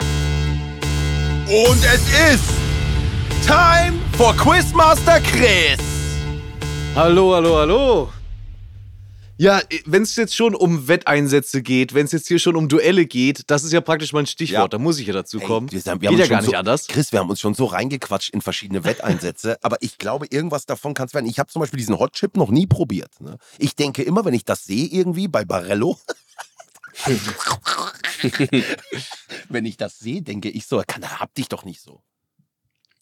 Und 0.00 1.84
es 1.84 2.02
ist 2.32 2.44
Time 3.46 3.98
for 4.16 4.34
Quizmaster 4.36 5.20
Chris. 5.20 5.78
Hallo, 6.94 7.34
hallo, 7.34 7.56
hallo. 7.56 8.08
Ja, 9.40 9.60
wenn 9.86 10.02
es 10.02 10.16
jetzt 10.16 10.34
schon 10.34 10.54
um 10.56 10.88
Wetteinsätze 10.88 11.62
geht, 11.62 11.94
wenn 11.94 12.06
es 12.06 12.12
jetzt 12.12 12.26
hier 12.26 12.40
schon 12.40 12.56
um 12.56 12.68
Duelle 12.68 13.06
geht, 13.06 13.44
das 13.46 13.62
ist 13.62 13.72
ja 13.72 13.80
praktisch 13.80 14.12
mein 14.12 14.26
Stichwort, 14.26 14.58
Ja. 14.62 14.68
da 14.68 14.78
muss 14.78 14.98
ich 14.98 15.06
ja 15.06 15.12
dazu 15.12 15.38
kommen. 15.38 15.68
Ey, 15.68 15.80
wir, 15.84 15.90
haben- 15.92 16.00
geht 16.00 16.10
uns 16.10 16.18
ja 16.18 16.24
schon 16.26 16.30
gar 16.30 16.40
nicht 16.42 16.50
so, 16.50 16.56
anders. 16.56 16.86
Chris, 16.88 17.12
wir 17.12 17.20
haben 17.20 17.30
uns 17.30 17.38
schon 17.40 17.54
so 17.54 17.66
reingequatscht 17.66 18.30
in 18.34 18.40
verschiedene 18.40 18.82
Wetteinsätze, 18.82 19.56
aber 19.62 19.76
ich 19.80 19.96
glaube, 19.98 20.26
irgendwas 20.30 20.66
davon 20.66 20.92
kann 20.92 21.06
es 21.06 21.14
werden. 21.14 21.26
Ich 21.26 21.38
habe 21.38 21.48
zum 21.52 21.60
Beispiel 21.60 21.78
diesen 21.78 21.98
Hot 22.00 22.14
Chip 22.14 22.36
noch 22.36 22.50
nie 22.50 22.66
probiert. 22.66 23.20
Ne? 23.20 23.38
Ich 23.58 23.76
denke 23.76 24.02
immer, 24.02 24.24
wenn 24.24 24.34
ich 24.34 24.44
das 24.44 24.64
sehe 24.64 24.86
irgendwie 24.88 25.28
bei 25.28 25.44
Barello, 25.44 25.96
wenn 29.48 29.64
ich 29.64 29.76
das 29.76 30.00
sehe, 30.00 30.20
denke 30.22 30.48
ich 30.50 30.66
so, 30.66 30.82
kann, 30.84 31.04
hab 31.20 31.32
dich 31.34 31.48
doch 31.48 31.64
nicht 31.64 31.80
so. 31.80 32.02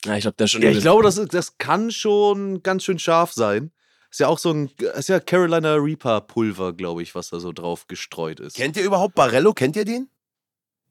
Ja, 0.04 0.16
ich 0.16 0.22
glaube, 0.22 0.36
der 0.36 0.46
schon. 0.48 0.60
Ja, 0.60 0.70
ich 0.70 0.80
glaube, 0.80 1.02
das, 1.02 1.14
das 1.30 1.56
kann 1.56 1.90
schon 1.90 2.62
ganz 2.62 2.84
schön 2.84 2.98
scharf 2.98 3.32
sein. 3.32 3.70
Ist 4.16 4.20
ja 4.20 4.28
auch 4.28 4.38
so 4.38 4.50
ein, 4.50 4.70
ist 4.96 5.10
ja 5.10 5.20
Carolina 5.20 5.74
Reaper 5.74 6.22
Pulver, 6.22 6.72
glaube 6.72 7.02
ich, 7.02 7.14
was 7.14 7.28
da 7.28 7.38
so 7.38 7.52
drauf 7.52 7.86
gestreut 7.86 8.40
ist. 8.40 8.56
Kennt 8.56 8.78
ihr 8.78 8.82
überhaupt 8.82 9.14
Barello? 9.14 9.52
Kennt 9.52 9.76
ihr 9.76 9.84
den? 9.84 10.08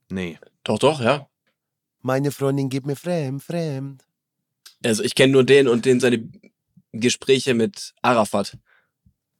Nee. 0.08 0.38
Doch, 0.62 0.78
doch, 0.78 1.00
ja. 1.00 1.28
Meine 2.02 2.30
Freundin 2.30 2.68
gibt 2.68 2.86
mir 2.86 2.94
fremd, 2.94 3.42
fremd. 3.42 4.04
Also 4.84 5.02
ich 5.02 5.16
kenne 5.16 5.32
nur 5.32 5.42
den 5.42 5.66
und 5.66 5.86
den 5.86 5.98
seine 5.98 6.30
Gespräche 6.92 7.54
mit 7.54 7.94
Arafat. 8.00 8.56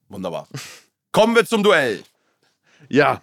Wunderbar. 0.09 0.49
Kommen 1.13 1.37
wir 1.37 1.47
zum 1.47 1.63
Duell. 1.63 2.03
Ja, 2.89 3.23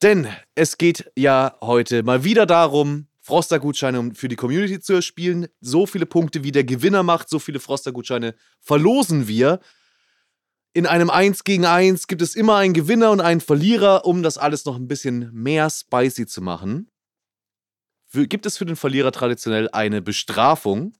denn 0.00 0.28
es 0.54 0.78
geht 0.78 1.10
ja 1.16 1.56
heute 1.60 2.04
mal 2.04 2.22
wieder 2.22 2.46
darum, 2.46 3.08
Froster-Gutscheine 3.22 4.10
für 4.14 4.28
die 4.28 4.36
Community 4.36 4.80
zu 4.80 4.92
erspielen. 4.94 5.46
So 5.60 5.86
viele 5.86 6.06
Punkte, 6.06 6.42
wie 6.44 6.52
der 6.52 6.64
Gewinner 6.64 7.02
macht, 7.02 7.28
so 7.28 7.38
viele 7.38 7.60
Froster-Gutscheine 7.60 8.34
verlosen 8.60 9.28
wir. 9.28 9.60
In 10.74 10.86
einem 10.86 11.08
1 11.10 11.44
gegen 11.44 11.64
1 11.66 12.06
gibt 12.08 12.20
es 12.22 12.34
immer 12.34 12.56
einen 12.56 12.74
Gewinner 12.74 13.10
und 13.10 13.20
einen 13.20 13.40
Verlierer, 13.40 14.04
um 14.06 14.22
das 14.22 14.38
alles 14.38 14.64
noch 14.64 14.76
ein 14.76 14.88
bisschen 14.88 15.30
mehr 15.32 15.70
spicy 15.70 16.26
zu 16.26 16.40
machen. 16.42 16.88
Gibt 18.12 18.44
es 18.44 18.58
für 18.58 18.66
den 18.66 18.76
Verlierer 18.76 19.12
traditionell 19.12 19.68
eine 19.70 20.02
Bestrafung? 20.02 20.94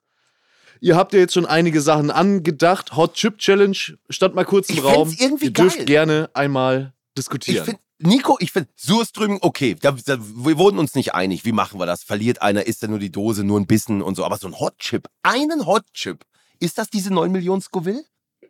Ihr 0.81 0.97
habt 0.97 1.13
ja 1.13 1.21
jetzt 1.21 1.35
schon 1.35 1.47
einige 1.47 1.81
Sachen 1.81 2.11
angedacht. 2.11 2.97
Hot 2.97 3.15
Chip 3.15 3.39
Challenge 3.39 3.77
stand 4.11 4.35
mal 4.35 4.45
kurz 4.45 4.69
im 4.71 4.79
Ich 4.79 4.85
Raum. 4.85 5.15
irgendwie 5.19 5.47
Ihr 5.47 5.53
dürft 5.53 5.77
geil. 5.79 5.87
gerne 5.87 6.31
einmal 6.35 6.93
diskutieren. 7.17 7.77
Nico, 8.05 8.37
ich 8.41 8.51
finde, 8.51 8.69
Surströmming, 8.77 9.39
okay, 9.43 9.77
da, 9.81 9.93
da, 9.93 10.19
wir 10.19 10.59
wurden 10.59 10.79
uns 10.79 10.95
nicht 10.95 11.15
einig. 11.15 11.45
Wie 11.45 11.53
machen 11.53 11.79
wir 11.79 11.87
das? 11.87 12.03
Verliert 12.03 12.43
einer, 12.43 12.67
isst 12.67 12.83
er 12.83 12.89
nur 12.89 12.99
die 12.99 13.13
Dose, 13.13 13.45
nur 13.45 13.61
ein 13.61 13.67
Bissen 13.67 14.03
und 14.03 14.17
so. 14.17 14.25
Aber 14.25 14.37
so 14.39 14.49
ein 14.49 14.59
Hotchip, 14.59 15.09
einen 15.23 15.67
Hotchip, 15.67 16.25
ist 16.59 16.79
das 16.79 16.91
diese 16.91 17.13
9 17.13 17.31
Millionen 17.31 17.63
Scoville? 17.63 18.05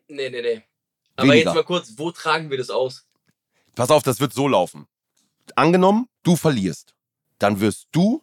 Nee, 0.08 0.30
nee, 0.30 0.40
nee. 0.40 0.62
Aber 1.16 1.28
Weniger. 1.28 1.50
jetzt 1.50 1.54
mal 1.54 1.64
kurz, 1.64 1.92
wo 1.96 2.10
tragen 2.10 2.50
wir 2.50 2.56
das 2.56 2.70
aus? 2.70 3.06
Pass 3.74 3.90
auf, 3.90 4.02
das 4.02 4.20
wird 4.20 4.32
so 4.32 4.48
laufen. 4.48 4.86
Angenommen, 5.54 6.08
du 6.22 6.36
verlierst. 6.36 6.94
Dann 7.38 7.60
wirst 7.60 7.88
du, 7.92 8.22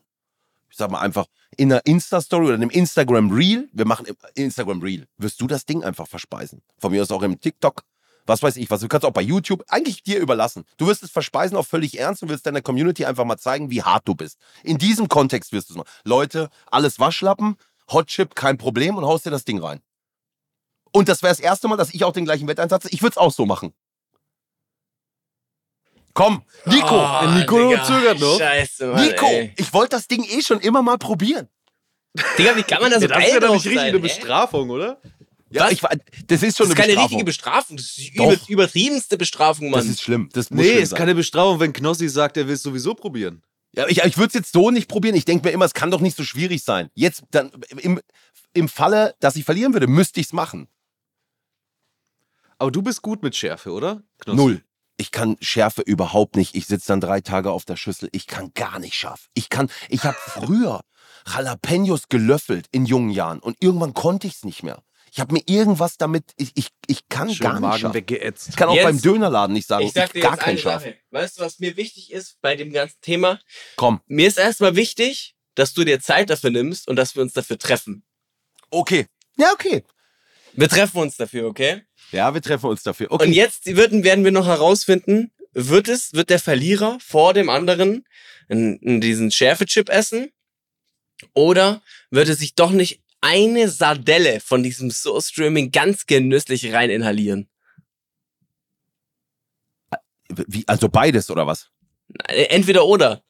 ich 0.70 0.78
sag 0.78 0.90
mal 0.90 1.00
einfach, 1.00 1.28
in 1.58 1.72
einer 1.72 1.86
Insta-Story 1.86 2.46
oder 2.46 2.56
einem 2.56 2.70
Instagram-Reel, 2.70 3.70
wir 3.72 3.86
machen 3.86 4.08
Instagram-Reel, 4.36 5.08
wirst 5.18 5.42
du 5.42 5.48
das 5.48 5.66
Ding 5.66 5.84
einfach 5.84 6.08
verspeisen. 6.08 6.62
Von 6.80 6.92
mir 6.92 7.02
aus 7.02 7.12
auch 7.12 7.24
im 7.24 7.40
TikTok, 7.40 7.84
was 8.30 8.42
weiß 8.42 8.56
ich 8.56 8.70
was. 8.70 8.80
Du 8.80 8.88
kannst 8.88 9.06
auch 9.06 9.12
bei 9.12 9.22
YouTube, 9.22 9.64
eigentlich 9.68 10.04
dir 10.04 10.20
überlassen. 10.20 10.64
Du 10.78 10.88
wirst 10.88 11.04
es 11.04 11.12
verspeisen 11.12 11.58
auf 11.58 11.68
völlig 11.68 12.00
ernst 12.00 12.24
und 12.24 12.30
wirst 12.30 12.46
deiner 12.46 12.62
Community 12.62 13.04
einfach 13.06 13.26
mal 13.26 13.38
zeigen, 13.38 13.70
wie 13.72 13.84
hart 13.84 14.08
du 14.08 14.16
bist. 14.16 14.38
In 14.64 14.78
diesem 14.78 15.10
Kontext 15.10 15.52
wirst 15.52 15.70
du 15.70 15.74
es 15.74 15.78
machen. 15.78 15.90
Leute, 16.06 16.50
alles 16.72 17.00
Waschlappen, 17.00 17.58
Hotchip, 17.92 18.36
kein 18.36 18.58
Problem 18.58 18.96
und 18.96 19.06
haust 19.06 19.26
dir 19.26 19.32
das 19.32 19.44
Ding 19.44 19.60
rein. 19.62 19.82
Und 20.92 21.10
das 21.10 21.22
wäre 21.22 21.32
das 21.32 21.40
erste 21.40 21.68
Mal, 21.68 21.76
dass 21.78 21.94
ich 21.94 22.04
auch 22.06 22.14
den 22.14 22.26
gleichen 22.26 22.48
Wetteinsatz, 22.48 22.86
ich 22.90 23.02
würde 23.02 23.12
es 23.14 23.18
auch 23.18 23.32
so 23.34 23.46
machen. 23.46 23.74
Komm, 26.14 26.44
Nico, 26.66 26.96
Oh, 26.96 27.28
Nico 27.38 27.70
Digga. 27.70 27.84
zögert 27.84 28.20
noch. 28.20 28.38
Scheiße, 28.38 28.88
Mann, 28.88 29.06
Nico, 29.06 29.26
ey. 29.28 29.54
ich 29.58 29.74
wollte 29.74 29.96
das 29.96 30.08
Ding 30.08 30.24
eh 30.24 30.42
schon 30.42 30.60
immer 30.60 30.82
mal 30.82 30.98
probieren. 30.98 31.48
Digga, 32.38 32.56
wie 32.56 32.64
kann 32.64 32.82
man 32.82 32.92
da 32.92 33.00
so 33.00 33.04
Ja, 33.06 33.08
das 33.10 33.18
geil 33.18 33.28
ist 33.28 33.34
ja 33.36 33.40
doch 33.40 33.54
nicht 33.54 33.66
richtig 33.68 33.80
eine? 33.84 34.00
Bestrafung, 34.00 34.70
oder? 34.72 35.00
Ja, 35.52 35.64
Was? 35.66 35.72
ich 35.72 35.80
das 35.82 36.44
ist 36.44 36.58
schon 36.58 36.70
Das 36.70 36.70
ist 36.70 36.70
eine 36.70 36.74
keine 36.76 36.88
Bestrafung. 36.88 37.02
richtige 37.02 37.26
Bestrafung. 37.26 37.78
Das 37.78 37.86
ist 37.88 37.98
die 37.98 38.08
über, 38.16 38.36
übertriebenste 38.48 39.18
Bestrafung, 39.18 39.70
Mann. 39.72 39.80
Das 39.80 39.90
ist 39.90 40.02
schlimm. 40.02 40.30
Das 40.34 40.50
muss 40.52 40.60
Nee, 40.62 40.70
schlimm 40.72 40.84
ist 40.84 40.90
sein. 40.90 40.98
keine 41.00 41.16
Bestrafung, 41.16 41.60
wenn 41.60 41.74
Knossi 41.74 42.08
sagt, 42.10 42.38
er 42.38 42.48
will 42.48 42.54
es 42.56 42.62
sowieso 42.64 42.94
probieren. 42.94 43.42
Ja, 43.76 43.88
ich 43.88 44.00
ich 44.04 44.18
würde 44.18 44.28
es 44.30 44.34
jetzt 44.34 44.52
so 44.54 44.72
nicht 44.72 44.88
probieren. 44.88 45.16
Ich 45.16 45.26
denke 45.26 45.48
mir 45.48 45.52
immer, 45.54 45.66
es 45.66 45.74
kann 45.74 45.92
doch 45.92 46.02
nicht 46.02 46.18
so 46.18 46.24
schwierig 46.24 46.64
sein. 46.64 46.90
Jetzt 46.96 47.24
dann 47.32 47.52
im, 47.78 48.00
im 48.54 48.68
Falle, 48.70 49.16
dass 49.20 49.36
ich 49.36 49.46
verlieren 49.46 49.74
würde, 49.74 49.88
müsste 49.88 50.20
ich 50.20 50.28
es 50.28 50.34
machen. 50.34 50.68
Aber 52.58 52.72
du 52.72 52.82
bist 52.82 53.02
gut 53.02 53.24
mit 53.24 53.36
Schärfe, 53.36 53.72
oder? 53.72 54.04
Knossi? 54.20 54.38
Null. 54.38 54.64
Ich 54.98 55.12
kann 55.12 55.38
Schärfe 55.40 55.82
überhaupt 55.82 56.36
nicht. 56.36 56.56
Ich 56.56 56.66
sitze 56.66 56.88
dann 56.88 57.00
drei 57.00 57.22
Tage 57.22 57.52
auf 57.52 57.64
der 57.64 57.78
Schüssel. 57.78 58.10
Ich 58.12 58.28
kann 58.28 58.52
gar 58.54 58.80
nicht 58.80 58.96
scharf. 58.96 59.30
Ich 59.34 59.48
kann, 59.50 59.70
ich 59.88 60.04
habe 60.04 60.18
früher 60.20 60.82
Jalapenos 61.26 62.10
gelöffelt 62.10 62.68
in 62.72 62.86
jungen 62.86 63.10
Jahren 63.12 63.40
und 63.40 63.56
irgendwann 63.62 63.94
konnte 63.94 64.28
ich 64.28 64.34
es 64.36 64.44
nicht 64.46 64.62
mehr. 64.64 64.84
Ich 65.12 65.20
habe 65.20 65.34
mir 65.34 65.42
irgendwas 65.48 65.98
damit, 65.98 66.24
ich, 66.38 66.52
ich, 66.56 66.68
ich 66.88 67.08
kann 67.10 67.30
Schön 67.34 67.44
gar 67.44 67.54
nicht 67.54 67.62
Magen 67.62 67.80
scharf. 67.82 67.94
weggeätzt. 67.94 68.50
Ich 68.50 68.56
kann 68.56 68.70
auch 68.70 68.76
Jetzt- 68.76 68.84
beim 68.86 69.02
Dönerladen 69.02 69.54
nicht 69.54 69.68
sagen, 69.68 69.86
ich 69.86 69.94
sag 69.94 70.14
dir 70.14 70.22
gar 70.22 70.32
jetzt 70.34 70.42
kein 70.42 70.50
eine 70.52 70.60
Scharf. 70.60 70.84
Sache. 70.84 70.96
Weißt 71.12 71.40
du, 71.40 71.44
was 71.44 71.60
mir 71.60 71.76
wichtig 71.78 72.12
ist 72.12 72.38
bei 72.42 72.56
dem 72.56 72.72
ganzen 72.72 73.00
Thema? 73.02 73.40
Komm, 73.76 74.02
Mir 74.08 74.28
ist 74.28 74.38
erstmal 74.38 74.76
wichtig, 74.76 75.36
dass 75.56 75.74
du 75.74 75.84
dir 75.84 76.00
Zeit 76.00 76.30
dafür 76.30 76.50
nimmst 76.52 76.88
und 76.88 76.96
dass 76.96 77.16
wir 77.16 77.22
uns 77.22 77.34
dafür 77.34 77.58
treffen. 77.58 78.04
okay. 78.70 79.08
Ja, 79.38 79.52
okay. 79.54 79.84
Wir 80.54 80.68
treffen 80.68 80.98
uns 81.00 81.16
dafür, 81.16 81.48
okay? 81.48 81.84
Ja, 82.12 82.34
wir 82.34 82.42
treffen 82.42 82.66
uns 82.70 82.84
dafür. 82.84 83.08
Okay. 83.12 83.26
Und 83.28 83.32
jetzt 83.34 83.66
werden, 83.68 84.04
werden 84.04 84.26
wir 84.26 84.32
noch 84.32 84.48
herausfinden, 84.48 85.32
wird 85.54 85.88
es, 85.88 86.12
wird 86.14 86.30
der 86.30 86.40
Verlierer 86.40 86.98
vor 87.00 87.34
dem 87.34 87.50
anderen 87.50 88.06
in, 88.50 88.78
in 88.80 89.00
diesen 89.00 89.32
Schärfechip 89.32 89.88
essen? 89.90 90.32
Oder 91.34 91.82
wird 92.10 92.30
er 92.30 92.36
sich 92.36 92.56
doch 92.56 92.72
nicht 92.72 93.02
eine 93.22 93.70
Sardelle 93.70 94.40
von 94.40 94.64
diesem 94.64 94.92
Soul-Streaming 94.92 95.72
ganz 95.72 96.06
genüsslich 96.06 96.74
rein 96.74 96.90
inhalieren? 96.90 97.50
Wie, 100.30 100.64
also 100.68 100.90
beides 100.90 101.30
oder 101.30 101.48
was? 101.48 101.70
Äh, 102.28 102.44
Entweder 102.46 102.86
oder. 102.86 103.24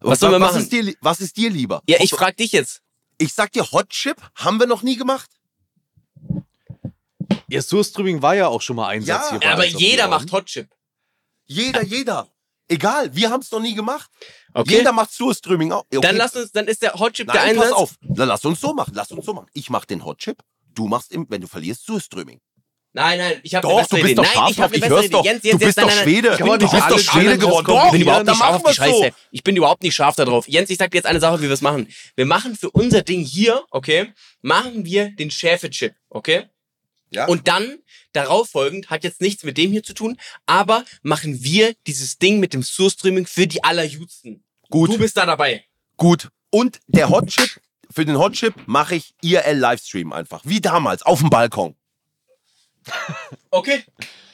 Was 0.00 0.20
sollen 0.20 0.32
wir 0.32 0.40
was 0.40 0.52
machen? 0.52 0.62
Ist 0.62 0.72
dir, 0.72 0.94
was 1.00 1.20
ist 1.20 1.36
dir 1.36 1.50
lieber? 1.50 1.82
Ja, 1.86 1.98
ich 2.00 2.10
frag 2.10 2.36
dich 2.36 2.52
jetzt. 2.52 2.82
Ich 3.18 3.32
sag 3.32 3.52
dir, 3.52 3.70
Hot 3.70 3.88
Chip 3.90 4.20
haben 4.34 4.58
wir 4.58 4.66
noch 4.66 4.82
nie 4.82 4.96
gemacht. 4.96 5.30
Ja, 7.48 7.62
Surströmming 7.62 8.22
war 8.22 8.34
ja 8.34 8.48
auch 8.48 8.62
schon 8.62 8.76
mal 8.76 8.88
Einsatz 8.88 9.30
Ja, 9.30 9.38
hier. 9.40 9.52
Aber 9.52 9.64
jeder 9.64 10.08
macht 10.08 10.30
Hotchip. 10.32 10.68
Jeder, 11.46 11.82
jeder. 11.82 12.28
Egal, 12.68 13.14
wir 13.14 13.30
haben 13.30 13.40
es 13.40 13.50
noch 13.50 13.60
nie 13.60 13.74
gemacht. 13.74 14.10
Okay? 14.54 14.76
Jeder 14.78 14.92
macht 14.92 15.12
Surströmming 15.12 15.72
auch. 15.72 15.82
Okay. 15.84 16.00
Dann 16.00 16.16
lass 16.16 16.34
uns, 16.34 16.50
dann 16.52 16.66
ist 16.66 16.80
der 16.82 16.94
Hotchip 16.94 17.26
der 17.30 17.34
Nein, 17.40 17.50
Einsatz. 17.50 17.68
pass 17.70 17.72
auf. 17.78 17.94
Dann 18.00 18.28
lass 18.28 18.44
uns 18.44 18.60
so 18.60 18.72
machen. 18.72 18.92
Lass 18.94 19.10
uns 19.12 19.24
so 19.26 19.34
machen. 19.34 19.48
Ich 19.52 19.68
mach 19.70 19.84
den 19.84 20.04
Hot 20.04 20.18
Chip. 20.18 20.38
Du 20.74 20.86
machst, 20.88 21.12
im, 21.12 21.26
wenn 21.28 21.40
du 21.40 21.46
verlierst, 21.46 21.84
Surströmming. 21.86 22.40
Nein, 22.96 23.18
nein, 23.18 23.40
ich 23.42 23.56
habe 23.56 23.66
Doch, 23.66 23.84
du 23.88 23.96
bist 23.96 24.04
Idee. 24.04 24.14
doch 24.14 24.22
nein, 24.22 24.32
scharf 24.34 24.52
ich 24.54 24.60
eine 24.62 24.66
Ich 24.76 24.80
bessere 24.82 24.98
hör's 25.00 25.10
doch. 25.10 25.24
Jens, 25.24 25.42
Du 25.42 25.48
Jens, 25.48 25.58
bist 25.58 25.62
Jens, 25.62 25.74
doch 25.74 25.82
nein, 25.86 25.96
nein, 25.96 26.04
Schwede. 26.04 26.28
nein. 26.28 26.38
Du 26.38 26.44
Komm, 26.46 26.58
bist 26.58 26.90
doch 26.90 27.12
Schwede 27.12 27.38
geworden. 27.38 27.66
Doch, 27.66 27.74
Doch, 27.74 27.84
ich 27.86 27.90
bin 27.92 28.00
überhaupt 28.02 28.26
nicht 28.26 28.36
scharf 28.38 28.56
die 28.58 28.64
wir's 28.64 28.76
so. 28.76 28.82
Scheiße. 29.02 29.14
Ich 29.32 29.42
bin 29.42 29.56
überhaupt 29.56 29.82
nicht 29.82 29.94
scharf 29.96 30.14
darauf. 30.16 30.48
Jens, 30.48 30.70
ich 30.70 30.78
sag 30.78 30.90
dir 30.92 30.98
jetzt 30.98 31.06
eine 31.06 31.18
Sache, 31.20 31.38
wie 31.40 31.46
wir 31.46 31.50
es 31.52 31.60
machen. 31.60 31.88
Wir 32.14 32.24
machen 32.26 32.54
für 32.56 32.70
unser 32.70 33.02
Ding 33.02 33.20
hier, 33.24 33.64
okay, 33.72 34.12
machen 34.42 34.84
wir 34.84 35.10
den 35.10 35.30
Schäfechip, 35.32 35.94
okay? 36.08 36.46
Ja? 37.14 37.26
Und 37.26 37.48
dann, 37.48 37.78
darauf 38.12 38.50
folgend, 38.50 38.90
hat 38.90 39.04
jetzt 39.04 39.20
nichts 39.20 39.44
mit 39.44 39.56
dem 39.56 39.70
hier 39.70 39.82
zu 39.82 39.94
tun, 39.94 40.16
aber 40.46 40.84
machen 41.02 41.42
wir 41.42 41.74
dieses 41.86 42.18
Ding 42.18 42.40
mit 42.40 42.54
dem 42.54 42.62
Surströmming 42.62 43.26
für 43.26 43.46
die 43.46 43.62
Allerjudsten. 43.62 44.44
Gut. 44.70 44.90
Du 44.90 44.98
bist 44.98 45.16
da 45.16 45.26
dabei. 45.26 45.64
Gut. 45.96 46.28
Und 46.50 46.80
der 46.86 47.10
Hot 47.10 47.28
Chip, 47.28 47.60
für 47.90 48.04
den 48.04 48.18
Hot 48.18 48.32
Chip 48.32 48.54
mache 48.66 48.96
ich 48.96 49.14
IRL-Livestream 49.22 50.12
einfach. 50.12 50.42
Wie 50.44 50.60
damals, 50.60 51.02
auf 51.02 51.20
dem 51.20 51.30
Balkon. 51.30 51.76
Okay, 53.50 53.84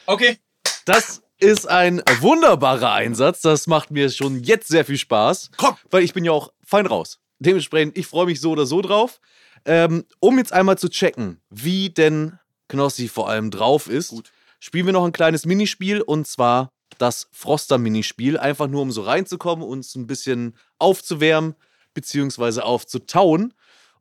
okay. 0.06 0.38
Das 0.86 1.20
ist 1.38 1.68
ein 1.68 2.02
wunderbarer 2.20 2.92
Einsatz. 2.92 3.42
Das 3.42 3.66
macht 3.66 3.90
mir 3.90 4.10
schon 4.10 4.42
jetzt 4.42 4.68
sehr 4.68 4.84
viel 4.84 4.98
Spaß. 4.98 5.50
Komm. 5.56 5.76
Weil 5.90 6.02
ich 6.02 6.14
bin 6.14 6.24
ja 6.24 6.32
auch 6.32 6.52
fein 6.64 6.86
raus. 6.86 7.20
Dementsprechend, 7.38 7.96
ich 7.96 8.06
freue 8.06 8.26
mich 8.26 8.40
so 8.40 8.50
oder 8.52 8.66
so 8.66 8.80
drauf. 8.80 9.20
Ähm, 9.66 10.06
um 10.20 10.38
jetzt 10.38 10.52
einmal 10.52 10.78
zu 10.78 10.88
checken, 10.88 11.40
wie 11.50 11.90
denn 11.90 12.39
Knossi 12.70 13.08
vor 13.08 13.28
allem 13.28 13.50
drauf 13.50 13.88
ist, 13.88 14.08
Gut. 14.08 14.32
spielen 14.60 14.86
wir 14.86 14.92
noch 14.92 15.04
ein 15.04 15.12
kleines 15.12 15.44
Minispiel 15.44 16.00
und 16.00 16.26
zwar 16.26 16.70
das 16.98 17.28
Froster-Minispiel. 17.32 18.38
Einfach 18.38 18.68
nur, 18.68 18.82
um 18.82 18.90
so 18.90 19.02
reinzukommen, 19.02 19.64
uns 19.66 19.94
ein 19.94 20.06
bisschen 20.06 20.54
aufzuwärmen, 20.78 21.54
beziehungsweise 21.94 22.64
aufzutauen. 22.64 23.54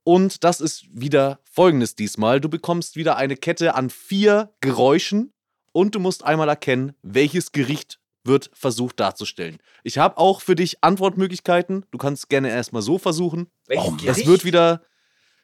Und 0.03 0.43
das 0.43 0.61
ist 0.61 0.85
wieder 0.91 1.39
folgendes 1.43 1.95
diesmal. 1.95 2.39
Du 2.41 2.49
bekommst 2.49 2.95
wieder 2.95 3.17
eine 3.17 3.35
Kette 3.35 3.75
an 3.75 3.89
vier 3.89 4.53
Geräuschen 4.61 5.33
und 5.71 5.93
du 5.95 5.99
musst 5.99 6.23
einmal 6.23 6.49
erkennen, 6.49 6.93
welches 7.03 7.51
Gericht 7.51 7.99
wird 8.23 8.49
versucht 8.53 8.99
darzustellen. 8.99 9.57
Ich 9.83 9.97
habe 9.97 10.17
auch 10.17 10.41
für 10.41 10.55
dich 10.55 10.83
Antwortmöglichkeiten. 10.83 11.85
Du 11.91 11.97
kannst 11.97 12.29
gerne 12.29 12.49
erstmal 12.49 12.81
so 12.81 12.97
versuchen. 12.97 13.47
Welches 13.67 13.85
Oh, 13.87 13.91
Gericht? 13.97 14.19
Es 14.19 14.25
wird 14.25 14.43
wieder 14.45 14.81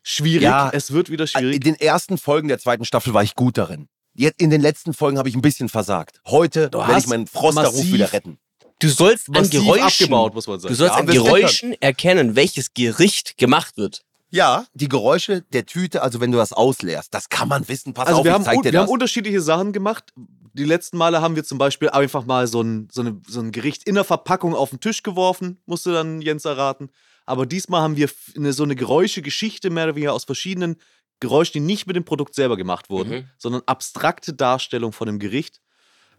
schwierig. 0.05 0.43
Ja. 0.43 0.69
Es 0.71 0.91
wird 0.91 1.09
wieder 1.09 1.23
In 1.23 1.27
schwierig. 1.27 1.63
den 1.63 1.75
ersten 1.75 2.17
Folgen 2.17 2.47
der 2.47 2.59
zweiten 2.59 2.85
Staffel 2.85 3.13
war 3.13 3.23
ich 3.23 3.35
gut 3.35 3.57
darin. 3.57 3.87
Jetzt 4.13 4.39
in 4.41 4.49
den 4.49 4.61
letzten 4.61 4.93
Folgen 4.93 5.17
habe 5.17 5.27
ich 5.27 5.35
ein 5.35 5.41
bisschen 5.41 5.67
versagt. 5.67 6.21
Heute 6.25 6.69
Du 6.69 6.77
werde 6.79 6.99
ich 6.99 7.07
meinen 7.07 7.27
Frosterruf 7.27 7.83
wieder 7.83 8.13
retten. 8.13 8.37
Du 8.79 8.87
sollst 8.89 9.27
an 9.35 9.49
Geräuschen, 9.49 9.83
abgebaut, 9.83 10.33
muss 10.35 10.47
man 10.47 10.59
sagen. 10.59 10.73
du 10.73 10.77
sollst 10.77 10.93
Ja, 10.95 10.99
an 11.01 11.07
Geräuschen 11.07 11.73
erkennen, 11.81 12.35
welches 12.35 12.73
Gericht 12.73 13.37
gemacht 13.37 13.77
wird. 13.77 14.03
Ja, 14.31 14.65
die 14.73 14.89
Geräusche 14.89 15.41
der 15.53 15.65
Tüte, 15.65 16.01
also 16.01 16.19
wenn 16.19 16.31
du 16.31 16.37
das 16.37 16.51
ausleerst, 16.51 17.13
das 17.13 17.29
kann 17.29 17.47
man 17.47 17.67
wissen. 17.69 17.93
Pass 17.93 18.07
Also 18.07 18.19
auf, 18.19 18.25
wir, 18.25 18.31
ich 18.31 18.35
haben, 18.35 18.43
zeig 18.43 18.57
un- 18.57 18.63
dir 18.63 18.67
wir 18.67 18.71
das. 18.73 18.81
haben 18.83 18.89
unterschiedliche 18.93 19.39
Sachen 19.41 19.71
gemacht. 19.71 20.13
Die 20.53 20.63
letzten 20.65 20.97
Male 20.97 21.21
haben 21.21 21.35
wir 21.35 21.43
zum 21.45 21.57
Beispiel 21.57 21.89
einfach 21.89 22.25
mal 22.25 22.47
so 22.47 22.61
ein, 22.61 22.89
so, 22.91 23.01
eine, 23.01 23.21
so 23.27 23.39
ein 23.39 23.51
Gericht 23.51 23.83
in 23.87 23.95
der 23.95 24.03
Verpackung 24.03 24.53
auf 24.55 24.69
den 24.71 24.79
Tisch 24.81 25.03
geworfen, 25.03 25.57
musste 25.65 25.93
dann 25.93 26.21
Jens 26.21 26.43
erraten. 26.45 26.89
Aber 27.25 27.45
diesmal 27.45 27.81
haben 27.81 27.95
wir 27.97 28.09
eine, 28.35 28.53
so 28.53 28.63
eine 28.63 28.75
Geräuschegeschichte 28.75 29.69
mehr 29.69 29.85
oder 29.85 29.95
weniger 29.95 30.13
aus 30.13 30.25
verschiedenen 30.25 30.77
Geräuschen, 31.19 31.53
die 31.53 31.59
nicht 31.61 31.88
mit 31.88 31.95
dem 31.95 32.05
Produkt 32.05 32.35
selber 32.35 32.57
gemacht 32.57 32.89
wurden, 32.89 33.11
Mhm. 33.11 33.29
sondern 33.38 33.63
abstrakte 33.65 34.33
Darstellung 34.33 34.91
von 34.91 35.07
dem 35.07 35.19
Gericht. 35.19 35.61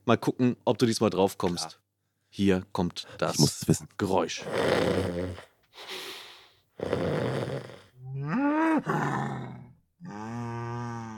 Mal 0.05 0.16
gucken, 0.16 0.57
ob 0.64 0.79
du 0.79 0.87
diesmal 0.87 1.11
drauf 1.11 1.37
kommst. 1.38 1.81
Hier 2.29 2.64
kommt 2.73 3.07
das 3.19 3.35
ich 3.35 3.40
muss 3.40 3.61
es 3.62 3.69
wissen. 3.69 3.88
Geräusch. 3.99 4.42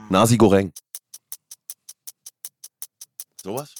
Nasi 0.09 0.37
Goreng. 0.37 0.73
Sowas? 3.43 3.73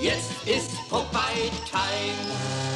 Jetzt 0.00 0.30
ist 0.46 0.70
vorbei, 0.88 1.50
Time. 1.70 2.73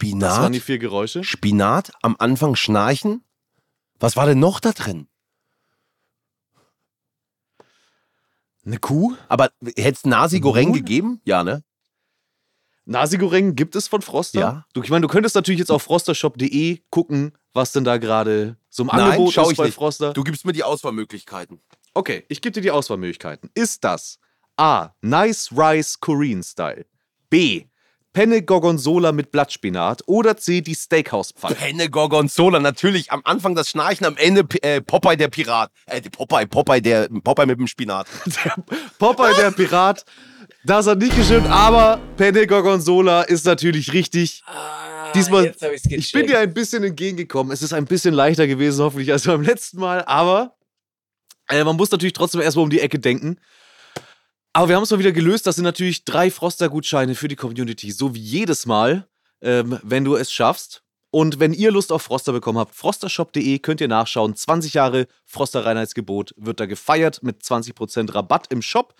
Das 0.00 0.38
waren 0.38 0.52
die 0.52 0.58
Spinat? 0.58 0.66
vier 0.66 0.78
Geräusche. 0.78 1.24
Spinat, 1.24 1.92
am 2.02 2.16
Anfang 2.18 2.54
schnarchen. 2.54 3.24
Was 3.98 4.16
war 4.16 4.26
denn 4.26 4.38
noch 4.38 4.60
da 4.60 4.72
drin? 4.72 5.08
Eine 8.64 8.78
Kuh. 8.78 9.16
Aber 9.28 9.50
hätte 9.64 9.90
es 9.90 10.04
Nasi 10.04 10.40
Goreng 10.40 10.72
gegeben? 10.72 11.20
Ja, 11.24 11.42
ne? 11.42 11.64
Nasi 12.84 13.18
Goreng 13.18 13.54
gibt 13.54 13.76
es 13.76 13.88
von 13.88 14.02
Froster. 14.02 14.40
Ja. 14.40 14.66
Du, 14.72 14.82
ich 14.82 14.90
meine, 14.90 15.02
du 15.02 15.08
könntest 15.08 15.34
natürlich 15.34 15.58
jetzt 15.58 15.70
auf 15.70 15.82
frostershop.de 15.82 16.80
gucken, 16.90 17.32
was 17.52 17.72
denn 17.72 17.84
da 17.84 17.96
gerade 17.98 18.56
so 18.68 18.84
im 18.84 18.86
Nein, 18.88 19.00
Angebot 19.00 19.32
schau 19.32 19.44
ist 19.44 19.52
ich 19.52 19.56
bei 19.58 19.64
nicht. 19.66 19.74
Froster. 19.74 20.12
Du 20.12 20.22
gibst 20.24 20.44
mir 20.44 20.52
die 20.52 20.62
Auswahlmöglichkeiten. 20.64 21.60
Okay, 21.94 22.24
ich 22.28 22.40
gebe 22.40 22.52
dir 22.52 22.60
die 22.60 22.70
Auswahlmöglichkeiten. 22.70 23.50
Ist 23.54 23.84
das 23.84 24.18
A. 24.56 24.90
Nice 25.00 25.50
Rice 25.52 25.98
Korean 26.00 26.42
Style. 26.42 26.86
B. 27.30 27.66
Penne 28.18 28.42
Gorgonzola 28.42 29.12
mit 29.12 29.30
Blattspinat. 29.30 30.02
Oder 30.06 30.36
C. 30.36 30.60
Die 30.60 30.74
Steakhouse-Pfanne. 30.74 31.54
Penne 31.54 31.88
Gorgonzola, 31.88 32.58
natürlich. 32.58 33.12
Am 33.12 33.20
Anfang 33.22 33.54
das 33.54 33.68
Schnarchen, 33.68 34.04
am 34.06 34.16
Ende 34.16 34.44
äh, 34.62 34.80
Popeye 34.80 35.16
der 35.16 35.28
Pirat. 35.28 35.70
Äh, 35.86 36.00
die 36.00 36.10
Popeye, 36.10 36.44
Popeye, 36.48 36.82
der, 36.82 37.08
Popeye 37.22 37.46
mit 37.46 37.60
dem 37.60 37.68
Spinat. 37.68 38.08
Der 38.26 38.56
Popeye, 38.98 39.36
der 39.36 39.52
Pirat. 39.52 40.04
Das 40.64 40.88
hat 40.88 40.98
nicht 40.98 41.14
gestimmt, 41.14 41.46
aber 41.46 42.00
Penne 42.16 42.44
Gorgonzola 42.48 43.22
ist 43.22 43.46
natürlich 43.46 43.92
richtig. 43.92 44.42
Diesmal, 45.14 45.54
Ah, 45.60 45.66
ich's 45.70 45.84
ich 45.88 46.10
bin 46.10 46.26
dir 46.26 46.40
ein 46.40 46.52
bisschen 46.52 46.82
entgegengekommen. 46.82 47.52
Es 47.52 47.62
ist 47.62 47.72
ein 47.72 47.84
bisschen 47.84 48.14
leichter 48.14 48.48
gewesen, 48.48 48.82
hoffentlich, 48.82 49.12
als 49.12 49.26
beim 49.26 49.42
letzten 49.42 49.78
Mal. 49.78 50.04
Aber 50.06 50.56
äh, 51.48 51.62
man 51.62 51.76
muss 51.76 51.92
natürlich 51.92 52.14
trotzdem 52.14 52.40
erstmal 52.40 52.64
um 52.64 52.70
die 52.70 52.80
Ecke 52.80 52.98
denken. 52.98 53.38
Aber 54.58 54.70
wir 54.70 54.74
haben 54.74 54.82
es 54.82 54.90
mal 54.90 54.98
wieder 54.98 55.12
gelöst. 55.12 55.46
Das 55.46 55.54
sind 55.54 55.62
natürlich 55.62 56.04
drei 56.04 56.32
Froster-Gutscheine 56.32 57.14
für 57.14 57.28
die 57.28 57.36
Community. 57.36 57.92
So 57.92 58.16
wie 58.16 58.20
jedes 58.20 58.66
Mal, 58.66 59.06
ähm, 59.40 59.78
wenn 59.84 60.04
du 60.04 60.16
es 60.16 60.32
schaffst. 60.32 60.82
Und 61.12 61.38
wenn 61.38 61.52
ihr 61.52 61.70
Lust 61.70 61.92
auf 61.92 62.02
Froster 62.02 62.32
bekommen 62.32 62.58
habt, 62.58 62.74
frostershop.de 62.74 63.60
könnt 63.60 63.80
ihr 63.80 63.86
nachschauen. 63.86 64.34
20 64.34 64.74
Jahre 64.74 65.06
Froster 65.26 65.64
Reinheitsgebot 65.64 66.34
wird 66.36 66.58
da 66.58 66.66
gefeiert 66.66 67.22
mit 67.22 67.40
20% 67.40 68.12
Rabatt 68.12 68.48
im 68.50 68.60
Shop. 68.60 68.96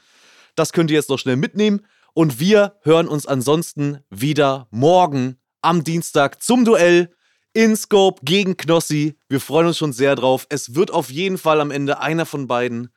Das 0.55 0.73
könnt 0.73 0.93
ihr 0.93 0.97
jetzt 0.97 1.11
noch 1.11 1.19
schnell 1.19 1.35
mitnehmen. 1.35 1.85
Und 2.15 2.39
wir 2.39 2.77
hören 2.83 3.09
uns 3.09 3.27
ansonsten 3.27 3.99
wieder 4.11 4.69
morgen 4.71 5.39
am 5.61 5.83
Dienstag 5.83 6.41
zum 6.41 6.65
Duell 6.65 7.13
in 7.53 7.75
Scope 7.75 8.21
gegen 8.23 8.57
Knossi. 8.57 9.19
Wir 9.29 9.41
freuen 9.41 9.67
uns 9.67 9.79
schon 9.79 9.93
sehr 9.93 10.15
drauf. 10.15 10.47
Es 10.51 10.77
wird 10.77 10.93
auf 10.93 11.11
jeden 11.11 11.37
Fall 11.37 11.61
am 11.61 11.73
Ende 11.73 11.99
einer 11.99 12.27
von 12.27 12.47
beiden 12.47 12.91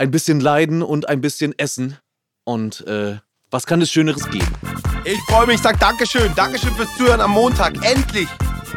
ein 0.00 0.10
bisschen 0.10 0.40
leiden 0.40 0.82
und 0.82 1.08
ein 1.08 1.20
bisschen 1.20 1.56
essen. 1.58 1.98
Und 2.44 2.86
äh, 2.86 3.18
was 3.50 3.66
kann 3.66 3.82
es 3.82 3.90
Schöneres 3.92 4.28
geben? 4.30 4.50
Ich 5.04 5.18
freue 5.28 5.46
mich, 5.46 5.60
sag 5.60 5.78
Dankeschön. 5.78 6.34
Dankeschön 6.34 6.74
fürs 6.74 6.96
Zuhören 6.96 7.20
am 7.20 7.32
Montag. 7.32 7.74
Endlich 7.84 8.28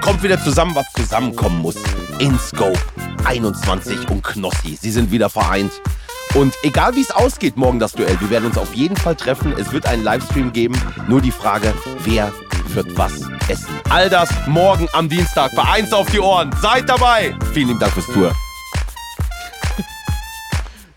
kommt 0.02 0.22
wieder 0.22 0.42
zusammen, 0.44 0.76
was 0.76 0.86
zusammenkommen 0.94 1.62
muss. 1.62 1.76
InScope 2.20 2.78
21 3.24 4.10
und 4.10 4.22
Knossi. 4.22 4.78
Sie 4.80 4.92
sind 4.92 5.12
wieder 5.12 5.30
vereint. 5.30 5.72
Und 6.36 6.56
egal 6.64 6.96
wie 6.96 7.02
es 7.02 7.12
ausgeht 7.12 7.56
morgen 7.56 7.80
das 7.80 7.94
Duell, 7.94 8.20
wir 8.20 8.30
werden 8.30 8.46
uns 8.46 8.58
auf 8.58 8.74
jeden 8.74 8.98
Fall 8.98 9.16
treffen. 9.16 9.54
Es 9.58 9.72
wird 9.72 9.86
einen 9.86 10.04
Livestream 10.04 10.52
geben. 10.52 10.76
Nur 11.08 11.22
die 11.22 11.32
Frage, 11.32 11.74
wer 12.00 12.34
wird 12.70 12.98
was 12.98 13.22
essen. 13.48 13.70
All 13.90 14.10
das 14.10 14.30
morgen 14.48 14.90
am 14.92 15.08
Dienstag 15.08 15.56
bei 15.56 15.64
1 15.64 15.94
auf 15.94 16.10
die 16.12 16.20
Ohren. 16.20 16.52
Seid 16.62 16.90
dabei. 16.90 17.34
Vielen 17.54 17.68
lieben 17.70 17.80
Dank 17.80 17.94
fürs 17.94 18.08
Zuhören. 18.08 18.36